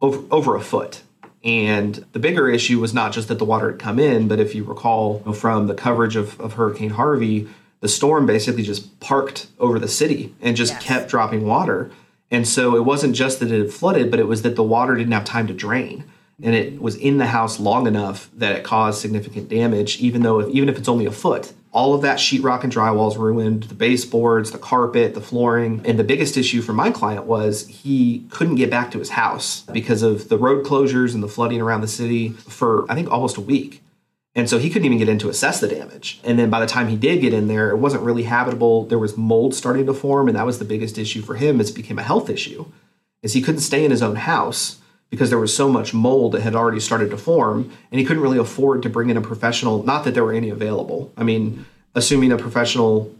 over, 0.00 0.22
over 0.30 0.56
a 0.56 0.60
foot. 0.60 1.02
And 1.44 2.04
the 2.12 2.18
bigger 2.18 2.48
issue 2.48 2.78
was 2.78 2.94
not 2.94 3.12
just 3.12 3.28
that 3.28 3.38
the 3.38 3.44
water 3.44 3.70
had 3.70 3.80
come 3.80 3.98
in, 3.98 4.28
but 4.28 4.38
if 4.38 4.54
you 4.54 4.64
recall 4.64 5.20
from 5.32 5.66
the 5.66 5.74
coverage 5.74 6.14
of, 6.14 6.40
of 6.40 6.54
Hurricane 6.54 6.90
Harvey, 6.90 7.48
the 7.80 7.88
storm 7.88 8.26
basically 8.26 8.62
just 8.62 9.00
parked 9.00 9.48
over 9.58 9.78
the 9.78 9.88
city 9.88 10.34
and 10.40 10.56
just 10.56 10.74
yes. 10.74 10.82
kept 10.84 11.10
dropping 11.10 11.44
water. 11.44 11.90
And 12.30 12.46
so 12.46 12.76
it 12.76 12.84
wasn't 12.84 13.16
just 13.16 13.40
that 13.40 13.50
it 13.50 13.60
had 13.60 13.72
flooded, 13.72 14.10
but 14.10 14.20
it 14.20 14.28
was 14.28 14.42
that 14.42 14.54
the 14.54 14.62
water 14.62 14.94
didn't 14.94 15.12
have 15.12 15.24
time 15.24 15.48
to 15.48 15.52
drain 15.52 16.04
and 16.42 16.54
it 16.54 16.80
was 16.80 16.96
in 16.96 17.18
the 17.18 17.26
house 17.26 17.60
long 17.60 17.86
enough 17.86 18.30
that 18.34 18.56
it 18.56 18.64
caused 18.64 19.00
significant 19.00 19.48
damage, 19.48 20.00
even 20.00 20.22
though 20.22 20.40
if, 20.40 20.48
even 20.48 20.68
if 20.68 20.76
it's 20.76 20.88
only 20.88 21.06
a 21.06 21.12
foot. 21.12 21.52
All 21.72 21.94
of 21.94 22.02
that 22.02 22.18
sheetrock 22.18 22.64
and 22.64 22.72
drywall 22.72 23.10
is 23.10 23.16
ruined, 23.16 23.64
the 23.64 23.74
baseboards, 23.74 24.50
the 24.50 24.58
carpet, 24.58 25.14
the 25.14 25.22
flooring. 25.22 25.80
And 25.86 25.98
the 25.98 26.04
biggest 26.04 26.36
issue 26.36 26.60
for 26.60 26.74
my 26.74 26.90
client 26.90 27.24
was 27.24 27.66
he 27.66 28.26
couldn't 28.30 28.56
get 28.56 28.70
back 28.70 28.90
to 28.90 28.98
his 28.98 29.10
house 29.10 29.62
because 29.72 30.02
of 30.02 30.28
the 30.28 30.36
road 30.36 30.66
closures 30.66 31.14
and 31.14 31.22
the 31.22 31.28
flooding 31.28 31.62
around 31.62 31.80
the 31.80 31.88
city 31.88 32.30
for, 32.30 32.84
I 32.90 32.94
think, 32.94 33.10
almost 33.10 33.38
a 33.38 33.40
week. 33.40 33.82
And 34.34 34.50
so 34.50 34.58
he 34.58 34.68
couldn't 34.68 34.86
even 34.86 34.98
get 34.98 35.08
in 35.08 35.18
to 35.20 35.30
assess 35.30 35.60
the 35.60 35.68
damage. 35.68 36.20
And 36.24 36.38
then 36.38 36.50
by 36.50 36.60
the 36.60 36.66
time 36.66 36.88
he 36.88 36.96
did 36.96 37.20
get 37.22 37.32
in 37.32 37.48
there, 37.48 37.70
it 37.70 37.76
wasn't 37.76 38.02
really 38.02 38.24
habitable. 38.24 38.84
There 38.84 38.98
was 38.98 39.16
mold 39.16 39.54
starting 39.54 39.86
to 39.86 39.94
form, 39.94 40.28
and 40.28 40.36
that 40.36 40.46
was 40.46 40.58
the 40.58 40.64
biggest 40.66 40.98
issue 40.98 41.22
for 41.22 41.36
him. 41.36 41.60
It 41.60 41.74
became 41.74 41.98
a 41.98 42.02
health 42.02 42.28
issue, 42.28 42.66
is 43.22 43.32
he 43.32 43.42
couldn't 43.42 43.60
stay 43.60 43.84
in 43.84 43.90
his 43.90 44.02
own 44.02 44.16
house 44.16 44.78
because 45.12 45.28
there 45.28 45.38
was 45.38 45.54
so 45.54 45.68
much 45.68 45.92
mold 45.92 46.32
that 46.32 46.40
had 46.40 46.54
already 46.54 46.80
started 46.80 47.10
to 47.10 47.18
form 47.18 47.70
and 47.90 48.00
he 48.00 48.04
couldn't 48.04 48.22
really 48.22 48.38
afford 48.38 48.82
to 48.82 48.88
bring 48.88 49.10
in 49.10 49.16
a 49.18 49.20
professional 49.20 49.82
not 49.82 50.04
that 50.04 50.14
there 50.14 50.24
were 50.24 50.32
any 50.32 50.48
available. 50.48 51.12
I 51.18 51.22
mean 51.22 51.66
assuming 51.94 52.32
a 52.32 52.38
professional 52.38 53.14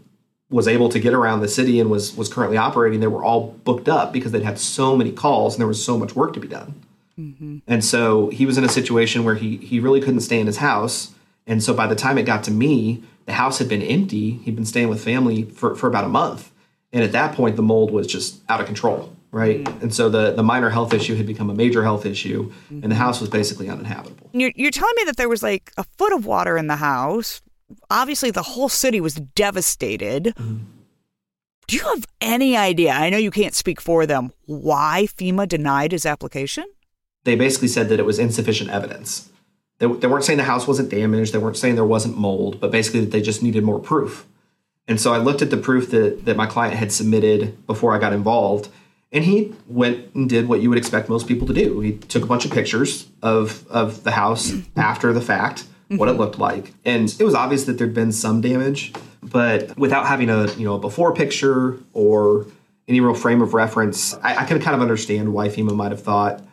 was 0.49 0.67
able 0.67 0.89
to 0.89 0.99
get 0.99 1.13
around 1.13 1.41
the 1.41 1.47
city 1.47 1.79
and 1.79 1.91
was 1.91 2.17
was 2.17 2.33
currently 2.33 2.57
operating 2.57 2.99
they 2.99 3.07
were 3.07 3.23
all 3.23 3.51
booked 3.63 3.87
up 3.87 4.11
because 4.11 4.31
they'd 4.31 4.41
had 4.41 4.57
so 4.57 4.97
many 4.97 5.11
calls 5.11 5.53
and 5.53 5.61
there 5.61 5.67
was 5.67 5.85
so 5.85 5.95
much 5.95 6.15
work 6.15 6.33
to 6.33 6.39
be 6.39 6.47
done. 6.47 6.81
Mm-hmm. 7.17 7.59
and 7.67 7.85
so 7.85 8.29
he 8.29 8.47
was 8.47 8.57
in 8.57 8.63
a 8.63 8.69
situation 8.69 9.23
where 9.23 9.35
he 9.35 9.57
he 9.57 9.79
really 9.79 10.01
couldn't 10.01 10.21
stay 10.21 10.39
in 10.39 10.47
his 10.47 10.57
house. 10.57 11.13
And 11.45 11.61
so 11.61 11.75
by 11.75 11.85
the 11.85 11.95
time 11.95 12.17
it 12.17 12.23
got 12.23 12.43
to 12.45 12.51
me 12.51 13.03
the 13.27 13.33
house 13.33 13.59
had 13.59 13.69
been 13.69 13.83
empty. 13.83 14.31
He'd 14.31 14.55
been 14.55 14.65
staying 14.65 14.89
with 14.89 15.01
family 15.01 15.43
for, 15.43 15.75
for 15.75 15.87
about 15.87 16.03
a 16.03 16.09
month. 16.09 16.51
And 16.91 17.03
at 17.03 17.11
that 17.11 17.35
point 17.35 17.55
the 17.55 17.61
mold 17.61 17.91
was 17.91 18.07
just 18.07 18.41
out 18.49 18.59
of 18.59 18.65
control 18.65 19.15
right? 19.33 19.65
Mm. 19.65 19.81
And 19.81 19.93
so 19.93 20.07
the, 20.09 20.31
the 20.31 20.43
minor 20.43 20.69
health 20.69 20.93
issue 20.93 21.15
had 21.15 21.27
become 21.27 21.49
a 21.49 21.53
major 21.53 21.83
health 21.83 22.05
issue, 22.05 22.49
mm-hmm. 22.49 22.83
and 22.83 22.91
the 22.91 22.95
house 22.95 23.19
was 23.19 23.29
basically 23.29 23.67
uninhabitable. 23.67 24.29
You're, 24.31 24.51
you're 24.55 24.71
telling 24.71 24.93
me 24.95 25.03
that 25.05 25.17
there 25.17 25.27
was 25.27 25.43
like 25.43 25.73
a 25.77 25.83
foot 25.97 26.13
of 26.13 26.25
water 26.25 26.55
in 26.55 26.67
the 26.67 26.77
house. 26.77 27.41
Obviously, 27.89 28.31
the 28.31 28.43
whole 28.43 28.69
city 28.69 29.01
was 29.01 29.15
devastated. 29.15 30.25
Mm-hmm. 30.37 30.57
Do 31.67 31.75
you 31.75 31.83
have 31.83 32.05
any 32.21 32.55
idea? 32.55 32.91
I 32.91 33.09
know 33.09 33.17
you 33.17 33.31
can't 33.31 33.55
speak 33.55 33.81
for 33.81 34.05
them. 34.05 34.31
Why 34.45 35.07
FEMA 35.17 35.47
denied 35.47 35.91
his 35.91 36.05
application? 36.05 36.65
They 37.23 37.35
basically 37.35 37.69
said 37.69 37.89
that 37.89 37.99
it 37.99 38.05
was 38.05 38.19
insufficient 38.19 38.69
evidence. 38.69 39.29
They, 39.79 39.87
they 39.87 40.07
weren't 40.07 40.25
saying 40.25 40.37
the 40.37 40.43
house 40.43 40.67
wasn't 40.67 40.89
damaged. 40.89 41.33
They 41.33 41.37
weren't 41.37 41.57
saying 41.57 41.75
there 41.75 41.85
wasn't 41.85 42.17
mold, 42.17 42.59
but 42.59 42.69
basically 42.69 42.99
that 42.99 43.11
they 43.11 43.21
just 43.21 43.41
needed 43.41 43.63
more 43.63 43.79
proof. 43.79 44.27
And 44.87 44.99
so 44.99 45.13
I 45.13 45.17
looked 45.17 45.41
at 45.41 45.49
the 45.49 45.57
proof 45.57 45.89
that, 45.91 46.25
that 46.25 46.35
my 46.35 46.45
client 46.45 46.75
had 46.75 46.91
submitted 46.91 47.65
before 47.65 47.95
I 47.95 47.99
got 47.99 48.11
involved, 48.11 48.67
and 49.13 49.23
he 49.23 49.53
went 49.67 50.13
and 50.15 50.27
did 50.27 50.47
what 50.47 50.61
you 50.61 50.69
would 50.69 50.77
expect 50.77 51.07
most 51.07 51.27
people 51.27 51.47
to 51.47 51.53
do. 51.53 51.79
He 51.79 51.93
took 51.93 52.23
a 52.23 52.25
bunch 52.25 52.45
of 52.45 52.51
pictures 52.51 53.07
of 53.21 53.65
of 53.69 54.03
the 54.03 54.11
house 54.11 54.53
after 54.75 55.13
the 55.13 55.21
fact, 55.21 55.65
what 55.87 56.09
it 56.09 56.11
mm-hmm. 56.11 56.21
looked 56.21 56.39
like, 56.39 56.73
and 56.83 57.15
it 57.19 57.23
was 57.23 57.35
obvious 57.35 57.65
that 57.65 57.77
there'd 57.77 57.93
been 57.93 58.11
some 58.11 58.41
damage, 58.41 58.91
but 59.21 59.77
without 59.77 60.07
having 60.07 60.29
a 60.29 60.51
you 60.53 60.65
know 60.65 60.73
a 60.73 60.79
before 60.79 61.13
picture 61.13 61.77
or 61.93 62.47
any 62.87 62.99
real 62.99 63.13
frame 63.13 63.41
of 63.41 63.53
reference, 63.53 64.13
I, 64.15 64.37
I 64.37 64.45
can 64.45 64.59
kind 64.59 64.75
of 64.75 64.81
understand 64.81 65.33
why 65.33 65.47
FEMA 65.47 65.73
might 65.73 65.91
have 65.91 66.01
thought, 66.01 66.43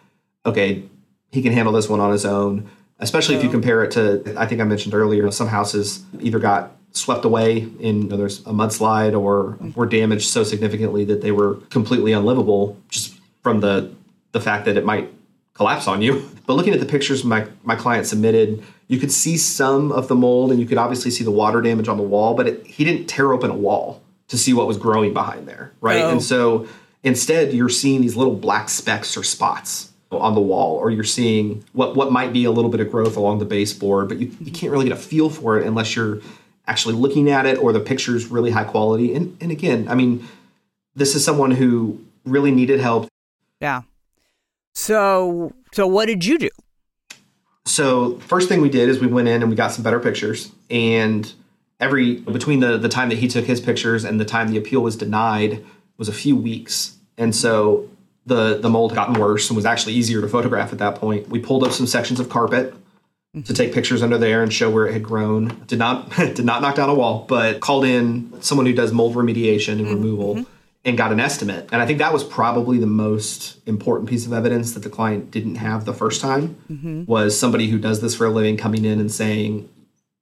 okay, 0.47 0.85
he 1.33 1.43
can 1.43 1.53
handle 1.53 1.73
this 1.73 1.89
one 1.89 1.99
on 1.99 2.13
his 2.13 2.25
own. 2.25 2.71
Especially 3.03 3.35
if 3.35 3.43
you 3.43 3.49
compare 3.49 3.83
it 3.83 3.93
to, 3.93 4.35
I 4.37 4.45
think 4.47 4.61
I 4.61 4.65
mentioned 4.65 4.93
earlier, 4.93 5.31
some 5.31 5.49
houses 5.49 6.05
either 6.21 6.39
got 6.39 6.77
swept 6.93 7.25
away 7.25 7.59
in 7.79 8.03
you 8.03 8.09
know, 8.09 8.17
there's 8.17 8.41
a 8.41 8.53
mudslide 8.53 9.19
or 9.19 9.59
were 9.75 9.87
damaged 9.87 10.29
so 10.29 10.43
significantly 10.45 11.05
that 11.05 11.21
they 11.23 11.33
were 11.33 11.55
completely 11.71 12.13
unlivable 12.13 12.77
just 12.89 13.19
from 13.43 13.61
the 13.61 13.93
the 14.33 14.41
fact 14.41 14.65
that 14.65 14.77
it 14.77 14.85
might 14.85 15.13
collapse 15.55 15.87
on 15.87 16.03
you. 16.03 16.29
But 16.51 16.57
looking 16.57 16.75
at 16.75 16.81
the 16.81 16.87
pictures 16.87 17.23
my 17.23 17.47
my 17.63 17.77
client 17.77 18.07
submitted, 18.07 18.65
you 18.89 18.99
could 18.99 19.13
see 19.13 19.37
some 19.37 19.93
of 19.93 20.09
the 20.09 20.17
mold 20.17 20.51
and 20.51 20.59
you 20.59 20.67
could 20.67 20.79
obviously 20.79 21.13
see 21.13 21.23
the 21.23 21.31
water 21.31 21.61
damage 21.61 21.87
on 21.87 21.97
the 21.97 22.03
wall, 22.03 22.35
but 22.35 22.49
it, 22.49 22.67
he 22.67 22.83
didn't 22.83 23.07
tear 23.07 23.33
open 23.33 23.53
a 23.53 23.57
wall 23.57 24.03
to 24.27 24.37
see 24.37 24.53
what 24.53 24.67
was 24.67 24.77
growing 24.77 25.15
behind 25.15 25.47
there, 25.47 25.73
right? 25.81 26.03
Oh. 26.03 26.11
And 26.11 26.21
so 26.21 26.67
instead 27.05 27.53
you're 27.53 27.69
seeing 27.69 28.01
these 28.01 28.17
little 28.17 28.35
black 28.35 28.69
specks 28.69 29.17
or 29.17 29.23
spots 29.23 29.93
on 30.11 30.35
the 30.35 30.41
wall 30.41 30.75
or 30.75 30.91
you're 30.91 31.05
seeing 31.05 31.65
what 31.73 31.95
what 31.95 32.11
might 32.11 32.33
be 32.33 32.45
a 32.45 32.51
little 32.51 32.71
bit 32.71 32.81
of 32.81 32.91
growth 32.91 33.17
along 33.17 33.39
the 33.39 33.45
baseboard 33.45 34.09
but 34.09 34.19
you, 34.19 34.35
you 34.41 34.51
can't 34.51 34.73
really 34.73 34.89
get 34.89 34.93
a 34.93 35.01
feel 35.01 35.31
for 35.31 35.59
it 35.59 35.67
unless 35.67 35.95
you're 35.95 36.21
actually 36.71 36.95
looking 36.95 37.29
at 37.29 37.47
it 37.47 37.59
or 37.59 37.73
the 37.73 37.81
picture's 37.81 38.27
really 38.27 38.53
high 38.53 38.65
quality. 38.65 39.13
And 39.15 39.37
and 39.41 39.51
again, 39.51 39.89
I 39.89 39.95
mean, 39.97 40.27
this 40.95 41.17
is 41.17 41.25
someone 41.25 41.51
who 41.51 41.99
really 42.25 42.53
needed 42.53 42.81
help. 42.81 43.09
Yeah. 43.61 43.83
So 44.75 45.53
so 45.73 45.87
what 45.89 46.07
did 46.07 46.25
you 46.25 46.39
do? 46.39 46.51
So 47.67 48.19
first 48.21 48.49
thing 48.49 48.61
we 48.61 48.69
did 48.69 48.89
is 48.89 49.01
we 49.01 49.09
went 49.09 49.27
in 49.27 49.43
and 49.43 49.51
we 49.51 49.57
got 49.57 49.73
some 49.73 49.83
better 49.83 50.01
pictures 50.01 50.53
and 50.71 51.33
every 51.81 52.17
between 52.21 52.61
the 52.61 52.79
the 52.79 52.89
time 52.89 53.09
that 53.09 53.19
he 53.19 53.27
took 53.27 53.47
his 53.47 53.61
pictures 53.61 54.05
and 54.05 54.21
the 54.21 54.25
time 54.25 54.49
the 54.49 54.59
appeal 54.59 54.81
was 54.81 54.97
denied 54.97 55.65
was 55.99 56.09
a 56.09 56.13
few 56.13 56.37
weeks. 56.37 56.97
And 57.19 57.35
so 57.35 57.89
the 58.27 58.59
the 58.59 58.69
mold 58.69 58.95
gotten 58.95 59.15
worse 59.21 59.51
and 59.51 59.57
was 59.57 59.67
actually 59.67 59.95
easier 59.95 60.21
to 60.21 60.29
photograph 60.29 60.73
at 60.73 60.79
that 60.79 60.95
point. 60.95 61.29
We 61.29 61.41
pulled 61.41 61.65
up 61.65 61.73
some 61.73 61.89
sections 61.89 62.21
of 62.21 62.29
carpet 62.29 62.75
to 63.35 63.55
take 63.55 63.73
pictures 63.73 64.03
under 64.03 64.19
there 64.19 64.43
and 64.43 64.53
show 64.53 64.71
where 64.71 64.87
it 64.87 64.93
had 64.93 65.03
grown. 65.03 65.63
Did 65.67 65.79
not 65.79 66.11
did 66.17 66.45
not 66.45 66.63
knock 66.63 66.75
down 66.75 66.89
a 66.89 66.95
wall, 66.95 67.25
but 67.29 67.61
called 67.61 67.85
in 67.85 68.43
someone 68.43 68.67
who 68.67 68.73
does 68.73 68.93
mold 68.93 69.15
remediation 69.15 69.75
and 69.75 69.83
mm-hmm. 69.83 69.95
removal 69.95 70.35
mm-hmm. 70.37 70.51
and 70.85 70.99
got 70.99 71.13
an 71.13 71.21
estimate. 71.21 71.69
And 71.73 71.81
I 71.81 71.87
think 71.87 71.99
that 71.99 72.13
was 72.13 72.25
probably 72.25 72.79
the 72.79 72.87
most 72.87 73.57
important 73.67 74.09
piece 74.09 74.27
of 74.27 74.33
evidence 74.33 74.73
that 74.73 74.81
the 74.81 74.91
client 74.91 75.31
didn't 75.31 75.57
have 75.57 75.85
the 75.85 75.93
first 75.93 76.21
time 76.21 76.57
mm-hmm. 76.71 77.05
was 77.05 77.39
somebody 77.39 77.69
who 77.69 77.79
does 77.79 78.01
this 78.01 78.17
for 78.17 78.27
a 78.27 78.31
living 78.31 78.57
coming 78.57 78.85
in 78.85 78.99
and 78.99 79.13
saying, 79.13 79.69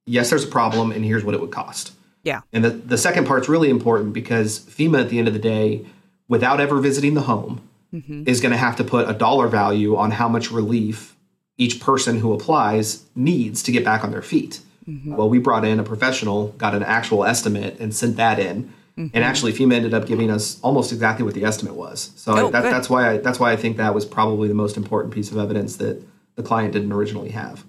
"Yes, 0.05 0.29
there's 0.29 0.43
a 0.43 0.47
problem 0.47 0.91
and 0.91 1.03
here's 1.03 1.23
what 1.23 1.33
it 1.33 1.41
would 1.41 1.51
cost." 1.51 1.93
Yeah. 2.23 2.41
And 2.53 2.63
the 2.63 2.69
the 2.69 2.97
second 2.97 3.25
part's 3.25 3.49
really 3.49 3.71
important 3.71 4.13
because 4.13 4.59
FEMA 4.59 5.01
at 5.01 5.09
the 5.09 5.17
end 5.17 5.27
of 5.27 5.33
the 5.33 5.39
day 5.39 5.85
without 6.27 6.59
ever 6.59 6.79
visiting 6.79 7.15
the 7.15 7.21
home 7.21 7.67
mm-hmm. 7.91 8.23
is 8.27 8.39
going 8.39 8.51
to 8.51 8.57
have 8.57 8.75
to 8.75 8.83
put 8.83 9.09
a 9.09 9.13
dollar 9.13 9.47
value 9.47 9.95
on 9.95 10.11
how 10.11 10.29
much 10.29 10.51
relief 10.51 11.15
each 11.59 11.79
person 11.79 12.19
who 12.19 12.33
applies 12.33 13.05
needs 13.15 13.61
to 13.63 13.71
get 13.71 13.85
back 13.85 14.03
on 14.03 14.09
their 14.09 14.23
feet. 14.23 14.61
Mm-hmm. 14.87 15.15
Well, 15.15 15.29
we 15.29 15.37
brought 15.37 15.65
in 15.65 15.79
a 15.79 15.83
professional, 15.83 16.47
got 16.57 16.73
an 16.73 16.81
actual 16.81 17.23
estimate, 17.23 17.79
and 17.79 17.93
sent 17.93 18.15
that 18.15 18.39
in. 18.39 18.73
Mm-hmm. 18.97 19.07
And 19.13 19.23
actually, 19.23 19.53
FEMA 19.53 19.73
ended 19.73 19.93
up 19.93 20.07
giving 20.07 20.31
us 20.31 20.59
almost 20.61 20.91
exactly 20.91 21.23
what 21.23 21.35
the 21.35 21.43
estimate 21.43 21.75
was. 21.75 22.11
So 22.15 22.35
Oh, 22.35 22.47
I, 22.47 22.51
that, 22.51 22.61
that's 22.63 22.89
why 22.89 23.11
I, 23.11 23.17
that's 23.17 23.39
why 23.39 23.51
I 23.51 23.55
think 23.55 23.77
that 23.77 23.93
was 23.93 24.05
probably 24.05 24.47
the 24.47 24.55
most 24.55 24.77
important 24.77 25.13
piece 25.13 25.31
of 25.31 25.37
evidence 25.37 25.77
that 25.77 26.01
the 26.35 26.43
client 26.43 26.73
didn't 26.73 26.91
originally 26.91 27.29
have. 27.29 27.65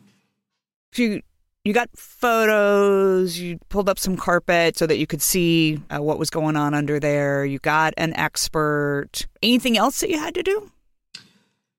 You 0.95 1.21
you 1.65 1.75
got 1.75 1.91
photos. 1.95 3.39
You 3.39 3.59
pulled 3.69 3.89
up 3.89 3.99
some 3.99 4.17
carpet 4.17 4.79
so 4.79 4.87
that 4.87 4.97
you 4.97 5.07
could 5.07 5.21
see 5.21 5.81
uh, 5.91 6.01
what 6.01 6.19
was 6.19 6.31
going 6.31 6.57
on 6.57 6.75
under 6.75 6.99
there. 6.99 7.45
You 7.45 7.59
got 7.59 7.93
an 7.99 8.15
expert. 8.15 9.27
Anything 9.43 9.77
else 9.77 10.01
that 10.01 10.11
you 10.11 10.19
had 10.19 10.35
to 10.37 10.43
do? 10.43 10.71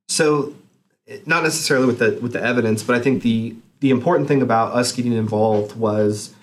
So, 0.08 0.54
not 1.26 1.44
necessarily 1.44 1.86
with 1.88 2.00
the 2.00 2.20
with 2.22 2.34
the 2.34 2.42
evidence, 2.44 2.84
but 2.84 2.96
I 2.96 3.00
think 3.00 3.22
the 3.24 3.56
the 3.80 3.90
important 3.90 4.28
thing 4.28 4.42
about 4.42 4.74
us 4.74 4.92
getting 4.92 5.14
involved 5.14 5.76
was 5.76 6.34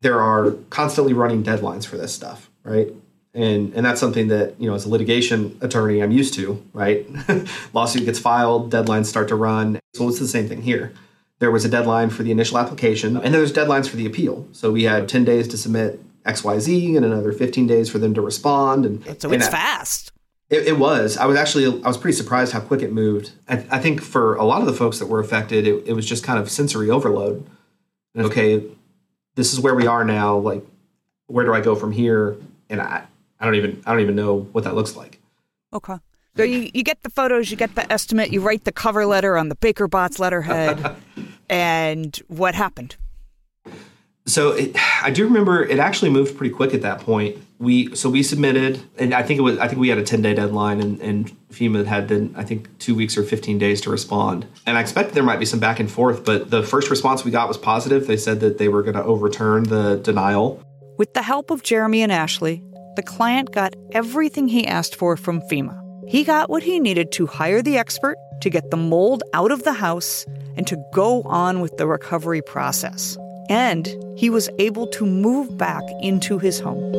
there 0.00 0.20
are 0.20 0.52
constantly 0.70 1.12
running 1.12 1.42
deadlines 1.44 1.86
for 1.86 1.96
this 1.96 2.14
stuff, 2.14 2.50
right? 2.64 2.88
And 3.34 3.72
and 3.74 3.86
that's 3.86 4.00
something 4.00 4.28
that 4.28 4.60
you 4.60 4.68
know 4.68 4.74
as 4.74 4.84
a 4.84 4.88
litigation 4.88 5.56
attorney 5.60 6.02
I'm 6.02 6.10
used 6.10 6.34
to, 6.34 6.62
right? 6.72 7.06
Lawsuit 7.72 8.04
gets 8.04 8.18
filed, 8.18 8.70
deadlines 8.72 9.06
start 9.06 9.28
to 9.28 9.36
run. 9.36 9.78
So 9.94 10.08
it's 10.08 10.18
the 10.18 10.28
same 10.28 10.48
thing 10.48 10.62
here. 10.62 10.92
There 11.38 11.50
was 11.50 11.64
a 11.64 11.68
deadline 11.68 12.10
for 12.10 12.22
the 12.22 12.30
initial 12.30 12.58
application, 12.58 13.16
and 13.16 13.34
there's 13.34 13.52
deadlines 13.52 13.88
for 13.88 13.96
the 13.96 14.06
appeal. 14.06 14.46
So 14.52 14.70
we 14.70 14.84
had 14.84 15.08
10 15.08 15.24
days 15.24 15.48
to 15.48 15.58
submit 15.58 15.98
XYZ 16.24 16.94
and 16.96 17.04
another 17.04 17.32
15 17.32 17.66
days 17.66 17.90
for 17.90 17.98
them 17.98 18.14
to 18.14 18.20
respond. 18.20 18.86
And 18.86 19.02
So 19.20 19.28
and 19.28 19.34
it's 19.36 19.48
I- 19.48 19.50
fast. 19.50 20.12
It, 20.52 20.68
it 20.68 20.78
was. 20.78 21.16
I 21.16 21.24
was 21.24 21.38
actually. 21.38 21.82
I 21.82 21.88
was 21.88 21.96
pretty 21.96 22.14
surprised 22.14 22.52
how 22.52 22.60
quick 22.60 22.82
it 22.82 22.92
moved. 22.92 23.32
I, 23.48 23.64
I 23.70 23.78
think 23.78 24.02
for 24.02 24.36
a 24.36 24.44
lot 24.44 24.60
of 24.60 24.66
the 24.66 24.74
folks 24.74 24.98
that 24.98 25.06
were 25.06 25.18
affected, 25.18 25.66
it, 25.66 25.84
it 25.86 25.94
was 25.94 26.06
just 26.06 26.22
kind 26.22 26.38
of 26.38 26.50
sensory 26.50 26.90
overload. 26.90 27.48
And, 28.14 28.26
okay, 28.26 28.62
this 29.34 29.54
is 29.54 29.60
where 29.60 29.74
we 29.74 29.86
are 29.86 30.04
now. 30.04 30.36
Like, 30.36 30.62
where 31.26 31.46
do 31.46 31.54
I 31.54 31.62
go 31.62 31.74
from 31.74 31.90
here? 31.90 32.36
And 32.68 32.82
I, 32.82 33.04
I 33.40 33.46
don't 33.46 33.54
even. 33.54 33.82
I 33.86 33.92
don't 33.92 34.02
even 34.02 34.14
know 34.14 34.40
what 34.52 34.64
that 34.64 34.74
looks 34.74 34.94
like. 34.94 35.18
Okay. 35.72 35.96
So 36.36 36.42
you, 36.42 36.70
you 36.72 36.82
get 36.82 37.02
the 37.02 37.10
photos, 37.10 37.50
you 37.50 37.56
get 37.56 37.74
the 37.74 37.90
estimate, 37.92 38.32
you 38.32 38.40
write 38.40 38.64
the 38.64 38.72
cover 38.72 39.04
letter 39.04 39.36
on 39.36 39.48
the 39.50 39.54
Baker 39.54 39.86
Botts 39.86 40.18
letterhead, 40.18 40.96
and 41.50 42.16
what 42.28 42.54
happened? 42.54 42.96
So 44.26 44.52
it, 44.52 44.76
I 45.02 45.10
do 45.10 45.24
remember 45.24 45.64
it 45.64 45.78
actually 45.78 46.10
moved 46.10 46.36
pretty 46.36 46.54
quick 46.54 46.74
at 46.74 46.82
that 46.82 47.00
point. 47.00 47.38
We 47.58 47.94
so 47.94 48.10
we 48.10 48.22
submitted, 48.24 48.80
and 48.98 49.14
I 49.14 49.22
think 49.22 49.38
it 49.38 49.42
was. 49.42 49.58
I 49.58 49.68
think 49.68 49.80
we 49.80 49.88
had 49.88 49.98
a 49.98 50.02
ten 50.02 50.20
day 50.20 50.34
deadline, 50.34 50.80
and, 50.80 51.00
and 51.00 51.30
FEMA 51.50 51.86
had 51.86 52.08
then 52.08 52.34
I 52.36 52.42
think 52.42 52.76
two 52.78 52.94
weeks 52.94 53.16
or 53.16 53.22
fifteen 53.22 53.58
days 53.58 53.80
to 53.82 53.90
respond. 53.90 54.46
And 54.66 54.76
I 54.76 54.80
expected 54.80 55.14
there 55.14 55.22
might 55.22 55.38
be 55.38 55.44
some 55.44 55.60
back 55.60 55.78
and 55.78 55.88
forth, 55.90 56.24
but 56.24 56.50
the 56.50 56.64
first 56.64 56.90
response 56.90 57.24
we 57.24 57.30
got 57.30 57.46
was 57.46 57.56
positive. 57.56 58.08
They 58.08 58.16
said 58.16 58.40
that 58.40 58.58
they 58.58 58.68
were 58.68 58.82
going 58.82 58.96
to 58.96 59.04
overturn 59.04 59.64
the 59.64 59.96
denial. 59.96 60.60
With 60.98 61.14
the 61.14 61.22
help 61.22 61.50
of 61.50 61.62
Jeremy 61.62 62.02
and 62.02 62.10
Ashley, 62.10 62.64
the 62.96 63.02
client 63.02 63.52
got 63.52 63.74
everything 63.92 64.48
he 64.48 64.66
asked 64.66 64.96
for 64.96 65.16
from 65.16 65.40
FEMA. 65.42 65.78
He 66.08 66.24
got 66.24 66.50
what 66.50 66.64
he 66.64 66.80
needed 66.80 67.12
to 67.12 67.26
hire 67.26 67.62
the 67.62 67.78
expert, 67.78 68.16
to 68.40 68.50
get 68.50 68.70
the 68.70 68.76
mold 68.76 69.22
out 69.34 69.52
of 69.52 69.62
the 69.62 69.72
house, 69.72 70.26
and 70.56 70.66
to 70.66 70.76
go 70.92 71.22
on 71.22 71.60
with 71.60 71.76
the 71.76 71.86
recovery 71.86 72.42
process. 72.42 73.16
And 73.52 73.94
he 74.16 74.30
was 74.30 74.48
able 74.58 74.86
to 74.86 75.04
move 75.04 75.58
back 75.58 75.82
into 76.00 76.38
his 76.38 76.58
home. 76.58 76.90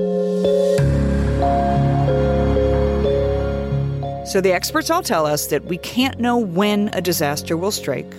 So 4.28 4.40
the 4.40 4.52
experts 4.54 4.92
all 4.92 5.02
tell 5.02 5.26
us 5.26 5.48
that 5.48 5.66
we 5.66 5.80
can't 5.80 6.20
know 6.20 6.38
when 6.38 6.92
a 6.94 7.02
disaster 7.02 7.58
will 7.58 7.72
strike, 7.72 8.14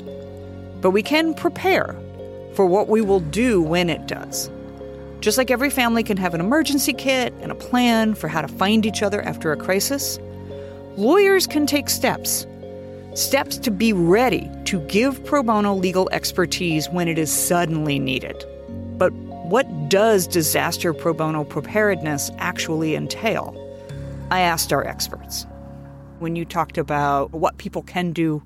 but 0.81 0.91
we 0.91 1.01
can 1.01 1.35
prepare 1.35 1.95
for 2.55 2.67
what 2.67 2.89
we 2.89 3.01
will 3.01 3.21
do 3.21 3.63
when 3.63 3.89
it 3.89 4.09
does. 4.09 4.51
Just 5.21 5.39
like 5.39 5.53
every 5.53 5.71
family 5.71 6.03
can 6.03 6.17
have 6.17 6.35
an 6.35 6.41
emergency 6.41 6.93
kit 6.93 7.33
and 7.41 7.53
a 7.53 7.55
plan 7.55 8.17
for 8.17 8.27
how 8.27 8.43
to 8.43 8.49
find 8.49 8.85
each 8.85 9.05
other 9.05 9.23
after 9.23 9.53
a 9.53 9.57
crisis, 9.57 10.19
lawyers 10.97 11.47
can 11.47 11.67
take 11.67 11.89
steps. 11.89 12.49
Steps 13.15 13.59
to 13.59 13.71
be 13.71 13.93
ready 13.93 14.51
to 14.65 14.81
give 14.89 15.25
pro 15.25 15.45
bono 15.45 15.73
legal 15.73 16.09
expertise 16.11 16.89
when 16.89 17.07
it 17.07 17.17
is 17.17 17.31
suddenly 17.31 18.01
needed. 18.01 18.45
But 18.99 19.13
what 19.13 19.89
does 19.89 20.27
disaster 20.27 20.93
pro 20.93 21.15
bono 21.15 21.45
preparedness 21.45 22.33
actually 22.39 22.97
entail? 22.97 23.55
I 24.33 24.41
asked 24.41 24.73
our 24.73 24.85
experts. 24.85 25.47
When 26.19 26.35
you 26.35 26.45
talked 26.45 26.77
about 26.77 27.31
what 27.31 27.57
people 27.57 27.83
can 27.83 28.13
do 28.13 28.43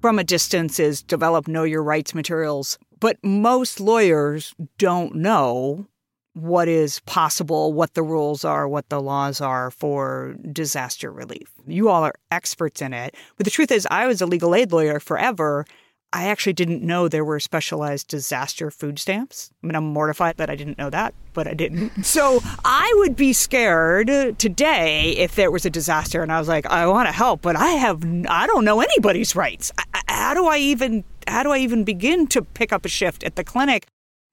from 0.00 0.18
a 0.18 0.24
distance 0.24 0.80
is 0.80 1.02
develop 1.02 1.46
know 1.46 1.64
your 1.64 1.82
rights 1.82 2.14
materials, 2.14 2.78
but 2.98 3.22
most 3.22 3.78
lawyers 3.78 4.54
don't 4.78 5.16
know 5.16 5.86
what 6.34 6.66
is 6.68 7.00
possible, 7.00 7.72
what 7.72 7.94
the 7.94 8.02
rules 8.02 8.44
are, 8.44 8.66
what 8.66 8.88
the 8.88 9.00
laws 9.00 9.40
are 9.40 9.70
for 9.70 10.34
disaster 10.50 11.12
relief. 11.12 11.50
You 11.66 11.88
all 11.88 12.04
are 12.04 12.14
experts 12.30 12.80
in 12.80 12.92
it. 12.94 13.14
But 13.36 13.44
the 13.44 13.50
truth 13.50 13.70
is, 13.70 13.86
I 13.90 14.06
was 14.06 14.22
a 14.22 14.26
legal 14.26 14.54
aid 14.54 14.72
lawyer 14.72 14.98
forever. 14.98 15.66
I 16.14 16.24
actually 16.28 16.52
didn't 16.52 16.82
know 16.82 17.08
there 17.08 17.24
were 17.24 17.40
specialized 17.40 18.08
disaster 18.08 18.70
food 18.70 18.98
stamps. 18.98 19.50
I 19.62 19.66
mean, 19.66 19.74
I'm 19.76 19.84
mortified 19.84 20.36
that 20.36 20.50
I 20.50 20.56
didn't 20.56 20.76
know 20.76 20.90
that, 20.90 21.14
but 21.32 21.46
I 21.46 21.54
didn't. 21.54 21.90
So 22.04 22.40
I 22.64 22.92
would 22.98 23.16
be 23.16 23.32
scared 23.32 24.08
today 24.38 25.12
if 25.16 25.36
there 25.36 25.50
was 25.50 25.64
a 25.64 25.70
disaster 25.70 26.22
and 26.22 26.30
I 26.32 26.38
was 26.38 26.48
like, 26.48 26.66
I 26.66 26.86
want 26.86 27.08
to 27.08 27.12
help, 27.12 27.40
but 27.42 27.56
I 27.56 27.68
have, 27.70 28.02
I 28.28 28.46
don't 28.46 28.64
know 28.64 28.80
anybody's 28.80 29.34
rights. 29.36 29.72
I- 29.78 30.02
How 30.08 30.34
do 30.34 30.46
I 30.46 30.58
even, 30.58 31.04
how 31.26 31.42
do 31.42 31.50
I 31.50 31.58
even 31.58 31.84
begin 31.84 32.26
to 32.28 32.42
pick 32.42 32.72
up 32.72 32.84
a 32.84 32.88
shift 32.88 33.22
at 33.24 33.36
the 33.36 33.44
clinic? 33.44 33.86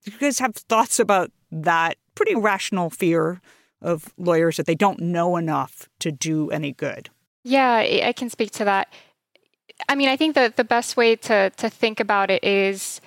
Do 0.06 0.12
you 0.12 0.18
guys 0.18 0.40
have 0.40 0.56
thoughts 0.56 1.00
about 1.00 1.32
that 1.52 1.98
pretty 2.16 2.36
rational 2.36 2.90
fear 2.90 3.42
of 3.82 4.14
lawyers 4.18 4.58
that 4.58 4.66
they 4.66 4.76
don't 4.76 5.00
know 5.00 5.38
enough 5.38 5.90
to 6.00 6.12
do 6.12 6.50
any 6.52 6.72
good? 6.72 7.10
Yeah, 7.44 7.78
I 7.78 8.14
can 8.14 8.30
speak 8.30 8.52
to 8.52 8.66
that. 8.66 8.94
I 9.88 9.96
mean, 9.96 10.10
I 10.10 10.18
think 10.18 10.36
that 10.36 10.58
the 10.58 10.64
best 10.64 10.98
way 10.98 11.16
to 11.16 11.50
to 11.52 11.70
think 11.70 12.00
about 12.00 12.30
it 12.30 12.44
is 12.44 13.00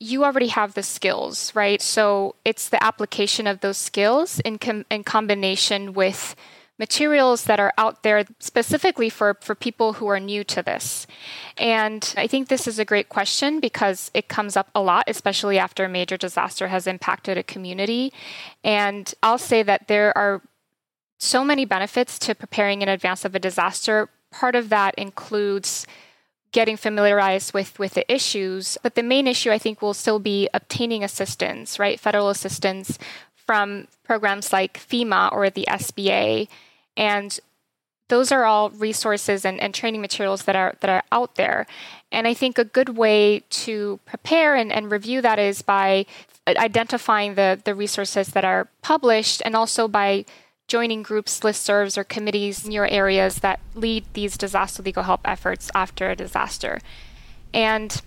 you 0.00 0.24
already 0.24 0.48
have 0.48 0.74
the 0.74 0.82
skills, 0.82 1.54
right? 1.54 1.82
So 1.82 2.34
it's 2.44 2.68
the 2.68 2.82
application 2.82 3.46
of 3.46 3.60
those 3.60 3.78
skills 3.78 4.40
in 4.40 4.58
com- 4.58 4.84
in 4.90 5.04
combination 5.04 5.94
with 5.94 6.36
materials 6.78 7.44
that 7.44 7.58
are 7.58 7.74
out 7.76 8.02
there 8.02 8.24
specifically 8.38 9.10
for 9.10 9.36
for 9.40 9.54
people 9.54 9.94
who 9.94 10.06
are 10.08 10.20
new 10.20 10.44
to 10.44 10.62
this. 10.62 11.06
And 11.56 12.14
I 12.16 12.26
think 12.26 12.48
this 12.48 12.66
is 12.66 12.78
a 12.78 12.84
great 12.84 13.08
question 13.08 13.60
because 13.60 14.10
it 14.14 14.28
comes 14.28 14.56
up 14.56 14.70
a 14.74 14.80
lot, 14.80 15.04
especially 15.08 15.58
after 15.58 15.84
a 15.84 15.88
major 15.88 16.16
disaster 16.16 16.68
has 16.68 16.86
impacted 16.86 17.36
a 17.36 17.42
community. 17.42 18.12
And 18.62 19.12
I'll 19.22 19.38
say 19.38 19.62
that 19.62 19.88
there 19.88 20.16
are 20.16 20.42
so 21.18 21.44
many 21.44 21.64
benefits 21.64 22.18
to 22.20 22.34
preparing 22.34 22.82
in 22.82 22.88
advance 22.88 23.24
of 23.24 23.34
a 23.34 23.40
disaster. 23.40 24.08
Part 24.30 24.54
of 24.54 24.68
that 24.68 24.94
includes 24.94 25.86
getting 26.52 26.76
familiarized 26.76 27.52
with 27.52 27.78
with 27.78 27.94
the 27.94 28.10
issues, 28.12 28.78
but 28.82 28.94
the 28.94 29.02
main 29.02 29.26
issue 29.26 29.50
I 29.50 29.58
think 29.58 29.82
will 29.82 29.94
still 29.94 30.18
be 30.18 30.48
obtaining 30.54 31.02
assistance, 31.04 31.78
right? 31.78 32.00
Federal 32.00 32.30
assistance 32.30 32.98
from 33.34 33.88
programs 34.04 34.52
like 34.52 34.78
FEMA 34.78 35.32
or 35.32 35.50
the 35.50 35.66
SBA, 35.68 36.48
and 36.98 37.40
those 38.08 38.32
are 38.32 38.44
all 38.44 38.70
resources 38.70 39.44
and, 39.44 39.60
and 39.60 39.72
training 39.72 40.00
materials 40.00 40.42
that 40.42 40.56
are 40.56 40.74
that 40.80 40.90
are 40.90 41.02
out 41.12 41.36
there. 41.36 41.66
And 42.10 42.26
I 42.26 42.34
think 42.34 42.58
a 42.58 42.64
good 42.64 42.90
way 42.96 43.40
to 43.50 44.00
prepare 44.04 44.54
and, 44.54 44.72
and 44.72 44.90
review 44.90 45.22
that 45.22 45.38
is 45.38 45.62
by 45.62 46.04
identifying 46.46 47.34
the 47.34 47.60
the 47.64 47.74
resources 47.74 48.28
that 48.28 48.44
are 48.44 48.68
published 48.82 49.40
and 49.44 49.54
also 49.54 49.88
by 49.88 50.24
joining 50.66 51.02
groups, 51.02 51.40
listservs, 51.40 51.96
or 51.96 52.04
committees 52.04 52.66
in 52.66 52.72
your 52.72 52.86
areas 52.88 53.36
that 53.36 53.60
lead 53.74 54.04
these 54.12 54.36
disaster 54.36 54.82
legal 54.82 55.04
help 55.04 55.22
efforts 55.24 55.70
after 55.74 56.10
a 56.10 56.16
disaster. 56.16 56.78
And 57.54 58.02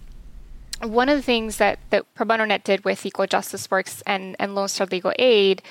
one 0.84 1.10
of 1.10 1.17
the 1.17 1.23
things 1.23 1.58
that, 1.58 1.80
that 1.89 2.12
Pro 2.13 2.25
Bono 2.25 2.45
Net 2.45 2.63
did 2.63 2.86
with 2.86 3.04
Equal 3.06 3.25
Justice 3.25 3.69
Works 3.71 4.04
and, 4.06 4.36
and 4.39 4.54
Lone 4.54 4.67
Star 4.67 4.88
Legal 4.91 5.13
Aid 5.17 5.63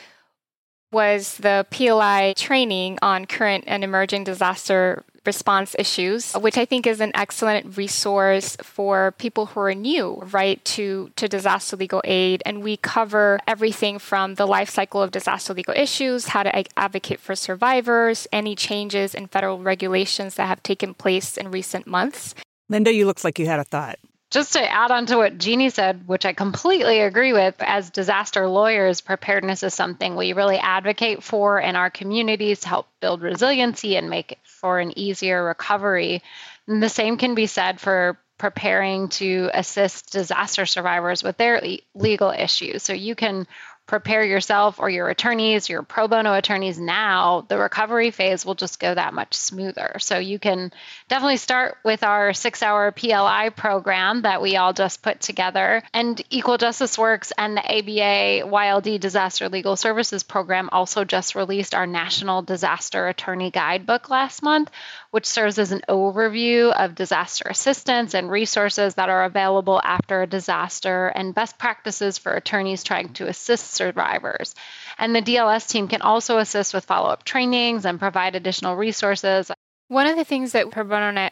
was 0.92 1.36
the 1.38 1.66
PLI 1.70 2.34
training 2.36 2.98
on 3.02 3.26
current 3.26 3.64
and 3.66 3.84
emerging 3.84 4.24
disaster 4.24 5.04
response 5.26 5.76
issues, 5.78 6.32
which 6.32 6.56
I 6.56 6.64
think 6.64 6.86
is 6.86 7.00
an 7.00 7.12
excellent 7.14 7.76
resource 7.76 8.56
for 8.62 9.12
people 9.18 9.46
who 9.46 9.60
are 9.60 9.74
new, 9.74 10.22
right, 10.32 10.64
to, 10.76 11.10
to 11.16 11.28
disaster 11.28 11.76
legal 11.76 12.00
aid. 12.04 12.42
And 12.46 12.62
we 12.62 12.76
cover 12.76 13.38
everything 13.46 13.98
from 13.98 14.34
the 14.36 14.46
life 14.46 14.70
cycle 14.70 15.02
of 15.02 15.10
disaster 15.10 15.52
legal 15.54 15.74
issues, 15.76 16.28
how 16.28 16.42
to 16.42 16.78
advocate 16.78 17.20
for 17.20 17.34
survivors, 17.34 18.26
any 18.32 18.54
changes 18.54 19.14
in 19.14 19.26
federal 19.26 19.58
regulations 19.58 20.36
that 20.36 20.46
have 20.46 20.62
taken 20.62 20.94
place 20.94 21.36
in 21.36 21.50
recent 21.50 21.86
months. 21.86 22.34
Linda, 22.68 22.92
you 22.92 23.06
looked 23.06 23.24
like 23.24 23.38
you 23.38 23.46
had 23.46 23.60
a 23.60 23.64
thought. 23.64 23.98
Just 24.30 24.52
to 24.52 24.62
add 24.62 24.92
on 24.92 25.06
to 25.06 25.16
what 25.16 25.38
Jeannie 25.38 25.70
said, 25.70 26.06
which 26.06 26.24
I 26.24 26.32
completely 26.32 27.00
agree 27.00 27.32
with, 27.32 27.56
as 27.58 27.90
disaster 27.90 28.46
lawyers, 28.46 29.00
preparedness 29.00 29.64
is 29.64 29.74
something 29.74 30.14
we 30.14 30.34
really 30.34 30.56
advocate 30.56 31.24
for 31.24 31.58
in 31.58 31.74
our 31.74 31.90
communities 31.90 32.60
to 32.60 32.68
help 32.68 32.86
build 33.00 33.22
resiliency 33.22 33.96
and 33.96 34.08
make 34.08 34.38
for 34.44 34.78
an 34.78 34.96
easier 34.96 35.44
recovery. 35.44 36.22
And 36.68 36.80
the 36.80 36.88
same 36.88 37.16
can 37.16 37.34
be 37.34 37.46
said 37.46 37.80
for 37.80 38.20
preparing 38.38 39.08
to 39.08 39.50
assist 39.52 40.12
disaster 40.12 40.64
survivors 40.64 41.22
with 41.24 41.36
their 41.36 41.60
legal 41.94 42.30
issues. 42.30 42.84
So 42.84 42.92
you 42.92 43.16
can 43.16 43.48
prepare 43.90 44.24
yourself 44.24 44.78
or 44.78 44.88
your 44.88 45.08
attorneys, 45.08 45.68
your 45.68 45.82
pro 45.82 46.06
bono 46.06 46.32
attorneys 46.32 46.78
now, 46.78 47.44
the 47.48 47.58
recovery 47.58 48.12
phase 48.12 48.46
will 48.46 48.54
just 48.54 48.78
go 48.78 48.94
that 48.94 49.12
much 49.12 49.34
smoother. 49.34 49.96
So 49.98 50.16
you 50.16 50.38
can 50.38 50.72
definitely 51.08 51.38
start 51.38 51.76
with 51.84 52.04
our 52.04 52.32
six 52.32 52.62
hour 52.62 52.92
PLI 52.92 53.48
program 53.48 54.22
that 54.22 54.40
we 54.40 54.56
all 54.56 54.72
just 54.72 55.02
put 55.02 55.20
together. 55.20 55.82
And 55.92 56.22
Equal 56.30 56.56
Justice 56.56 56.96
Works 56.96 57.32
and 57.36 57.56
the 57.56 57.64
ABA 57.64 58.48
YLD 58.48 59.00
Disaster 59.00 59.48
Legal 59.48 59.74
Services 59.74 60.22
Program 60.22 60.68
also 60.70 61.04
just 61.04 61.34
released 61.34 61.74
our 61.74 61.88
National 61.88 62.42
Disaster 62.42 63.08
Attorney 63.08 63.50
Guidebook 63.50 64.08
last 64.08 64.40
month, 64.40 64.70
which 65.10 65.26
serves 65.26 65.58
as 65.58 65.72
an 65.72 65.82
overview 65.88 66.72
of 66.72 66.94
disaster 66.94 67.48
assistance 67.50 68.14
and 68.14 68.30
resources 68.30 68.94
that 68.94 69.08
are 69.08 69.24
available 69.24 69.80
after 69.82 70.22
a 70.22 70.28
disaster 70.28 71.08
and 71.08 71.34
best 71.34 71.58
practices 71.58 72.18
for 72.18 72.34
attorneys 72.34 72.84
trying 72.84 73.12
to 73.14 73.26
assist 73.26 73.79
survivors. 73.80 74.54
And 74.98 75.14
the 75.14 75.22
DLS 75.22 75.66
team 75.66 75.88
can 75.88 76.02
also 76.02 76.36
assist 76.36 76.74
with 76.74 76.84
follow 76.84 77.08
up 77.08 77.24
trainings 77.24 77.86
and 77.86 77.98
provide 77.98 78.34
additional 78.34 78.76
resources. 78.76 79.50
One 79.88 80.06
of 80.06 80.16
the 80.16 80.24
things 80.24 80.52
that 80.52 80.70
Pro 80.70 80.84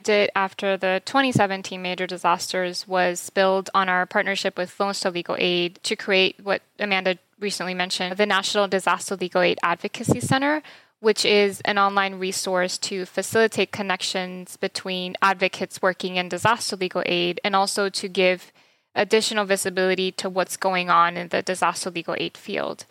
did 0.02 0.30
after 0.34 0.76
the 0.76 1.00
2017 1.04 1.80
major 1.80 2.06
disasters 2.06 2.88
was 2.88 3.30
build 3.30 3.70
on 3.74 3.88
our 3.88 4.06
partnership 4.06 4.56
with 4.56 4.80
Lone 4.80 4.94
Legal 5.12 5.36
Aid 5.38 5.78
to 5.84 5.94
create 5.94 6.36
what 6.42 6.62
Amanda 6.78 7.18
recently 7.38 7.74
mentioned 7.74 8.16
the 8.16 8.26
National 8.26 8.66
Disaster 8.66 9.14
Legal 9.14 9.42
Aid 9.42 9.58
Advocacy 9.62 10.20
Center, 10.20 10.62
which 11.00 11.24
is 11.24 11.60
an 11.66 11.78
online 11.78 12.16
resource 12.16 12.78
to 12.78 13.04
facilitate 13.04 13.70
connections 13.70 14.56
between 14.56 15.14
advocates 15.22 15.80
working 15.80 16.16
in 16.16 16.28
disaster 16.28 16.76
legal 16.76 17.02
aid 17.06 17.40
and 17.44 17.54
also 17.54 17.88
to 17.88 18.08
give 18.08 18.52
additional 18.94 19.44
visibility 19.44 20.12
to 20.12 20.28
what's 20.28 20.56
going 20.56 20.90
on 20.90 21.16
in 21.16 21.28
the 21.28 21.42
disaster 21.42 21.90
legal 21.90 22.16
aid 22.18 22.36
field. 22.36 22.84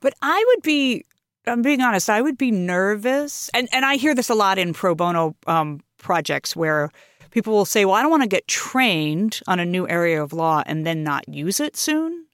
But 0.00 0.14
I 0.22 0.44
would 0.48 0.62
be, 0.62 1.04
I'm 1.46 1.62
being 1.62 1.80
honest, 1.80 2.10
I 2.10 2.22
would 2.22 2.38
be 2.38 2.50
nervous. 2.50 3.48
And, 3.54 3.68
and 3.72 3.84
I 3.84 3.96
hear 3.96 4.14
this 4.14 4.28
a 4.28 4.34
lot 4.34 4.58
in 4.58 4.72
pro 4.72 4.94
bono 4.94 5.34
um, 5.46 5.80
projects 5.98 6.54
where 6.54 6.90
people 7.30 7.52
will 7.52 7.64
say, 7.64 7.84
well, 7.84 7.94
I 7.94 8.02
don't 8.02 8.10
want 8.10 8.22
to 8.22 8.28
get 8.28 8.46
trained 8.46 9.40
on 9.46 9.60
a 9.60 9.64
new 9.64 9.88
area 9.88 10.22
of 10.22 10.32
law 10.32 10.62
and 10.66 10.86
then 10.86 11.02
not 11.02 11.28
use 11.28 11.60
it 11.60 11.76
soon. 11.76 12.26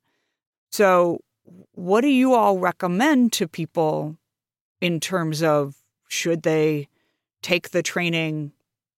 So, 0.71 1.21
what 1.73 2.03
do 2.03 2.09
you 2.09 2.35
all 2.35 2.59
recommend 2.59 3.33
to 3.35 3.49
people 3.49 4.17
in 4.81 5.01
terms 5.01 5.43
of 5.43 5.77
should 6.09 6.43
they 6.43 6.89
take 7.43 7.71
the 7.71 7.83
training 7.83 8.53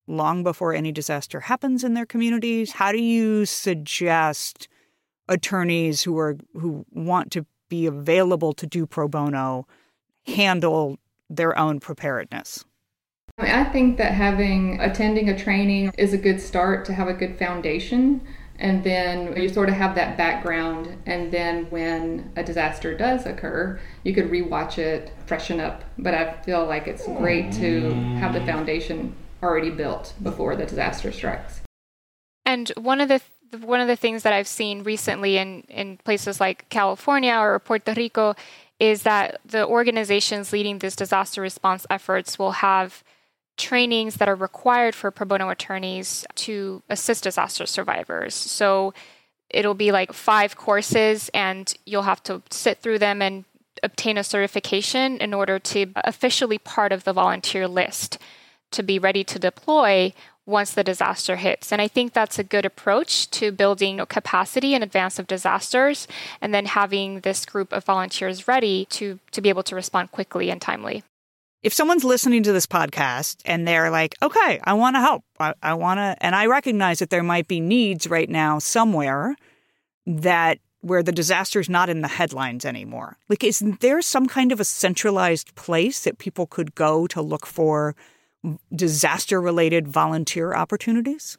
long 0.07 0.43
before 0.43 0.75
any 0.75 0.93
disaster 0.93 1.41
happens 1.41 1.85
in 1.85 1.95
their 1.95 2.07
communities? 2.07 2.73
How 2.73 2.93
do 2.93 3.03
you 3.03 3.47
suggest 3.47 4.69
attorneys 5.29 6.03
who 6.03 6.19
are 6.19 6.37
who 6.55 6.85
want 6.91 7.31
to 7.33 7.47
be 7.69 7.87
available 7.87 8.53
to 8.55 8.67
do 8.67 8.87
pro 8.87 9.09
bono 9.09 9.67
handle 10.27 10.99
their 11.31 11.59
own 11.59 11.81
preparedness? 11.81 12.65
I 13.39 13.65
think 13.65 13.97
that 13.97 14.13
having 14.13 14.81
attending 14.81 15.29
a 15.29 15.37
training 15.37 15.93
is 15.99 16.13
a 16.13 16.19
good 16.19 16.41
start 16.41 16.85
to 16.87 16.95
have 16.95 17.09
a 17.09 17.15
good 17.15 17.37
foundation 17.37 18.21
and 18.59 18.85
then 18.85 19.37
you 19.37 19.49
sort 19.49 19.69
of 19.69 19.75
have 19.75 19.95
that 19.97 20.17
background 20.17 20.97
and 21.07 21.33
then 21.33 21.65
when 21.71 22.33
a 22.37 22.43
disaster 22.45 22.97
does 22.97 23.27
occur 23.27 23.81
you 24.05 24.15
could 24.15 24.31
rewatch 24.31 24.79
it 24.79 25.13
freshen 25.27 25.61
up 25.61 25.85
but 25.99 26.15
i 26.15 26.33
feel 26.43 26.65
like 26.65 26.87
it's 26.87 27.07
great 27.07 27.53
to 27.53 27.93
have 28.19 28.33
the 28.33 28.45
foundation 28.47 29.15
already 29.45 29.71
built 29.71 30.15
before 30.23 30.57
the 30.57 30.67
disaster 30.67 31.13
strikes 31.13 31.63
and 32.45 32.71
one 32.77 33.01
of 33.01 33.09
the 33.09 33.21
one 33.61 33.81
of 33.81 33.89
the 33.89 33.97
things 33.97 34.23
that 34.23 34.33
i've 34.33 34.49
seen 34.49 34.83
recently 34.83 35.37
in 35.37 35.61
in 35.69 35.97
places 35.99 36.41
like 36.41 36.69
california 36.71 37.35
or 37.35 37.59
puerto 37.59 37.93
rico 37.95 38.35
is 38.81 39.03
that 39.05 39.41
the 39.45 39.67
organizations 39.67 40.53
leading 40.53 40.79
these 40.79 40.97
disaster 40.97 41.41
response 41.41 41.87
efforts 41.91 42.39
will 42.39 42.53
have 42.53 43.05
trainings 43.57 44.17
that 44.17 44.29
are 44.29 44.35
required 44.35 44.95
for 44.95 45.11
pro 45.11 45.27
bono 45.27 45.49
attorneys 45.49 46.27
to 46.35 46.83
assist 46.89 47.25
disaster 47.25 47.67
survivors. 47.67 48.35
So 48.35 48.93
it'll 49.49 49.75
be 49.75 49.93
like 49.93 50.13
five 50.13 50.57
courses, 50.57 51.31
and 51.33 51.73
you'll 51.87 52.03
have 52.03 52.23
to 52.25 52.43
sit 52.51 52.79
through 52.79 52.99
them 52.99 53.23
and 53.23 53.45
obtain 53.83 54.19
a 54.19 54.25
certification 54.25 55.19
in 55.19 55.35
order 55.35 55.59
to 55.59 55.87
officially 55.97 56.59
part 56.59 56.91
of 56.91 57.05
the 57.05 57.13
volunteer 57.13 57.69
list 57.69 58.19
to 58.75 58.83
be 58.83 58.99
ready 58.99 59.25
to 59.25 59.39
deploy 59.39 60.13
once 60.47 60.73
the 60.73 60.85
disaster 60.85 61.37
hits. 61.37 61.73
And 61.73 61.81
I 61.81 61.89
think 61.89 62.13
that's 62.13 62.39
a 62.39 62.45
good 62.45 62.67
approach 62.67 63.31
to 63.31 63.51
building 63.51 63.99
capacity 64.07 64.75
in 64.75 64.83
advance 64.83 65.19
of 65.19 65.27
disasters 65.27 66.07
and 66.41 66.55
then 66.55 66.67
having 66.67 67.21
this 67.21 67.47
group 67.47 67.73
of 67.73 67.85
volunteers 67.85 68.47
ready 68.47 68.85
to, 68.91 69.19
to 69.33 69.41
be 69.41 69.49
able 69.49 69.63
to 69.63 69.75
respond 69.75 70.13
quickly 70.13 70.51
and 70.51 70.61
timely 70.61 71.03
if 71.65 71.73
someone's 71.73 72.05
listening 72.05 72.43
to 72.43 72.53
this 72.53 72.67
podcast 72.67 73.39
and 73.47 73.67
they're 73.67 73.91
like, 73.91 74.15
okay, 74.21 74.61
I 74.65 74.75
want 74.75 74.97
to 74.97 75.01
help, 75.01 75.25
I, 75.41 75.55
I 75.63 75.73
want 75.73 75.97
to, 75.97 76.15
and 76.21 76.37
I 76.37 76.45
recognize 76.45 76.99
that 76.99 77.09
there 77.09 77.23
might 77.23 77.49
be 77.49 77.59
needs 77.59 78.07
right 78.07 78.29
now 78.29 78.59
somewhere 78.59 79.35
that 80.07 80.59
where 80.83 81.03
the 81.03 81.11
disaster 81.11 81.61
is 81.61 81.71
not 81.71 81.89
in 81.89 82.03
the 82.03 82.09
headlines 82.09 82.67
anymore. 82.67 83.17
Like, 83.31 83.43
is 83.43 83.65
there 83.81 84.03
some 84.03 84.27
kind 84.27 84.53
of 84.53 84.61
a 84.61 84.65
centralized 84.65 85.55
place 85.55 86.05
that 86.05 86.19
people 86.19 86.47
could 86.47 86.75
go 86.75 87.07
to 87.07 87.23
look 87.23 87.47
for 87.47 87.97
disaster 88.75 89.41
related 89.41 89.89
volunteer 89.89 90.55
opportunities? 90.55 91.39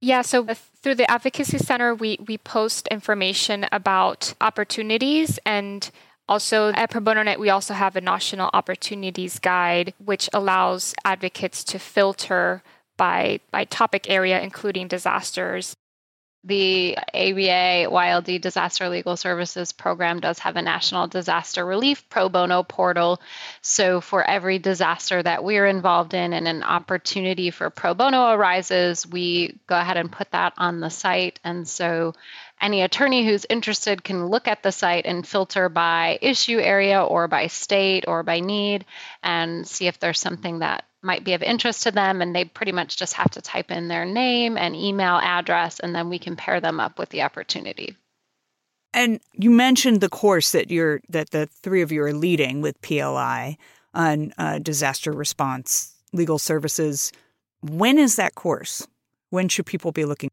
Yeah, 0.00 0.22
so 0.22 0.46
through 0.82 0.96
the 0.96 1.10
Advocacy 1.10 1.58
Center, 1.58 1.94
we, 1.94 2.18
we 2.26 2.38
post 2.38 2.86
information 2.88 3.66
about 3.72 4.34
opportunities 4.40 5.38
and 5.46 5.90
also, 6.28 6.70
at 6.70 6.90
Pro 6.90 7.00
Bono 7.00 7.22
Net, 7.22 7.38
we 7.38 7.50
also 7.50 7.72
have 7.72 7.94
a 7.94 8.00
National 8.00 8.50
Opportunities 8.52 9.38
Guide, 9.38 9.94
which 10.04 10.28
allows 10.32 10.92
advocates 11.04 11.62
to 11.64 11.78
filter 11.78 12.62
by, 12.96 13.38
by 13.52 13.64
topic 13.64 14.10
area, 14.10 14.40
including 14.40 14.88
disasters. 14.88 15.76
The 16.46 16.96
ABA 16.96 17.90
YLD 17.90 18.40
Disaster 18.40 18.88
Legal 18.88 19.16
Services 19.16 19.72
Program 19.72 20.20
does 20.20 20.38
have 20.38 20.54
a 20.54 20.62
National 20.62 21.08
Disaster 21.08 21.66
Relief 21.66 22.08
Pro 22.08 22.28
Bono 22.28 22.62
portal. 22.62 23.20
So, 23.62 24.00
for 24.00 24.22
every 24.22 24.60
disaster 24.60 25.20
that 25.20 25.42
we're 25.42 25.66
involved 25.66 26.14
in 26.14 26.32
and 26.32 26.46
an 26.46 26.62
opportunity 26.62 27.50
for 27.50 27.68
pro 27.70 27.94
bono 27.94 28.30
arises, 28.30 29.04
we 29.04 29.58
go 29.66 29.76
ahead 29.76 29.96
and 29.96 30.12
put 30.12 30.30
that 30.30 30.52
on 30.56 30.78
the 30.78 30.88
site. 30.88 31.40
And 31.42 31.66
so, 31.66 32.14
any 32.60 32.82
attorney 32.82 33.24
who's 33.26 33.46
interested 33.48 34.02
can 34.02 34.26
look 34.26 34.48
at 34.48 34.62
the 34.62 34.72
site 34.72 35.06
and 35.06 35.26
filter 35.26 35.68
by 35.68 36.18
issue 36.22 36.58
area 36.58 37.02
or 37.02 37.28
by 37.28 37.48
state 37.48 38.04
or 38.08 38.22
by 38.22 38.40
need 38.40 38.84
and 39.22 39.66
see 39.66 39.86
if 39.86 39.98
there's 39.98 40.20
something 40.20 40.60
that 40.60 40.84
might 41.02 41.24
be 41.24 41.34
of 41.34 41.42
interest 41.42 41.84
to 41.84 41.90
them. 41.90 42.22
And 42.22 42.34
they 42.34 42.44
pretty 42.44 42.72
much 42.72 42.96
just 42.96 43.14
have 43.14 43.30
to 43.32 43.42
type 43.42 43.70
in 43.70 43.88
their 43.88 44.04
name 44.04 44.56
and 44.56 44.74
email 44.74 45.16
address 45.16 45.80
and 45.80 45.94
then 45.94 46.08
we 46.08 46.18
can 46.18 46.36
pair 46.36 46.60
them 46.60 46.80
up 46.80 46.98
with 46.98 47.10
the 47.10 47.22
opportunity. 47.22 47.96
And 48.94 49.20
you 49.34 49.50
mentioned 49.50 50.00
the 50.00 50.08
course 50.08 50.52
that 50.52 50.70
you're 50.70 51.02
that 51.10 51.30
the 51.30 51.46
three 51.46 51.82
of 51.82 51.92
you 51.92 52.02
are 52.02 52.14
leading 52.14 52.62
with 52.62 52.80
pli 52.80 53.58
on 53.92 54.32
uh, 54.38 54.58
disaster 54.58 55.12
response 55.12 55.92
legal 56.12 56.38
services. 56.38 57.12
When 57.60 57.98
is 57.98 58.16
that 58.16 58.34
course? 58.34 58.86
When 59.28 59.48
should 59.48 59.66
people 59.66 59.92
be 59.92 60.06
looking 60.06 60.30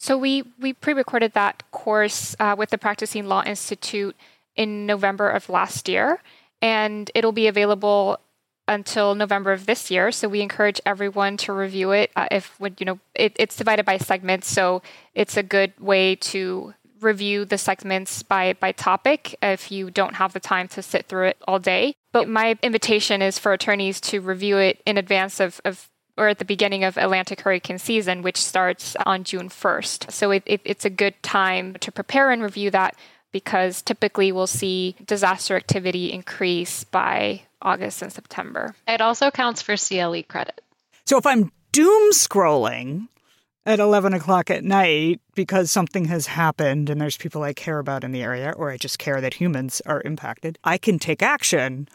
so 0.00 0.16
we 0.16 0.44
we 0.58 0.72
pre-recorded 0.72 1.34
that 1.34 1.62
course 1.72 2.34
uh, 2.40 2.56
with 2.58 2.70
the 2.70 2.78
Practicing 2.78 3.26
Law 3.26 3.42
Institute 3.44 4.16
in 4.56 4.86
November 4.86 5.28
of 5.28 5.50
last 5.50 5.88
year, 5.88 6.22
and 6.62 7.10
it'll 7.14 7.32
be 7.32 7.46
available 7.46 8.18
until 8.66 9.14
November 9.14 9.52
of 9.52 9.66
this 9.66 9.90
year. 9.90 10.10
So 10.10 10.26
we 10.26 10.40
encourage 10.40 10.80
everyone 10.86 11.36
to 11.38 11.52
review 11.52 11.90
it. 11.90 12.10
Uh, 12.16 12.28
if 12.30 12.56
you 12.78 12.86
know, 12.86 12.98
it, 13.14 13.36
it's 13.38 13.56
divided 13.56 13.84
by 13.84 13.98
segments, 13.98 14.48
so 14.48 14.80
it's 15.14 15.36
a 15.36 15.42
good 15.42 15.78
way 15.78 16.16
to 16.16 16.72
review 17.02 17.44
the 17.44 17.58
segments 17.58 18.22
by 18.22 18.54
by 18.54 18.72
topic 18.72 19.36
if 19.42 19.70
you 19.70 19.90
don't 19.90 20.14
have 20.14 20.32
the 20.32 20.40
time 20.40 20.66
to 20.68 20.82
sit 20.82 21.06
through 21.06 21.26
it 21.26 21.36
all 21.46 21.58
day. 21.58 21.94
But 22.12 22.26
my 22.26 22.56
invitation 22.62 23.20
is 23.20 23.38
for 23.38 23.52
attorneys 23.52 24.00
to 24.02 24.20
review 24.20 24.56
it 24.56 24.80
in 24.86 24.96
advance 24.96 25.40
of, 25.40 25.60
of 25.64 25.90
or 26.16 26.28
at 26.28 26.38
the 26.38 26.44
beginning 26.44 26.84
of 26.84 26.96
Atlantic 26.96 27.40
hurricane 27.40 27.78
season, 27.78 28.22
which 28.22 28.36
starts 28.36 28.96
on 29.06 29.24
June 29.24 29.48
1st. 29.48 30.10
So 30.10 30.30
it, 30.30 30.42
it, 30.46 30.60
it's 30.64 30.84
a 30.84 30.90
good 30.90 31.20
time 31.22 31.74
to 31.80 31.92
prepare 31.92 32.30
and 32.30 32.42
review 32.42 32.70
that 32.70 32.96
because 33.32 33.82
typically 33.82 34.32
we'll 34.32 34.46
see 34.46 34.96
disaster 35.04 35.56
activity 35.56 36.12
increase 36.12 36.84
by 36.84 37.42
August 37.62 38.02
and 38.02 38.12
September. 38.12 38.74
It 38.88 39.00
also 39.00 39.30
counts 39.30 39.62
for 39.62 39.76
CLE 39.76 40.22
credit. 40.24 40.60
So 41.04 41.18
if 41.18 41.26
I'm 41.26 41.52
doom 41.72 42.12
scrolling 42.12 43.08
at 43.66 43.78
11 43.78 44.14
o'clock 44.14 44.50
at 44.50 44.64
night 44.64 45.20
because 45.34 45.70
something 45.70 46.06
has 46.06 46.26
happened 46.26 46.90
and 46.90 47.00
there's 47.00 47.16
people 47.16 47.42
I 47.42 47.52
care 47.52 47.78
about 47.78 48.04
in 48.04 48.12
the 48.12 48.22
area, 48.22 48.52
or 48.56 48.70
I 48.70 48.76
just 48.76 48.98
care 48.98 49.20
that 49.20 49.34
humans 49.34 49.82
are 49.86 50.02
impacted, 50.04 50.58
I 50.64 50.78
can 50.78 50.98
take 50.98 51.22
action 51.22 51.88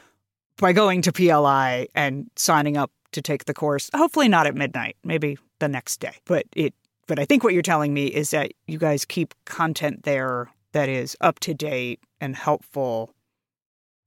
by 0.57 0.74
going 0.74 1.01
to 1.01 1.11
PLI 1.11 1.88
and 1.93 2.30
signing 2.36 2.78
up 2.78 2.91
to 3.16 3.22
take 3.22 3.45
the 3.45 3.53
course. 3.53 3.89
Hopefully 3.95 4.30
not 4.30 4.47
at 4.47 4.55
midnight, 4.55 4.95
maybe 5.03 5.38
the 5.59 5.68
next 5.68 5.99
day. 5.99 6.16
But 6.26 6.45
it 6.55 6.74
but 7.07 7.20
I 7.20 7.26
think 7.26 7.43
what 7.43 7.53
you're 7.53 7.61
telling 7.61 7.93
me 7.93 8.07
is 8.07 8.32
that 8.32 8.51
you 8.68 8.80
guys 8.80 9.05
keep 9.05 9.34
content 9.45 10.03
there 10.03 10.49
that 10.72 10.89
is 10.89 11.16
up 11.22 11.39
to 11.41 11.53
date 11.53 11.99
and 12.20 12.36
helpful 12.36 13.13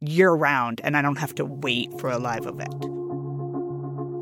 year 0.01 0.33
round, 0.33 0.81
and 0.83 0.97
I 0.97 1.03
don't 1.03 1.19
have 1.19 1.35
to 1.37 1.45
wait 1.45 1.99
for 1.99 2.11
a 2.11 2.19
live 2.19 2.47
event? 2.47 2.87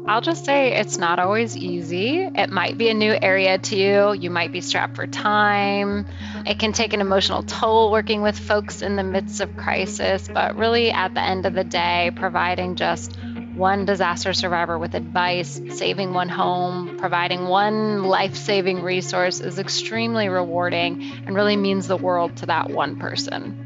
I'll 0.08 0.20
just 0.20 0.44
say 0.44 0.74
it's 0.74 0.98
not 0.98 1.18
always 1.18 1.56
easy. 1.56 2.20
It 2.20 2.48
might 2.48 2.78
be 2.78 2.88
a 2.90 2.94
new 2.94 3.12
area 3.12 3.58
to 3.58 3.76
you. 3.76 4.12
You 4.12 4.30
might 4.30 4.52
be 4.52 4.60
strapped 4.60 4.94
for 4.94 5.06
time. 5.08 6.06
It 6.46 6.60
can 6.60 6.72
take 6.72 6.92
an 6.92 7.00
emotional 7.00 7.42
toll 7.42 7.90
working 7.90 8.22
with 8.22 8.38
folks 8.38 8.82
in 8.82 8.94
the 8.94 9.02
midst 9.02 9.40
of 9.40 9.56
crisis, 9.56 10.28
but 10.32 10.54
really, 10.54 10.92
at 10.92 11.12
the 11.14 11.20
end 11.20 11.44
of 11.44 11.54
the 11.54 11.64
day, 11.64 12.12
providing 12.14 12.76
just 12.76 13.18
one 13.56 13.86
disaster 13.86 14.34
survivor 14.34 14.78
with 14.78 14.94
advice, 14.94 15.60
saving 15.70 16.12
one 16.12 16.28
home, 16.28 16.96
providing 16.98 17.48
one 17.48 18.04
life 18.04 18.36
saving 18.36 18.82
resource 18.82 19.40
is 19.40 19.58
extremely 19.58 20.28
rewarding 20.28 21.02
and 21.26 21.34
really 21.34 21.56
means 21.56 21.88
the 21.88 21.96
world 21.96 22.36
to 22.36 22.46
that 22.46 22.68
one 22.70 22.96
person. 22.96 23.62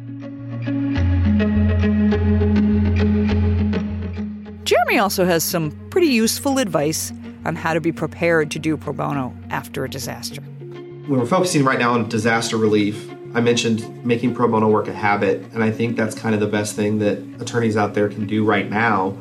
Jeremy 4.64 4.98
also 4.98 5.24
has 5.24 5.42
some 5.42 5.72
pretty 5.90 6.06
useful 6.08 6.58
advice 6.58 7.12
on 7.44 7.56
how 7.56 7.74
to 7.74 7.80
be 7.80 7.90
prepared 7.90 8.50
to 8.52 8.60
do 8.60 8.76
pro 8.76 8.92
bono 8.92 9.34
after 9.50 9.84
a 9.84 9.90
disaster. 9.90 10.40
When 10.40 11.18
we're 11.18 11.26
focusing 11.26 11.64
right 11.64 11.78
now 11.78 11.94
on 11.94 12.08
disaster 12.08 12.56
relief, 12.56 13.10
I 13.34 13.40
mentioned 13.40 14.04
making 14.04 14.34
pro 14.34 14.46
bono 14.46 14.68
work 14.68 14.86
a 14.86 14.92
habit, 14.92 15.42
and 15.52 15.64
I 15.64 15.72
think 15.72 15.96
that's 15.96 16.14
kind 16.14 16.34
of 16.34 16.40
the 16.40 16.46
best 16.46 16.76
thing 16.76 16.98
that 16.98 17.18
attorneys 17.40 17.76
out 17.76 17.94
there 17.94 18.08
can 18.08 18.26
do 18.26 18.44
right 18.44 18.68
now 18.68 19.16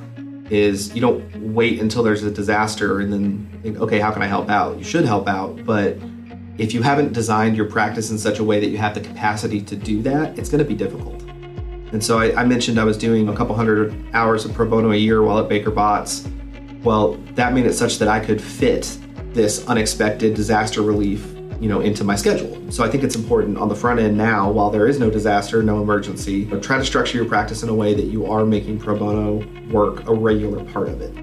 is 0.50 0.94
you 0.96 1.02
don't 1.02 1.54
wait 1.54 1.80
until 1.80 2.04
there's 2.04 2.24
a 2.24 2.32
disaster 2.32 3.00
and 3.00 3.12
then 3.12 3.60
think, 3.62 3.78
okay, 3.80 4.00
how 4.00 4.12
can 4.12 4.22
I 4.22 4.28
help 4.28 4.50
out? 4.50 4.78
You 4.78 4.84
should 4.84 5.06
help 5.06 5.28
out, 5.28 5.64
but 5.66 5.98
if 6.58 6.74
you 6.74 6.82
haven't 6.82 7.14
designed 7.14 7.56
your 7.56 7.68
practice 7.68 8.12
in 8.12 8.18
such 8.18 8.40
a 8.40 8.44
way 8.44 8.60
that 8.60 8.68
you 8.68 8.78
have 8.78 8.94
the 8.94 9.02
capacity 9.02 9.62
to 9.62 9.76
do 9.76 10.02
that, 10.02 10.38
it's 10.38 10.50
going 10.50 10.60
to 10.60 10.68
be 10.68 10.76
difficult. 10.76 11.22
And 11.92 12.04
so 12.04 12.20
I, 12.20 12.42
I, 12.42 12.46
mentioned 12.46 12.80
I 12.80 12.84
was 12.84 12.98
doing 12.98 13.30
a 13.30 13.36
couple 13.36 13.56
hundred 13.56 13.96
hours 14.14 14.46
of 14.46 14.54
pro 14.54 14.68
bono 14.68 14.92
a 14.92 14.96
year 14.96 15.24
while 15.24 15.40
at 15.40 15.50
Baker 15.50 15.72
Botts. 15.72 16.28
Well, 16.84 17.14
that 17.34 17.54
made 17.54 17.66
it 17.66 17.74
such 17.74 17.98
that 18.00 18.08
I 18.08 18.20
could 18.20 18.42
fit 18.42 18.98
this 19.34 19.66
unexpected 19.68 20.36
disaster 20.36 20.82
relief, 20.82 21.26
you 21.60 21.68
know, 21.68 21.80
into 21.82 22.04
my 22.04 22.16
schedule. 22.16 22.72
So 22.72 22.84
I 22.84 22.90
think 22.90 23.04
it's 23.04 23.16
important 23.16 23.58
on 23.58 23.70
the 23.70 23.76
front 23.76 24.00
end 24.00 24.18
now, 24.18 24.52
while 24.52 24.70
there 24.70 24.88
is 24.88 25.00
no 25.00 25.10
disaster, 25.10 25.62
no 25.64 25.82
emergency, 25.82 26.46
but 26.46 26.64
try 26.64 26.78
to 26.78 26.86
structure 26.86 27.18
your 27.18 27.28
practice 27.28 27.64
in 27.64 27.70
a 27.70 27.76
way 27.76 27.94
that 27.94 28.06
you 28.06 28.26
are 28.26 28.46
making 28.46 28.80
pro 28.80 28.98
bono 28.98 29.46
work 29.70 30.08
a 30.08 30.14
regular 30.14 30.64
part 30.66 30.88
of 30.88 31.02
it. 31.02 31.14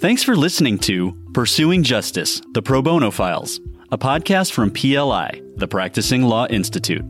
Thanks 0.00 0.22
for 0.22 0.36
listening 0.36 0.78
to 0.80 1.12
Pursuing 1.34 1.82
Justice, 1.82 2.40
the 2.52 2.62
Pro 2.62 2.80
Bono 2.80 3.10
Files, 3.10 3.60
a 3.90 3.96
podcast 3.96 4.52
from 4.52 4.70
PLI, 4.70 5.40
the 5.56 5.66
Practicing 5.66 6.22
Law 6.22 6.46
Institute. 6.48 7.02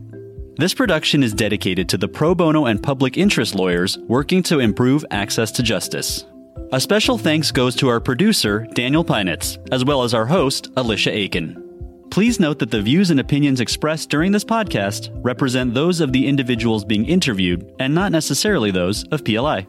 This 0.57 0.73
production 0.73 1.23
is 1.23 1.33
dedicated 1.33 1.89
to 1.89 1.97
the 1.97 2.07
pro 2.07 2.33
bono 2.33 2.67
and 2.67 2.81
public 2.81 3.17
interest 3.17 3.53
lawyers 3.53 3.97
working 4.07 4.41
to 4.43 4.59
improve 4.59 5.03
access 5.11 5.51
to 5.53 5.63
justice. 5.63 6.25
A 6.71 6.79
special 6.79 7.17
thanks 7.17 7.51
goes 7.51 7.75
to 7.77 7.89
our 7.89 7.99
producer, 7.99 8.65
Daniel 8.75 9.03
Pinitz, 9.03 9.57
as 9.73 9.83
well 9.83 10.03
as 10.03 10.13
our 10.13 10.25
host, 10.25 10.69
Alicia 10.77 11.11
Aiken. 11.11 12.07
Please 12.11 12.39
note 12.39 12.59
that 12.59 12.71
the 12.71 12.81
views 12.81 13.11
and 13.11 13.19
opinions 13.19 13.59
expressed 13.59 14.09
during 14.09 14.31
this 14.31 14.45
podcast 14.45 15.09
represent 15.21 15.73
those 15.73 15.99
of 15.99 16.13
the 16.13 16.25
individuals 16.25 16.85
being 16.85 17.05
interviewed 17.05 17.69
and 17.79 17.93
not 17.93 18.13
necessarily 18.13 18.71
those 18.71 19.03
of 19.07 19.25
PLI. 19.25 19.67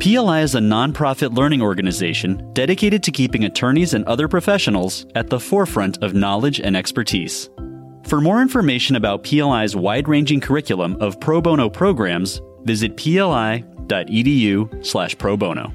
PLI 0.00 0.42
is 0.42 0.54
a 0.54 0.60
nonprofit 0.60 1.36
learning 1.36 1.60
organization 1.60 2.52
dedicated 2.52 3.02
to 3.02 3.10
keeping 3.10 3.44
attorneys 3.44 3.94
and 3.94 4.04
other 4.04 4.28
professionals 4.28 5.06
at 5.16 5.28
the 5.28 5.40
forefront 5.40 6.00
of 6.04 6.14
knowledge 6.14 6.60
and 6.60 6.76
expertise. 6.76 7.50
For 8.06 8.20
more 8.20 8.40
information 8.40 8.94
about 8.94 9.24
PLI's 9.24 9.74
wide 9.74 10.06
ranging 10.06 10.38
curriculum 10.40 10.96
of 11.00 11.18
pro 11.18 11.40
bono 11.40 11.68
programs, 11.68 12.40
visit 12.62 12.96
pli.edu 12.96 13.66
slash 14.86 15.18
pro 15.18 15.36
bono. 15.36 15.72